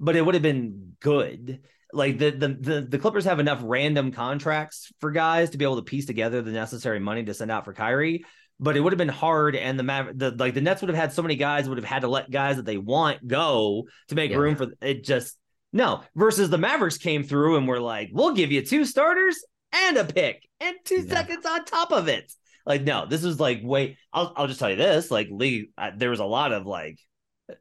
but 0.00 0.16
it 0.16 0.24
would 0.24 0.34
have 0.34 0.42
been 0.42 0.94
good. 1.00 1.60
Like 1.92 2.18
the, 2.18 2.30
the 2.30 2.48
the 2.48 2.80
the 2.88 2.98
Clippers 2.98 3.26
have 3.26 3.38
enough 3.38 3.60
random 3.62 4.12
contracts 4.12 4.90
for 5.00 5.10
guys 5.10 5.50
to 5.50 5.58
be 5.58 5.64
able 5.64 5.76
to 5.76 5.82
piece 5.82 6.06
together 6.06 6.40
the 6.40 6.50
necessary 6.50 6.98
money 6.98 7.22
to 7.24 7.34
send 7.34 7.50
out 7.50 7.64
for 7.66 7.74
Kyrie. 7.74 8.24
But 8.58 8.76
it 8.76 8.80
would 8.80 8.92
have 8.92 8.98
been 8.98 9.08
hard, 9.08 9.56
and 9.56 9.78
the 9.78 9.82
Maver- 9.82 10.16
the 10.18 10.30
like 10.30 10.54
the 10.54 10.60
Nets 10.62 10.80
would 10.80 10.88
have 10.88 10.96
had 10.96 11.12
so 11.12 11.20
many 11.22 11.36
guys 11.36 11.68
would 11.68 11.78
have 11.78 11.84
had 11.84 12.02
to 12.02 12.08
let 12.08 12.30
guys 12.30 12.56
that 12.56 12.64
they 12.64 12.78
want 12.78 13.26
go 13.26 13.86
to 14.08 14.14
make 14.14 14.30
Yeah. 14.30 14.38
room 14.38 14.56
for 14.56 14.68
it. 14.80 15.04
Just 15.04 15.36
no. 15.72 16.02
Versus 16.14 16.48
the 16.48 16.58
Mavericks 16.58 16.96
came 16.96 17.24
through 17.24 17.56
and 17.56 17.68
were 17.68 17.80
like, 17.80 18.10
"We'll 18.12 18.34
give 18.34 18.50
you 18.52 18.64
two 18.64 18.84
starters 18.84 19.44
and 19.72 19.96
a 19.98 20.04
pick 20.04 20.48
and 20.60 20.76
two 20.84 21.02
Yeah. 21.02 21.14
seconds 21.14 21.44
on 21.44 21.64
top 21.64 21.92
of 21.92 22.08
it." 22.08 22.32
Like 22.64 22.82
no, 22.84 23.04
this 23.06 23.24
is 23.24 23.38
like 23.40 23.60
wait. 23.62 23.96
I'll 24.12 24.32
I'll 24.36 24.46
just 24.46 24.60
tell 24.60 24.70
you 24.70 24.76
this. 24.76 25.10
Like 25.10 25.28
Lee, 25.30 25.70
uh, 25.76 25.90
there 25.96 26.10
was 26.10 26.20
a 26.20 26.24
lot 26.24 26.52
of 26.52 26.64
like 26.64 26.98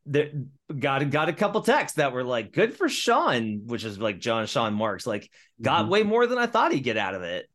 there 0.05 0.29
got 0.77 1.09
got 1.09 1.29
a 1.29 1.33
couple 1.33 1.61
texts 1.61 1.97
that 1.97 2.13
were 2.13 2.23
like 2.23 2.51
good 2.51 2.75
for 2.75 2.89
Sean, 2.89 3.61
which 3.65 3.83
is 3.83 3.99
like 3.99 4.19
John 4.19 4.45
Sean 4.47 4.73
Marks. 4.73 5.05
Like 5.07 5.29
got 5.61 5.85
Mhm. 5.85 5.89
way 5.89 6.03
more 6.03 6.27
than 6.27 6.37
I 6.37 6.45
thought 6.47 6.71
he'd 6.71 6.81
get 6.81 6.97
out 6.97 7.15
of 7.15 7.21
it, 7.23 7.49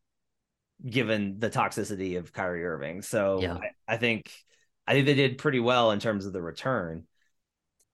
given 0.85 1.39
the 1.39 1.49
toxicity 1.49 2.17
of 2.17 2.31
Kyrie 2.33 2.65
Irving. 2.65 3.01
So 3.01 3.41
Yeah. 3.41 3.55
I, 3.87 3.93
I 3.93 3.97
think 3.97 4.31
I 4.85 4.93
think 4.93 5.05
they 5.05 5.15
did 5.15 5.37
pretty 5.37 5.59
well 5.59 5.91
in 5.91 5.99
terms 5.99 6.25
of 6.25 6.33
the 6.33 6.41
return. 6.41 7.03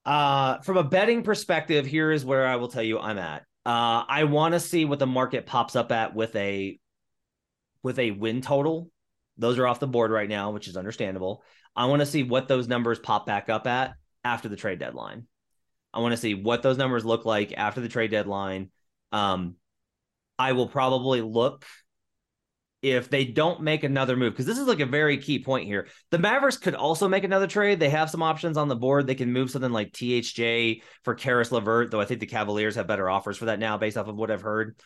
Uh, 0.05 0.59
from 0.59 0.77
a 0.77 0.83
betting 0.83 1.23
perspective, 1.23 1.85
here 1.85 2.11
is 2.11 2.25
where 2.25 2.45
I 2.45 2.57
will 2.57 2.67
tell 2.67 2.83
you 2.83 2.99
I'm 2.99 3.17
at. 3.17 3.43
Uh, 3.65 4.03
I 4.07 4.25
want 4.25 4.53
to 4.53 4.59
see 4.59 4.83
what 4.85 4.99
the 4.99 5.07
market 5.07 5.45
pops 5.45 5.75
up 5.75 5.91
at 5.91 6.13
with 6.13 6.35
a 6.35 6.77
with 7.81 7.99
a 7.99 8.11
win 8.11 8.41
total. 8.41 8.89
Those 9.37 9.57
are 9.57 9.65
off 9.67 9.79
the 9.79 9.87
board 9.87 10.11
right 10.11 10.29
now, 10.29 10.51
which 10.51 10.67
is 10.67 10.77
understandable. 10.77 11.43
I 11.75 11.85
want 11.85 12.01
to 12.01 12.05
see 12.05 12.23
what 12.23 12.47
those 12.47 12.67
numbers 12.67 12.99
pop 12.99 13.25
back 13.25 13.49
up 13.49 13.65
at 13.65 13.93
after 14.23 14.49
the 14.49 14.55
trade 14.55 14.79
deadline. 14.79 15.27
I 15.93 15.99
want 15.99 16.13
to 16.13 16.17
see 16.17 16.33
what 16.33 16.63
those 16.63 16.77
numbers 16.77 17.05
look 17.05 17.25
like 17.25 17.53
after 17.55 17.81
the 17.81 17.89
trade 17.89 18.11
deadline. 18.11 18.69
Um, 19.11 19.55
I 20.39 20.53
will 20.53 20.67
probably 20.67 21.21
look 21.21 21.65
if 22.83 23.09
they 23.09 23.23
don't 23.23 23.61
make 23.61 23.85
another 23.85 24.17
move 24.17 24.33
because 24.33 24.45
this 24.45 24.57
is 24.57 24.67
like 24.67 24.81
a 24.81 24.85
very 24.85 25.17
key 25.17 25.41
point 25.41 25.65
here. 25.65 25.87
The 26.11 26.19
Mavericks 26.19 26.57
could 26.57 26.75
also 26.75 27.07
make 27.07 27.23
another 27.23 27.47
trade. 27.47 27.79
They 27.79 27.89
have 27.89 28.09
some 28.09 28.21
options 28.21 28.57
on 28.57 28.67
the 28.67 28.75
board. 28.75 29.07
They 29.07 29.15
can 29.15 29.31
move 29.31 29.49
something 29.49 29.71
like 29.71 29.93
THJ 29.93 30.81
for 31.03 31.15
Caris 31.15 31.51
LeVert, 31.51 31.91
though 31.91 32.01
I 32.01 32.05
think 32.05 32.19
the 32.19 32.25
Cavaliers 32.25 32.75
have 32.75 32.87
better 32.87 33.09
offers 33.09 33.37
for 33.37 33.45
that 33.45 33.59
now, 33.59 33.77
based 33.77 33.95
off 33.95 34.09
of 34.09 34.17
what 34.17 34.31
I've 34.31 34.41
heard. 34.41 34.77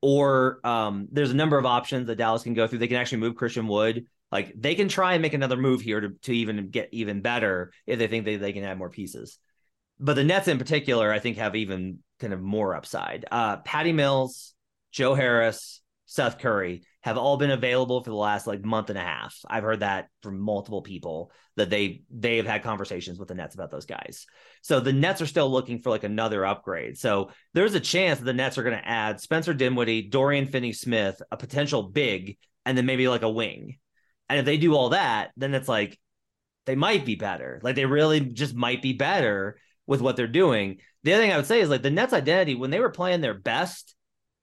Or 0.00 0.60
um, 0.64 1.08
there's 1.10 1.32
a 1.32 1.36
number 1.36 1.58
of 1.58 1.66
options 1.66 2.06
that 2.06 2.16
Dallas 2.16 2.44
can 2.44 2.54
go 2.54 2.68
through. 2.68 2.78
They 2.78 2.86
can 2.86 2.96
actually 2.96 3.18
move 3.18 3.34
Christian 3.34 3.66
Wood. 3.66 4.06
Like 4.30 4.52
they 4.56 4.74
can 4.74 4.88
try 4.88 5.14
and 5.14 5.22
make 5.22 5.34
another 5.34 5.56
move 5.56 5.80
here 5.80 6.00
to, 6.00 6.10
to 6.22 6.32
even 6.32 6.70
get 6.70 6.88
even 6.92 7.20
better 7.20 7.72
if 7.86 7.98
they 7.98 8.06
think 8.06 8.24
they, 8.24 8.36
they 8.36 8.52
can 8.52 8.64
add 8.64 8.78
more 8.78 8.90
pieces. 8.90 9.38
But 9.98 10.14
the 10.14 10.24
Nets 10.24 10.48
in 10.48 10.58
particular, 10.58 11.12
I 11.12 11.18
think, 11.18 11.36
have 11.36 11.56
even 11.56 11.98
kind 12.20 12.32
of 12.32 12.40
more 12.40 12.74
upside. 12.74 13.26
Uh, 13.30 13.58
Patty 13.58 13.92
Mills, 13.92 14.54
Joe 14.92 15.14
Harris, 15.14 15.82
Seth 16.06 16.38
Curry 16.38 16.82
have 17.02 17.16
all 17.16 17.36
been 17.36 17.52
available 17.52 18.02
for 18.02 18.10
the 18.10 18.16
last 18.16 18.46
like 18.46 18.64
month 18.64 18.90
and 18.90 18.98
a 18.98 19.02
half. 19.02 19.36
I've 19.48 19.62
heard 19.62 19.80
that 19.80 20.08
from 20.22 20.40
multiple 20.40 20.82
people 20.82 21.30
that 21.56 21.70
they 21.70 22.02
they 22.10 22.38
have 22.38 22.46
had 22.46 22.64
conversations 22.64 23.18
with 23.18 23.28
the 23.28 23.34
Nets 23.34 23.54
about 23.54 23.70
those 23.70 23.86
guys. 23.86 24.26
So 24.62 24.80
the 24.80 24.92
Nets 24.92 25.22
are 25.22 25.26
still 25.26 25.50
looking 25.50 25.78
for 25.78 25.90
like 25.90 26.02
another 26.02 26.44
upgrade. 26.44 26.98
So 26.98 27.30
there's 27.54 27.74
a 27.74 27.80
chance 27.80 28.18
that 28.18 28.24
the 28.24 28.32
Nets 28.32 28.58
are 28.58 28.64
going 28.64 28.76
to 28.76 28.88
add 28.88 29.20
Spencer 29.20 29.54
Dinwiddie, 29.54 30.08
Dorian 30.08 30.46
Finney-Smith, 30.46 31.22
a 31.30 31.36
potential 31.36 31.84
big, 31.84 32.38
and 32.66 32.76
then 32.76 32.86
maybe 32.86 33.06
like 33.06 33.22
a 33.22 33.30
wing. 33.30 33.78
And 34.30 34.38
if 34.38 34.44
they 34.44 34.56
do 34.58 34.74
all 34.74 34.90
that, 34.90 35.32
then 35.36 35.54
it's 35.54 35.68
like 35.68 35.98
they 36.64 36.76
might 36.76 37.04
be 37.04 37.16
better. 37.16 37.60
Like 37.64 37.74
they 37.74 37.84
really 37.84 38.20
just 38.20 38.54
might 38.54 38.80
be 38.80 38.92
better 38.92 39.58
with 39.88 40.00
what 40.00 40.14
they're 40.14 40.28
doing. 40.28 40.78
The 41.02 41.14
other 41.14 41.22
thing 41.24 41.32
I 41.32 41.36
would 41.36 41.46
say 41.46 41.60
is 41.60 41.68
like 41.68 41.82
the 41.82 41.90
Nets 41.90 42.12
identity 42.12 42.54
when 42.54 42.70
they 42.70 42.78
were 42.78 42.90
playing 42.90 43.22
their 43.22 43.34
best, 43.34 43.96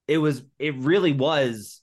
it 0.06 0.18
was 0.18 0.44
it 0.60 0.76
really 0.76 1.14
was 1.14 1.82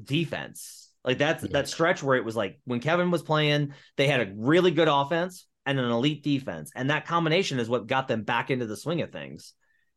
defense. 0.00 0.90
Like 1.02 1.16
that's 1.16 1.44
Yeah. 1.44 1.50
that 1.52 1.68
stretch 1.68 2.02
where 2.02 2.16
it 2.18 2.26
was 2.26 2.36
like 2.36 2.60
when 2.64 2.80
Kevin 2.80 3.10
was 3.10 3.22
playing, 3.22 3.72
they 3.96 4.06
had 4.06 4.20
a 4.20 4.32
really 4.36 4.70
good 4.70 4.88
offense 4.88 5.46
and 5.64 5.78
an 5.80 5.90
elite 5.90 6.22
defense, 6.22 6.70
and 6.76 6.90
that 6.90 7.06
combination 7.06 7.58
is 7.58 7.70
what 7.70 7.86
got 7.86 8.06
them 8.06 8.22
back 8.22 8.50
into 8.50 8.66
the 8.66 8.76
swing 8.76 9.00
of 9.00 9.10
things. 9.12 9.54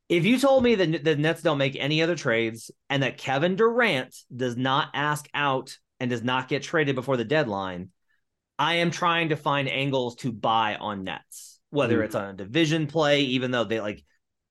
If 0.08 0.26
you 0.26 0.40
told 0.40 0.64
me 0.64 0.76
that 0.76 1.04
the 1.04 1.16
Nets 1.18 1.42
don't 1.42 1.58
make 1.58 1.76
any 1.76 2.02
other 2.02 2.16
trades 2.16 2.72
and 2.90 3.04
that 3.04 3.18
Kevin 3.18 3.58
Durant 3.58 4.16
does 4.34 4.56
not 4.56 4.90
ask 4.94 5.28
out 5.34 5.78
and 6.00 6.10
does 6.10 6.24
not 6.24 6.48
get 6.48 6.64
traded 6.64 6.96
before 6.96 7.18
the 7.18 7.26
deadline, 7.26 7.90
I 8.58 8.76
am 8.76 8.92
trying 8.92 9.30
to 9.30 9.36
find 9.36 9.70
angles 9.70 10.16
to 10.18 10.32
buy 10.32 10.76
on 10.76 11.04
Nets, 11.04 11.60
whether 11.70 12.00
Mm. 12.00 12.06
it's 12.06 12.16
on 12.16 12.30
a 12.30 12.34
division 12.34 12.88
play, 12.88 13.22
even 13.22 13.52
though 13.52 13.64
they 13.64 13.80
like 13.80 14.04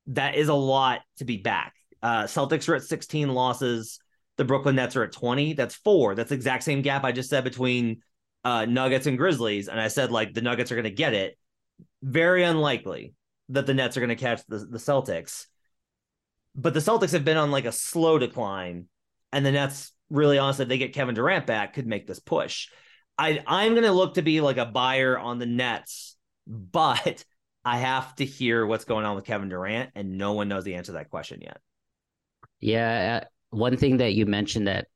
that 0.06 0.34
is 0.34 0.48
a 0.48 0.54
lot 0.54 1.02
to 1.18 1.24
be 1.24 1.36
back. 1.36 1.74
Uh, 2.02 2.24
Celtics 2.24 2.68
are 2.68 2.74
at 2.74 2.82
16 2.82 3.28
losses. 3.28 3.98
The 4.36 4.44
Brooklyn 4.44 4.76
Nets 4.76 4.96
are 4.96 5.02
at 5.02 5.12
20. 5.12 5.52
That's 5.52 5.74
four. 5.74 6.14
That's 6.14 6.30
the 6.30 6.34
exact 6.36 6.62
same 6.62 6.80
gap 6.80 7.04
I 7.04 7.12
just 7.12 7.28
said 7.28 7.44
between 7.44 8.02
uh, 8.44 8.64
Nuggets 8.64 9.06
and 9.06 9.18
Grizzlies. 9.18 9.68
And 9.68 9.80
I 9.80 9.88
said, 9.88 10.10
like, 10.10 10.32
the 10.32 10.40
Nuggets 10.40 10.72
are 10.72 10.76
going 10.76 10.84
to 10.84 10.90
get 10.90 11.12
it. 11.12 11.36
Very 12.02 12.44
unlikely 12.44 13.14
that 13.50 13.66
the 13.66 13.74
Nets 13.74 13.96
are 13.96 14.00
going 14.00 14.08
to 14.08 14.16
catch 14.16 14.42
the, 14.46 14.58
the 14.58 14.78
Celtics. 14.78 15.46
But 16.54 16.72
the 16.72 16.80
Celtics 16.80 17.12
have 17.12 17.24
been 17.24 17.36
on 17.36 17.50
like 17.50 17.64
a 17.64 17.72
slow 17.72 18.18
decline. 18.18 18.86
And 19.32 19.44
the 19.44 19.52
Nets, 19.52 19.92
really 20.10 20.38
honestly, 20.38 20.64
if 20.64 20.68
they 20.68 20.78
get 20.78 20.94
Kevin 20.94 21.14
Durant 21.14 21.46
back, 21.46 21.74
could 21.74 21.86
make 21.86 22.06
this 22.06 22.18
push. 22.18 22.68
I, 23.16 23.42
I'm 23.46 23.72
going 23.72 23.84
to 23.84 23.92
look 23.92 24.14
to 24.14 24.22
be 24.22 24.40
like 24.40 24.58
a 24.58 24.66
buyer 24.66 25.18
on 25.18 25.38
the 25.38 25.46
Nets, 25.46 26.16
but 26.46 27.24
I 27.64 27.78
have 27.78 28.14
to 28.16 28.24
hear 28.24 28.64
what's 28.64 28.84
going 28.84 29.04
on 29.04 29.16
with 29.16 29.24
Kevin 29.24 29.48
Durant, 29.48 29.90
and 29.94 30.16
no 30.16 30.32
one 30.32 30.48
knows 30.48 30.64
the 30.64 30.76
answer 30.76 30.92
to 30.92 30.98
that 30.98 31.10
question 31.10 31.40
yet. 31.42 31.58
Yeah, 32.60 33.22
uh, 33.22 33.26
one 33.50 33.76
thing 33.76 33.98
that 33.98 34.14
you 34.14 34.26
mentioned 34.26 34.68
that 34.68 34.86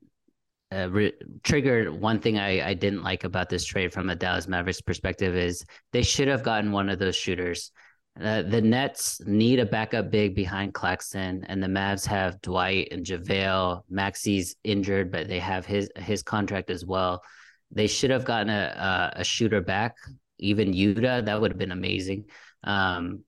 uh, 0.73 0.89
re- 0.91 1.13
triggered 1.43 1.91
one 1.91 2.19
thing 2.19 2.39
I, 2.39 2.69
I 2.71 2.75
didn't 2.75 3.03
like 3.03 3.25
about 3.25 3.49
this 3.49 3.65
trade 3.65 3.93
from 3.93 4.09
a 4.09 4.15
Dallas 4.15 4.49
Mavericks 4.49 4.81
perspective 4.81 5.37
is 5.37 5.65
they 5.93 6.03
should 6.03 6.29
have 6.29 6.43
gotten 6.43 6.73
one 6.73 6.89
of 6.89 6.99
those 6.99 7.17
shooters. 7.17 7.73
Uh, 8.21 8.43
the 8.43 8.61
Nets 8.61 9.21
need 9.25 9.59
a 9.59 9.65
backup 9.65 10.11
big 10.11 10.35
behind 10.35 10.75
Claxton, 10.75 11.45
and 11.45 11.63
the 11.63 11.67
Mavs 11.67 12.07
have 12.07 12.43
Dwight 12.43 12.89
and 12.91 13.07
JaVale. 13.07 13.83
Maxi's 13.91 14.55
injured, 14.65 15.11
but 15.11 15.29
they 15.29 15.39
have 15.39 15.65
his 15.65 15.91
his 15.97 16.23
contract 16.23 16.69
as 16.69 16.85
well. 16.85 17.23
They 17.71 17.87
should 17.87 18.11
have 18.11 18.27
gotten 18.27 18.51
a 18.51 19.13
a, 19.17 19.21
a 19.21 19.25
shooter 19.25 19.63
back, 19.63 19.97
even 20.39 20.75
Yuta. 20.75 21.25
That 21.25 21.41
would 21.41 21.53
have 21.53 21.59
been 21.59 21.73
amazing. 21.73 22.27
Um, 22.65 23.25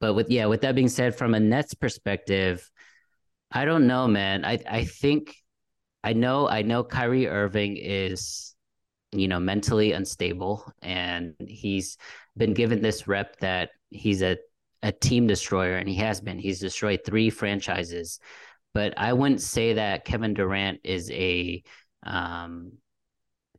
but 0.00 0.14
with 0.14 0.30
yeah, 0.30 0.46
with 0.46 0.60
that 0.60 0.76
being 0.76 0.88
said, 0.88 1.16
from 1.16 1.34
a 1.34 1.40
Nets 1.40 1.74
perspective, 1.74 2.70
I 3.50 3.64
don't 3.64 3.88
know, 3.88 4.06
man. 4.06 4.44
I 4.44 4.60
I 4.68 4.84
think 4.84 5.34
I 6.04 6.12
know 6.12 6.48
I 6.48 6.62
know 6.62 6.84
Kyrie 6.84 7.26
Irving 7.26 7.76
is 7.76 8.54
you 9.12 9.28
know 9.28 9.40
mentally 9.40 9.92
unstable 9.92 10.72
and 10.80 11.34
he's 11.46 11.98
been 12.36 12.54
given 12.54 12.80
this 12.80 13.06
rep 13.06 13.38
that 13.40 13.70
he's 13.92 14.22
a 14.22 14.36
a 14.82 14.92
team 14.92 15.26
destroyer 15.26 15.76
and 15.76 15.88
he 15.88 15.94
has 15.96 16.20
been. 16.20 16.38
He's 16.38 16.58
destroyed 16.58 17.00
three 17.04 17.30
franchises. 17.30 18.18
But 18.74 18.94
I 18.96 19.12
wouldn't 19.12 19.40
say 19.40 19.74
that 19.74 20.04
Kevin 20.04 20.34
Durant 20.34 20.80
is 20.82 21.10
a 21.10 21.62
um 22.04 22.72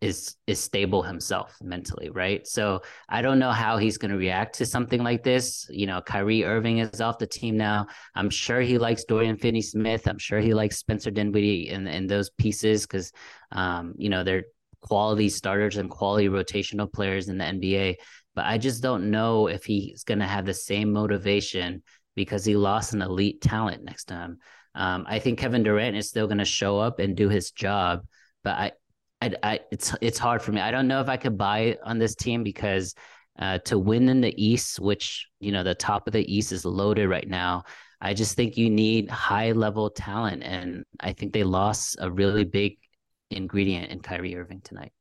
is 0.01 0.35
is 0.47 0.59
stable 0.59 1.01
himself 1.01 1.55
mentally, 1.61 2.09
right? 2.09 2.45
So 2.45 2.81
I 3.07 3.21
don't 3.21 3.39
know 3.39 3.51
how 3.51 3.77
he's 3.77 3.97
going 3.97 4.11
to 4.11 4.17
react 4.17 4.57
to 4.57 4.65
something 4.65 5.01
like 5.01 5.23
this. 5.23 5.65
You 5.69 5.87
know, 5.87 6.01
Kyrie 6.01 6.43
Irving 6.43 6.79
is 6.79 6.99
off 6.99 7.19
the 7.19 7.27
team 7.27 7.55
now. 7.55 7.87
I'm 8.13 8.29
sure 8.29 8.59
he 8.59 8.77
likes 8.77 9.05
Dorian 9.05 9.37
Finney-Smith. 9.37 10.05
I'm 10.05 10.17
sure 10.17 10.39
he 10.39 10.53
likes 10.53 10.77
Spencer 10.77 11.09
Dinwiddie 11.09 11.69
and 11.69 11.87
and 11.87 12.09
those 12.09 12.29
pieces 12.31 12.81
because, 12.81 13.13
um, 13.53 13.93
you 13.97 14.09
know, 14.09 14.25
they're 14.25 14.43
quality 14.81 15.29
starters 15.29 15.77
and 15.77 15.89
quality 15.89 16.27
rotational 16.27 16.91
players 16.91 17.29
in 17.29 17.37
the 17.37 17.45
NBA. 17.45 17.95
But 18.35 18.45
I 18.45 18.57
just 18.57 18.81
don't 18.81 19.11
know 19.11 19.47
if 19.47 19.63
he's 19.63 20.03
going 20.03 20.19
to 20.19 20.27
have 20.27 20.45
the 20.45 20.53
same 20.53 20.91
motivation 20.91 21.83
because 22.15 22.45
he 22.45 22.55
lost 22.55 22.93
an 22.93 23.01
elite 23.01 23.41
talent 23.41 23.83
next 23.83 24.05
to 24.05 24.15
him. 24.15 24.37
Um, 24.75 25.05
I 25.07 25.19
think 25.19 25.39
Kevin 25.39 25.63
Durant 25.63 25.95
is 25.95 26.09
still 26.09 26.27
going 26.27 26.39
to 26.39 26.45
show 26.45 26.79
up 26.79 26.99
and 26.99 27.15
do 27.15 27.29
his 27.29 27.51
job, 27.51 28.05
but 28.43 28.57
I, 28.57 28.71
I, 29.21 29.33
I, 29.43 29.59
it's 29.71 29.95
it's 30.01 30.17
hard 30.17 30.41
for 30.41 30.51
me. 30.51 30.61
I 30.61 30.71
don't 30.71 30.87
know 30.87 30.99
if 30.99 31.09
I 31.09 31.17
could 31.17 31.37
buy 31.37 31.77
on 31.83 31.99
this 31.99 32.15
team 32.15 32.43
because 32.43 32.95
uh, 33.39 33.59
to 33.59 33.77
win 33.79 34.09
in 34.09 34.21
the 34.21 34.43
East, 34.43 34.79
which 34.79 35.27
you 35.39 35.51
know 35.51 35.63
the 35.63 35.75
top 35.75 36.07
of 36.07 36.13
the 36.13 36.35
East 36.35 36.51
is 36.51 36.65
loaded 36.65 37.07
right 37.07 37.27
now. 37.27 37.63
I 38.01 38.13
just 38.13 38.35
think 38.35 38.57
you 38.57 38.69
need 38.69 39.09
high 39.09 39.51
level 39.51 39.89
talent, 39.89 40.43
and 40.43 40.83
I 40.99 41.13
think 41.13 41.33
they 41.33 41.43
lost 41.43 41.97
a 41.99 42.11
really 42.11 42.43
big 42.43 42.77
ingredient 43.29 43.91
in 43.91 44.01
Kyrie 44.01 44.35
Irving 44.35 44.61
tonight. 44.61 44.91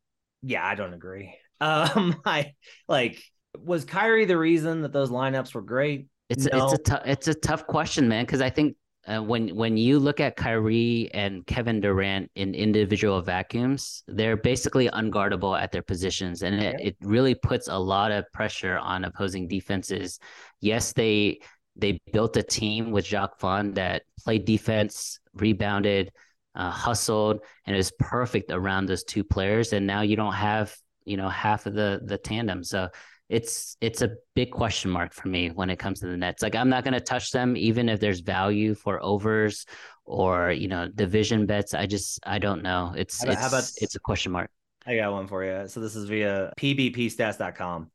Yeah, 0.42 0.64
I 0.64 0.74
don't 0.74 0.94
agree. 0.94 1.34
Um, 1.62 2.20
I 2.24 2.54
like 2.88 3.22
was 3.58 3.84
Kyrie 3.84 4.24
the 4.24 4.38
reason 4.38 4.82
that 4.82 4.92
those 4.92 5.10
lineups 5.10 5.54
were 5.54 5.62
great? 5.62 6.06
It's 6.28 6.46
no. 6.50 6.64
it's 6.64 6.72
a 6.72 6.78
t- 6.78 7.10
it's 7.10 7.28
a 7.28 7.34
tough 7.34 7.66
question, 7.66 8.08
man, 8.08 8.24
because 8.24 8.40
I 8.40 8.50
think 8.50 8.76
uh, 9.06 9.20
when 9.20 9.54
when 9.54 9.76
you 9.76 9.98
look 9.98 10.20
at 10.20 10.36
Kyrie 10.36 11.10
and 11.12 11.46
Kevin 11.46 11.80
Durant 11.80 12.30
in 12.34 12.54
individual 12.54 13.20
vacuums, 13.20 14.02
they're 14.08 14.36
basically 14.36 14.88
unguardable 14.88 15.60
at 15.60 15.72
their 15.72 15.82
positions, 15.82 16.42
and 16.42 16.62
it, 16.62 16.80
it 16.80 16.96
really 17.02 17.34
puts 17.34 17.68
a 17.68 17.78
lot 17.78 18.10
of 18.12 18.24
pressure 18.32 18.78
on 18.78 19.04
opposing 19.04 19.48
defenses. 19.48 20.18
Yes, 20.60 20.92
they 20.92 21.40
they 21.76 22.00
built 22.12 22.36
a 22.36 22.42
team 22.42 22.90
with 22.90 23.04
Jacque 23.04 23.38
Vaughn 23.40 23.74
that 23.74 24.02
played 24.24 24.44
defense, 24.44 25.18
rebounded, 25.34 26.12
uh, 26.54 26.70
hustled, 26.70 27.40
and 27.66 27.74
it 27.74 27.78
was 27.78 27.92
perfect 27.98 28.50
around 28.50 28.86
those 28.86 29.04
two 29.04 29.24
players. 29.24 29.72
And 29.72 29.86
now 29.86 30.02
you 30.02 30.16
don't 30.16 30.34
have 30.34 30.76
you 31.04 31.16
know 31.16 31.28
half 31.28 31.66
of 31.66 31.74
the 31.74 32.00
the 32.04 32.18
tandem, 32.18 32.64
so 32.64 32.88
it's 33.32 33.78
it's 33.80 34.02
a 34.02 34.10
big 34.34 34.50
question 34.50 34.90
mark 34.90 35.14
for 35.14 35.28
me 35.28 35.48
when 35.48 35.70
it 35.70 35.78
comes 35.78 36.00
to 36.00 36.06
the 36.06 36.16
Nets. 36.16 36.42
Like 36.42 36.54
I'm 36.54 36.68
not 36.68 36.84
going 36.84 36.94
to 36.94 37.00
touch 37.00 37.30
them 37.30 37.56
even 37.56 37.88
if 37.88 37.98
there's 37.98 38.20
value 38.20 38.74
for 38.74 39.02
overs 39.02 39.64
or 40.04 40.50
you 40.50 40.68
know 40.68 40.86
division 40.88 41.46
bets. 41.46 41.72
I 41.72 41.86
just 41.86 42.20
I 42.26 42.38
don't 42.38 42.62
know. 42.62 42.92
It's 42.94 43.24
how 43.24 43.32
about, 43.32 43.38
it's 43.38 43.48
about, 43.48 43.70
it's 43.78 43.94
a 43.94 44.00
question 44.00 44.32
mark. 44.32 44.50
I 44.86 44.96
got 44.96 45.12
one 45.12 45.28
for 45.28 45.44
you. 45.44 45.66
So 45.68 45.80
this 45.80 45.96
is 45.96 46.08
via 46.08 46.52
pbpstats.com. 46.58 47.90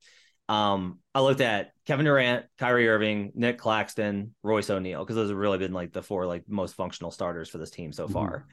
Um, 0.50 1.00
I 1.14 1.20
looked 1.20 1.42
at 1.42 1.72
Kevin 1.86 2.06
Durant, 2.06 2.46
Kyrie 2.58 2.88
Irving, 2.88 3.34
Nick 3.36 3.60
Claxton, 3.60 4.34
Royce 4.42 4.70
O'Neale 4.70 5.04
because 5.04 5.18
those 5.18 5.30
have 5.30 5.38
really 5.38 5.58
been 5.58 5.74
like 5.74 5.94
the 5.94 6.02
four 6.02 6.26
like 6.26 6.46
most 6.48 6.76
functional 6.76 7.12
starters 7.12 7.50
for 7.50 7.60
this 7.60 7.70
team 7.70 7.92
so 7.92 8.06
mm-hmm. 8.06 8.14
far. 8.14 8.48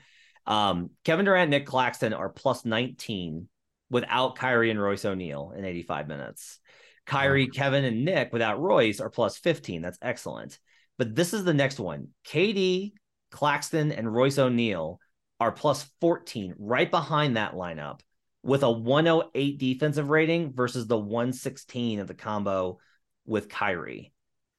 Um, 0.46 0.90
Kevin 1.04 1.24
Durant, 1.24 1.50
Nick 1.50 1.64
Claxton 1.64 2.12
are 2.12 2.28
plus 2.28 2.66
19 2.66 3.48
without 3.90 4.36
Kyrie 4.36 4.70
and 4.70 4.80
Royce 4.80 5.04
O'Neale 5.04 5.52
in 5.56 5.64
85 5.64 6.08
minutes. 6.08 6.60
Kyrie, 7.06 7.48
Kevin, 7.48 7.84
and 7.84 8.04
Nick 8.04 8.32
without 8.32 8.60
Royce 8.60 9.00
are 9.00 9.10
plus 9.10 9.36
15. 9.36 9.82
That's 9.82 9.98
excellent. 10.00 10.58
But 10.96 11.14
this 11.14 11.34
is 11.34 11.44
the 11.44 11.54
next 11.54 11.78
one. 11.78 12.08
KD, 12.26 12.92
Claxton, 13.30 13.92
and 13.92 14.12
Royce 14.12 14.38
O'Neale 14.38 15.00
are 15.40 15.52
plus 15.52 15.90
14, 16.00 16.54
right 16.58 16.90
behind 16.90 17.36
that 17.36 17.54
lineup 17.54 18.00
with 18.42 18.62
a 18.62 18.70
108 18.70 19.58
defensive 19.58 20.10
rating 20.10 20.52
versus 20.52 20.86
the 20.86 20.98
116 20.98 21.98
of 21.98 22.06
the 22.06 22.14
combo 22.14 22.78
with 23.26 23.48
Kyrie. 23.48 24.12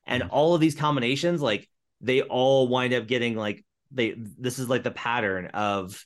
And 0.06 0.24
mm-hmm. 0.24 0.32
all 0.32 0.56
of 0.56 0.62
these 0.62 0.76
combinations, 0.76 1.42
like 1.42 1.70
they 2.02 2.22
all 2.22 2.68
wind 2.68 2.94
up 2.94 3.08
getting 3.08 3.36
like 3.36 3.64
they 3.92 4.16
this 4.18 4.60
is 4.60 4.70
like 4.70 4.84
the 4.84 4.92
pattern 4.92 5.48
of 5.48 6.04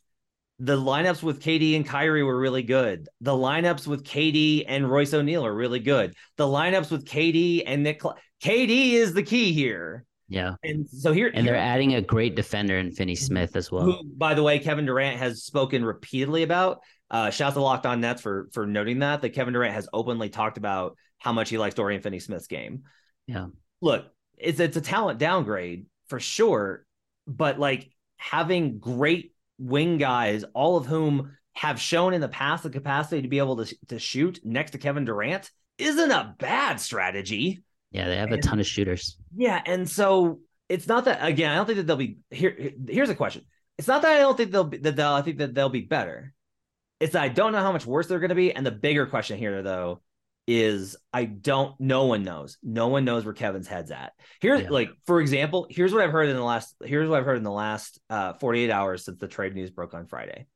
the 0.59 0.75
lineups 0.77 1.23
with 1.23 1.41
KD 1.41 1.75
and 1.77 1.85
Kyrie 1.85 2.23
were 2.23 2.37
really 2.37 2.63
good. 2.63 3.07
The 3.21 3.31
lineups 3.31 3.87
with 3.87 4.03
KD 4.03 4.65
and 4.67 4.89
Royce 4.89 5.13
O'Neale 5.13 5.45
are 5.45 5.53
really 5.53 5.79
good. 5.79 6.13
The 6.35 6.45
lineups 6.45 6.91
with 6.91 7.05
KD 7.05 7.63
and 7.65 7.83
Nick 7.83 8.01
KD 8.43 8.93
is 8.93 9.13
the 9.13 9.23
key 9.23 9.53
here. 9.53 10.05
Yeah. 10.27 10.55
And 10.63 10.87
so 10.87 11.13
here 11.13 11.31
and 11.33 11.47
they're 11.47 11.55
adding 11.55 11.95
a 11.95 12.01
great 12.01 12.35
defender 12.35 12.77
in 12.77 12.91
Finney 12.91 13.15
Smith 13.15 13.55
as 13.55 13.71
well. 13.71 13.83
Who, 13.83 14.03
by 14.03 14.33
the 14.33 14.43
way, 14.43 14.59
Kevin 14.59 14.85
Durant 14.85 15.17
has 15.17 15.43
spoken 15.43 15.83
repeatedly 15.83 16.43
about. 16.43 16.81
Uh, 17.09 17.31
shout 17.31 17.53
to 17.53 17.61
Locked 17.61 17.87
On 17.87 18.01
Nets 18.01 18.21
for 18.21 18.49
for 18.51 18.67
noting 18.67 18.99
that 18.99 19.21
that 19.21 19.29
Kevin 19.29 19.53
Durant 19.53 19.73
has 19.73 19.89
openly 19.91 20.29
talked 20.29 20.57
about 20.57 20.95
how 21.17 21.33
much 21.33 21.49
he 21.49 21.57
likes 21.57 21.73
Dorian 21.73 22.01
Finney 22.01 22.19
Smith's 22.19 22.47
game. 22.47 22.83
Yeah. 23.25 23.47
Look, 23.81 24.05
it's 24.37 24.59
it's 24.59 24.77
a 24.77 24.81
talent 24.81 25.19
downgrade 25.19 25.87
for 26.07 26.19
sure, 26.19 26.85
but 27.25 27.57
like 27.57 27.89
having 28.17 28.77
great 28.77 29.33
wing 29.59 29.97
guys, 29.97 30.43
all 30.53 30.77
of 30.77 30.85
whom 30.85 31.37
have 31.53 31.79
shown 31.79 32.13
in 32.13 32.21
the 32.21 32.29
past 32.29 32.63
the 32.63 32.69
capacity 32.69 33.21
to 33.21 33.27
be 33.27 33.39
able 33.39 33.63
to, 33.63 33.75
to 33.89 33.99
shoot 33.99 34.39
next 34.43 34.71
to 34.71 34.77
Kevin 34.77 35.05
Durant, 35.05 35.51
isn't 35.77 36.11
a 36.11 36.35
bad 36.39 36.79
strategy. 36.79 37.63
Yeah, 37.91 38.07
they 38.07 38.17
have 38.17 38.31
and, 38.31 38.39
a 38.39 38.47
ton 38.47 38.59
of 38.59 38.65
shooters. 38.65 39.17
Yeah, 39.35 39.61
and 39.65 39.89
so 39.89 40.39
it's 40.69 40.87
not 40.87 41.05
that 41.05 41.25
again. 41.25 41.51
I 41.51 41.55
don't 41.55 41.65
think 41.65 41.77
that 41.77 41.87
they'll 41.87 41.97
be 41.97 42.19
here. 42.29 42.71
Here's 42.87 43.09
a 43.09 43.15
question. 43.15 43.45
It's 43.77 43.87
not 43.87 44.01
that 44.03 44.15
I 44.15 44.19
don't 44.19 44.37
think 44.37 44.51
they'll 44.51 44.63
be 44.63 44.77
that 44.77 44.95
they'll. 44.95 45.13
I 45.13 45.21
think 45.21 45.39
that 45.39 45.53
they'll 45.53 45.69
be 45.69 45.81
better. 45.81 46.33
It's 46.99 47.13
that 47.13 47.23
I 47.23 47.29
don't 47.29 47.51
know 47.51 47.61
how 47.61 47.71
much 47.71 47.85
worse 47.85 48.07
they're 48.07 48.19
going 48.19 48.29
to 48.29 48.35
be. 48.35 48.53
And 48.53 48.65
the 48.65 48.71
bigger 48.71 49.05
question 49.05 49.37
here, 49.37 49.63
though, 49.63 50.01
is 50.49 50.97
I 51.13 51.25
don't. 51.25 51.79
No 51.79 52.05
one 52.05 52.23
knows. 52.23 52.57
No 52.63 52.87
one 52.87 53.05
knows 53.05 53.23
where 53.23 53.35
Kevin's 53.35 53.67
head's 53.67 53.91
at. 53.91 54.13
Here, 54.41 54.55
yeah. 54.55 54.69
like 54.69 54.89
for 55.05 55.21
example, 55.21 55.67
here's 55.69 55.93
what 55.93 56.01
I've 56.01 56.11
heard 56.11 56.27
in 56.27 56.35
the 56.35 56.43
last. 56.43 56.73
Here's 56.83 57.07
what 57.07 57.19
I've 57.19 57.25
heard 57.25 57.37
in 57.37 57.43
the 57.43 57.51
last 57.51 57.99
uh, 58.09 58.33
48 58.33 58.71
hours 58.71 59.05
since 59.05 59.19
the 59.19 59.27
trade 59.27 59.53
news 59.53 59.69
broke 59.69 59.93
on 59.93 60.07
Friday. 60.07 60.47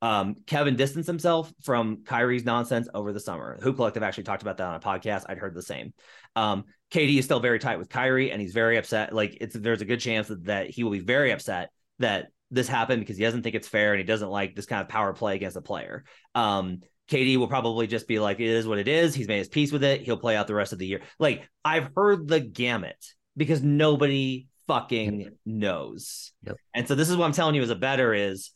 Um, 0.00 0.36
Kevin 0.46 0.76
distanced 0.76 1.08
himself 1.08 1.52
from 1.62 2.04
Kyrie's 2.04 2.44
nonsense 2.44 2.88
over 2.94 3.12
the 3.12 3.20
summer. 3.20 3.58
Hoop 3.62 3.76
Collective 3.76 4.04
actually 4.04 4.24
talked 4.24 4.42
about 4.42 4.58
that 4.58 4.68
on 4.68 4.74
a 4.76 4.80
podcast. 4.80 5.24
I'd 5.28 5.38
heard 5.38 5.54
the 5.54 5.62
same. 5.62 5.92
Um, 6.36 6.64
KD 6.92 7.18
is 7.18 7.24
still 7.24 7.40
very 7.40 7.58
tight 7.58 7.80
with 7.80 7.88
Kyrie, 7.88 8.30
and 8.30 8.40
he's 8.40 8.52
very 8.52 8.76
upset. 8.76 9.12
Like 9.12 9.38
it's 9.40 9.56
there's 9.56 9.82
a 9.82 9.86
good 9.86 10.00
chance 10.00 10.28
that, 10.28 10.44
that 10.44 10.70
he 10.70 10.84
will 10.84 10.92
be 10.92 11.00
very 11.00 11.32
upset 11.32 11.70
that 11.98 12.28
this 12.52 12.68
happened 12.68 13.00
because 13.00 13.16
he 13.16 13.24
doesn't 13.24 13.42
think 13.42 13.56
it's 13.56 13.66
fair 13.66 13.92
and 13.92 13.98
he 13.98 14.04
doesn't 14.04 14.28
like 14.28 14.54
this 14.54 14.66
kind 14.66 14.82
of 14.82 14.88
power 14.88 15.12
play 15.14 15.34
against 15.34 15.56
a 15.56 15.62
player. 15.62 16.04
Um, 16.34 16.82
KD 17.10 17.36
will 17.36 17.48
probably 17.48 17.86
just 17.86 18.08
be 18.08 18.18
like, 18.18 18.40
it 18.40 18.46
is 18.46 18.66
what 18.66 18.78
it 18.78 18.88
is. 18.88 19.14
He's 19.14 19.28
made 19.28 19.38
his 19.38 19.48
peace 19.48 19.72
with 19.72 19.84
it. 19.84 20.02
He'll 20.02 20.16
play 20.16 20.36
out 20.36 20.46
the 20.46 20.54
rest 20.54 20.72
of 20.72 20.78
the 20.78 20.86
year. 20.86 21.02
Like 21.18 21.48
I've 21.64 21.90
heard 21.94 22.28
the 22.28 22.40
gamut 22.40 23.04
because 23.36 23.62
nobody 23.62 24.46
fucking 24.66 25.20
yep. 25.20 25.32
knows. 25.44 26.32
Yep. 26.46 26.56
And 26.74 26.88
so 26.88 26.94
this 26.94 27.10
is 27.10 27.16
what 27.16 27.26
I'm 27.26 27.32
telling 27.32 27.54
you 27.54 27.62
as 27.62 27.70
a 27.70 27.76
bettor 27.76 28.14
is 28.14 28.52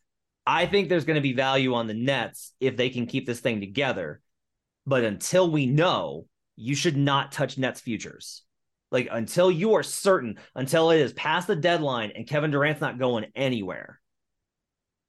I 0.47 0.67
think 0.67 0.89
there's 0.89 1.05
going 1.05 1.17
to 1.17 1.21
be 1.21 1.33
value 1.33 1.75
on 1.75 1.87
the 1.87 1.95
Nets 1.95 2.53
if 2.61 2.77
they 2.77 2.91
can 2.91 3.07
keep 3.07 3.27
this 3.27 3.41
thing 3.41 3.61
together. 3.61 4.21
But 4.87 5.05
until 5.05 5.51
we 5.51 5.67
know, 5.67 6.27
you 6.55 6.75
should 6.75 6.97
not 6.97 7.33
touch 7.33 7.59
Nets 7.59 7.81
futures. 7.81 8.43
Like 8.93 9.09
until 9.11 9.51
you 9.51 9.75
are 9.75 9.83
certain, 9.83 10.39
until 10.55 10.91
it 10.91 11.01
is 11.01 11.13
past 11.13 11.49
the 11.49 11.57
deadline 11.57 12.13
and 12.15 12.27
Kevin 12.27 12.53
Durant's 12.53 12.81
not 12.81 12.99
going 12.99 13.27
anywhere, 13.35 14.01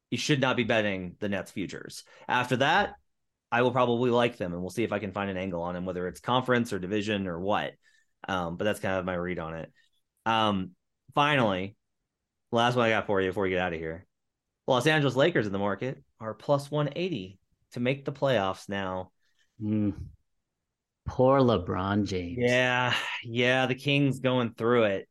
you 0.09 0.17
should 0.17 0.41
not 0.41 0.57
be 0.57 0.63
betting 0.63 1.15
the 1.19 1.29
Nets 1.29 1.51
futures. 1.51 2.03
After 2.27 2.57
that, 2.57 2.95
I 3.51 3.61
will 3.61 3.71
probably 3.71 4.11
like 4.11 4.37
them, 4.37 4.53
and 4.53 4.61
we'll 4.61 4.69
see 4.69 4.83
if 4.83 4.91
I 4.91 4.99
can 4.99 5.11
find 5.11 5.29
an 5.29 5.37
angle 5.37 5.61
on 5.61 5.73
them, 5.73 5.85
whether 5.85 6.07
it's 6.07 6.19
conference 6.19 6.73
or 6.73 6.79
division 6.79 7.27
or 7.27 7.39
what. 7.39 7.73
Um, 8.27 8.57
but 8.57 8.65
that's 8.65 8.79
kind 8.79 8.97
of 8.97 9.05
my 9.05 9.13
read 9.13 9.39
on 9.39 9.55
it. 9.55 9.71
Um, 10.25 10.71
finally, 11.15 11.75
last 12.51 12.75
one 12.75 12.85
I 12.85 12.89
got 12.89 13.07
for 13.07 13.21
you 13.21 13.29
before 13.29 13.43
we 13.43 13.49
get 13.49 13.59
out 13.59 13.73
of 13.73 13.79
here. 13.79 14.05
Los 14.67 14.85
Angeles 14.85 15.15
Lakers 15.15 15.45
in 15.45 15.53
the 15.53 15.59
market 15.59 16.03
are 16.19 16.33
plus 16.33 16.69
180 16.69 17.39
to 17.71 17.79
make 17.79 18.03
the 18.03 18.11
playoffs 18.11 18.67
now. 18.67 19.11
Mm. 19.61 19.93
Poor 21.07 21.39
LeBron 21.39 22.05
James. 22.05 22.37
Yeah, 22.39 22.93
yeah, 23.23 23.65
the 23.65 23.75
Kings 23.75 24.19
going 24.19 24.53
through 24.55 24.83
it. 24.83 25.07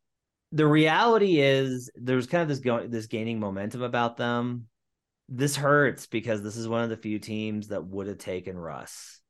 The 0.53 0.66
reality 0.66 1.41
is 1.41 1.91
there's 1.95 2.26
kind 2.26 2.43
of 2.43 2.49
this 2.49 2.59
going 2.59 2.91
this 2.91 3.07
gaining 3.07 3.41
momentum 3.41 3.82
about 3.82 4.18
them 4.18 4.66
this 5.28 5.56
hurts 5.56 6.06
because 6.06 6.42
this 6.42 6.56
is 6.56 6.68
one 6.68 6.84
of 6.84 6.90
the 6.90 6.96
few 6.96 7.18
teams 7.18 7.68
that 7.68 7.84
would 7.84 8.06
have 8.06 8.18
taken 8.18 8.56
Russ 8.56 9.20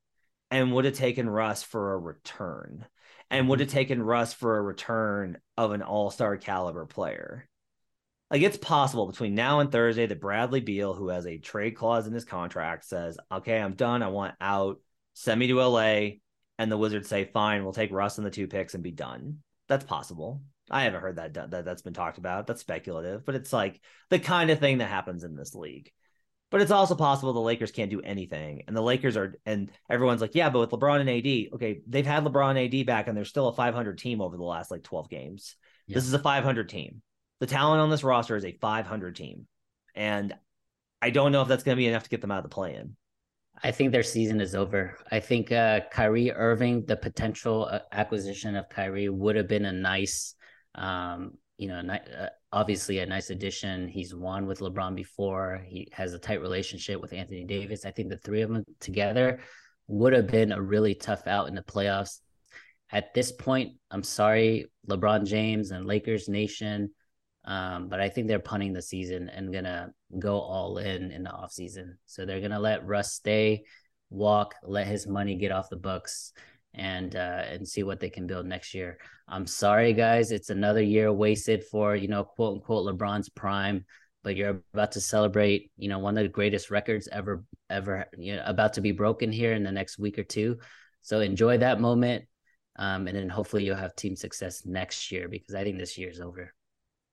and 0.50 0.72
would 0.72 0.84
have 0.84 0.94
taken 0.94 1.28
Russ 1.28 1.62
for 1.62 1.94
a 1.94 1.98
return 1.98 2.86
and 3.30 3.48
would 3.48 3.60
have 3.60 3.68
mm-hmm. 3.68 3.76
taken 3.76 4.02
Russ 4.02 4.32
for 4.32 4.56
a 4.56 4.62
return 4.62 5.38
of 5.56 5.72
an 5.72 5.82
all 5.82 6.10
star 6.10 6.36
caliber 6.36 6.86
player. 6.86 7.48
Like 8.30 8.42
it's 8.42 8.56
possible 8.56 9.06
between 9.06 9.34
now 9.34 9.60
and 9.60 9.70
Thursday 9.70 10.06
that 10.06 10.20
Bradley 10.20 10.60
Beal, 10.60 10.94
who 10.94 11.08
has 11.08 11.26
a 11.26 11.38
trade 11.38 11.76
clause 11.76 12.06
in 12.06 12.12
his 12.12 12.24
contract, 12.24 12.84
says, 12.84 13.18
Okay, 13.30 13.58
I'm 13.58 13.74
done. 13.74 14.02
I 14.02 14.08
want 14.08 14.34
out. 14.40 14.80
Send 15.14 15.38
me 15.40 15.46
to 15.48 15.60
LA. 15.60 16.08
And 16.58 16.72
the 16.72 16.78
Wizards 16.78 17.08
say, 17.08 17.24
Fine, 17.24 17.62
we'll 17.62 17.72
take 17.72 17.92
Russ 17.92 18.18
and 18.18 18.26
the 18.26 18.30
two 18.30 18.48
picks 18.48 18.74
and 18.74 18.82
be 18.82 18.90
done. 18.90 19.38
That's 19.68 19.84
possible. 19.84 20.42
I 20.70 20.82
haven't 20.82 21.00
heard 21.00 21.16
that, 21.16 21.34
that 21.34 21.64
that's 21.64 21.82
been 21.82 21.94
talked 21.94 22.18
about. 22.18 22.46
That's 22.46 22.60
speculative, 22.60 23.24
but 23.24 23.34
it's 23.34 23.52
like 23.52 23.80
the 24.10 24.18
kind 24.18 24.50
of 24.50 24.58
thing 24.58 24.78
that 24.78 24.88
happens 24.88 25.24
in 25.24 25.36
this 25.36 25.54
league. 25.54 25.90
But 26.50 26.60
it's 26.60 26.70
also 26.70 26.94
possible 26.94 27.32
the 27.32 27.40
Lakers 27.40 27.72
can't 27.72 27.90
do 27.90 28.00
anything. 28.00 28.62
And 28.66 28.76
the 28.76 28.82
Lakers 28.82 29.16
are, 29.16 29.34
and 29.44 29.70
everyone's 29.90 30.20
like, 30.20 30.34
yeah, 30.34 30.48
but 30.48 30.60
with 30.60 30.70
LeBron 30.70 31.00
and 31.00 31.10
AD, 31.10 31.54
okay, 31.54 31.80
they've 31.88 32.06
had 32.06 32.24
LeBron 32.24 32.56
and 32.56 32.74
AD 32.74 32.86
back 32.86 33.08
and 33.08 33.16
they're 33.16 33.24
still 33.24 33.48
a 33.48 33.52
500 33.52 33.98
team 33.98 34.20
over 34.20 34.36
the 34.36 34.44
last 34.44 34.70
like 34.70 34.84
12 34.84 35.08
games. 35.08 35.56
Yeah. 35.86 35.94
This 35.94 36.06
is 36.06 36.14
a 36.14 36.18
500 36.18 36.68
team. 36.68 37.02
The 37.40 37.46
talent 37.46 37.80
on 37.80 37.90
this 37.90 38.04
roster 38.04 38.36
is 38.36 38.44
a 38.44 38.56
500 38.60 39.16
team. 39.16 39.46
And 39.94 40.34
I 41.02 41.10
don't 41.10 41.32
know 41.32 41.42
if 41.42 41.48
that's 41.48 41.64
going 41.64 41.76
to 41.76 41.80
be 41.80 41.88
enough 41.88 42.04
to 42.04 42.08
get 42.08 42.20
them 42.20 42.30
out 42.30 42.38
of 42.38 42.44
the 42.44 42.54
play 42.54 42.74
in. 42.74 42.96
I 43.62 43.70
think 43.70 43.92
their 43.92 44.02
season 44.02 44.40
is 44.40 44.54
over. 44.54 44.98
I 45.10 45.20
think 45.20 45.50
uh, 45.50 45.80
Kyrie 45.90 46.32
Irving, 46.32 46.84
the 46.84 46.96
potential 46.96 47.68
uh, 47.70 47.80
acquisition 47.92 48.54
of 48.54 48.68
Kyrie 48.68 49.08
would 49.08 49.36
have 49.36 49.48
been 49.48 49.64
a 49.64 49.72
nice, 49.72 50.34
um, 50.76 51.32
you 51.58 51.68
know, 51.68 51.80
uh, 51.80 52.28
obviously 52.52 52.98
a 52.98 53.06
nice 53.06 53.30
addition. 53.30 53.88
He's 53.88 54.14
won 54.14 54.46
with 54.46 54.60
LeBron 54.60 54.94
before. 54.94 55.62
He 55.66 55.88
has 55.92 56.12
a 56.12 56.18
tight 56.18 56.40
relationship 56.40 57.00
with 57.00 57.12
Anthony 57.12 57.44
Davis. 57.44 57.84
I 57.84 57.90
think 57.90 58.10
the 58.10 58.18
three 58.18 58.42
of 58.42 58.50
them 58.50 58.64
together 58.80 59.40
would 59.88 60.12
have 60.12 60.26
been 60.26 60.52
a 60.52 60.60
really 60.60 60.94
tough 60.94 61.26
out 61.26 61.48
in 61.48 61.54
the 61.54 61.62
playoffs. 61.62 62.20
At 62.92 63.14
this 63.14 63.32
point, 63.32 63.74
I'm 63.90 64.02
sorry, 64.02 64.66
LeBron 64.88 65.26
James 65.26 65.70
and 65.70 65.86
Lakers 65.86 66.28
Nation, 66.28 66.90
um, 67.44 67.88
but 67.88 68.00
I 68.00 68.08
think 68.08 68.28
they're 68.28 68.38
punting 68.38 68.72
the 68.72 68.82
season 68.82 69.28
and 69.28 69.52
gonna 69.52 69.92
go 70.18 70.38
all 70.38 70.78
in 70.78 71.10
in 71.10 71.22
the 71.24 71.30
offseason. 71.30 71.94
So 72.04 72.24
they're 72.24 72.40
gonna 72.40 72.60
let 72.60 72.86
Russ 72.86 73.12
stay, 73.14 73.64
walk, 74.10 74.54
let 74.62 74.86
his 74.86 75.06
money 75.06 75.36
get 75.36 75.52
off 75.52 75.68
the 75.68 75.76
books, 75.76 76.32
and 76.76 77.16
uh, 77.16 77.42
and 77.48 77.66
see 77.66 77.82
what 77.82 78.00
they 78.00 78.10
can 78.10 78.26
build 78.26 78.46
next 78.46 78.74
year. 78.74 78.98
I'm 79.26 79.46
sorry, 79.46 79.92
guys. 79.92 80.30
It's 80.30 80.50
another 80.50 80.82
year 80.82 81.12
wasted 81.12 81.64
for, 81.64 81.96
you 81.96 82.08
know, 82.08 82.22
quote 82.22 82.56
unquote 82.56 82.86
LeBron's 82.86 83.28
prime, 83.28 83.84
but 84.22 84.36
you're 84.36 84.62
about 84.74 84.92
to 84.92 85.00
celebrate, 85.00 85.70
you 85.76 85.88
know, 85.88 85.98
one 85.98 86.16
of 86.16 86.22
the 86.22 86.28
greatest 86.28 86.70
records 86.70 87.08
ever, 87.10 87.44
ever, 87.70 88.06
you 88.16 88.36
know, 88.36 88.42
about 88.46 88.74
to 88.74 88.80
be 88.80 88.92
broken 88.92 89.32
here 89.32 89.54
in 89.54 89.62
the 89.64 89.72
next 89.72 89.98
week 89.98 90.18
or 90.18 90.24
two. 90.24 90.58
So 91.02 91.20
enjoy 91.20 91.58
that 91.58 91.80
moment. 91.80 92.26
Um, 92.78 93.06
and 93.08 93.16
then 93.16 93.30
hopefully 93.30 93.64
you'll 93.64 93.76
have 93.76 93.96
team 93.96 94.16
success 94.16 94.66
next 94.66 95.10
year 95.10 95.28
because 95.28 95.54
I 95.54 95.64
think 95.64 95.78
this 95.78 95.96
year 95.96 96.10
is 96.10 96.20
over. 96.20 96.52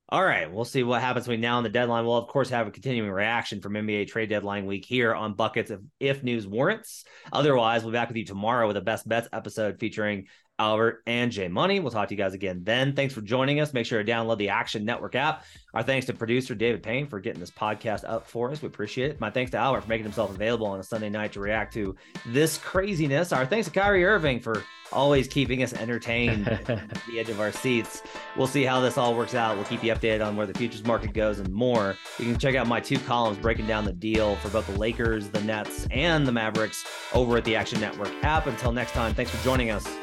All 0.10 0.24
right, 0.24 0.52
we'll 0.52 0.66
see 0.66 0.84
what 0.84 1.02
happens 1.02 1.26
between 1.26 1.42
now 1.42 1.58
and 1.58 1.66
the 1.66 1.70
deadline. 1.70 2.06
We'll 2.06 2.18
of 2.18 2.28
course 2.28 2.50
have 2.50 2.68
a 2.68 2.72
continuing 2.72 3.10
reaction 3.10 3.62
from 3.62 3.74
NBA 3.74 4.08
trade 4.10 4.30
deadline 4.30 4.66
week 4.66 4.86
here 4.86 5.16
on 5.16 5.34
Buckets 5.34 5.72
if, 5.72 5.80
if 6.00 6.24
news 6.24 6.46
warrants. 6.46 7.06
Otherwise, 7.32 7.84
we'll 7.84 7.92
be 7.92 7.98
back 7.98 8.10
with 8.10 8.18
you 8.18 8.26
tomorrow 8.26 8.68
with 8.68 8.78
a 8.78 8.82
best 8.82 9.08
bets 9.08 9.30
episode 9.32 9.80
featuring 9.80 10.28
Albert, 10.60 11.04
and 11.08 11.32
Jay 11.32 11.48
Money. 11.48 11.80
We'll 11.80 11.92
talk 11.92 12.10
to 12.10 12.14
you 12.14 12.18
guys 12.18 12.34
again 12.34 12.62
then. 12.64 12.96
Thanks 12.96 13.14
for 13.14 13.22
joining 13.22 13.60
us. 13.60 13.74
Make 13.74 13.86
sure 13.86 14.04
to 14.04 14.12
download 14.12 14.38
the 14.38 14.50
Action 14.50 14.86
Network 14.86 15.16
app. 15.16 15.46
Our 15.74 15.84
thanks 15.84 16.06
to 16.08 16.14
producer 16.14 16.54
David 16.54 16.84
Payne 16.84 17.08
for 17.08 17.20
getting 17.20 17.40
this 17.40 17.52
podcast 17.52 18.04
up 18.08 18.28
for 18.28 18.52
us. 18.52 18.62
We 18.62 18.68
appreciate 18.68 19.12
it. 19.12 19.20
My 19.20 19.32
thanks 19.32 19.52
to 19.52 19.58
Albert 19.58 19.82
for 19.82 19.90
making 19.90 20.04
himself 20.04 20.30
available 20.30 20.68
on 20.68 20.80
a 20.80 20.84
Sunday 20.84 21.10
night 21.10 21.34
to 21.34 21.40
react 21.40 21.74
to 21.74 21.96
this 22.28 22.58
craziness. 22.58 23.32
Our 23.34 23.46
thanks 23.46 23.68
to 23.68 23.74
Kyrie 23.74 24.06
Irving 24.06 24.40
for 24.40 24.64
always 24.92 25.28
keeping 25.28 25.64
us 25.64 25.74
entertained 25.74 26.48
at 26.48 26.66
the 27.08 27.20
edge 27.20 27.30
of 27.30 27.40
our 27.40 27.52
seats. 27.52 28.04
We'll 28.38 28.48
see 28.48 28.64
how 28.64 28.80
this 28.80 28.98
all 28.98 29.16
works 29.16 29.34
out. 29.34 29.56
We'll 29.56 29.66
keep 29.66 29.84
you 29.84 29.92
updated 29.94 30.26
on 30.26 30.36
where 30.36 30.46
the 30.46 30.54
futures 30.54 30.86
market 30.86 31.14
goes 31.14 31.40
and 31.40 31.52
more. 31.52 31.98
You 32.20 32.26
can 32.26 32.38
check 32.38 32.56
out 32.56 32.68
my 32.68 32.80
two 32.80 33.00
columns 33.00 33.40
breaking 33.40 33.66
down 33.66 33.86
the 33.86 33.94
deal 33.94 34.36
for 34.38 34.50
both 34.50 34.68
the 34.68 34.78
Lakers, 34.78 35.30
the 35.30 35.42
Nets, 35.42 35.88
and 35.90 36.28
the 36.28 36.32
Mavericks 36.32 36.86
over 37.14 37.38
at 37.38 37.46
the 37.46 37.56
Action 37.56 37.82
Network 37.82 38.12
app. 38.24 38.46
Until 38.46 38.72
next 38.72 38.92
time, 38.92 39.14
thanks 39.16 39.32
for 39.32 39.44
joining 39.44 39.72
us. 39.72 40.03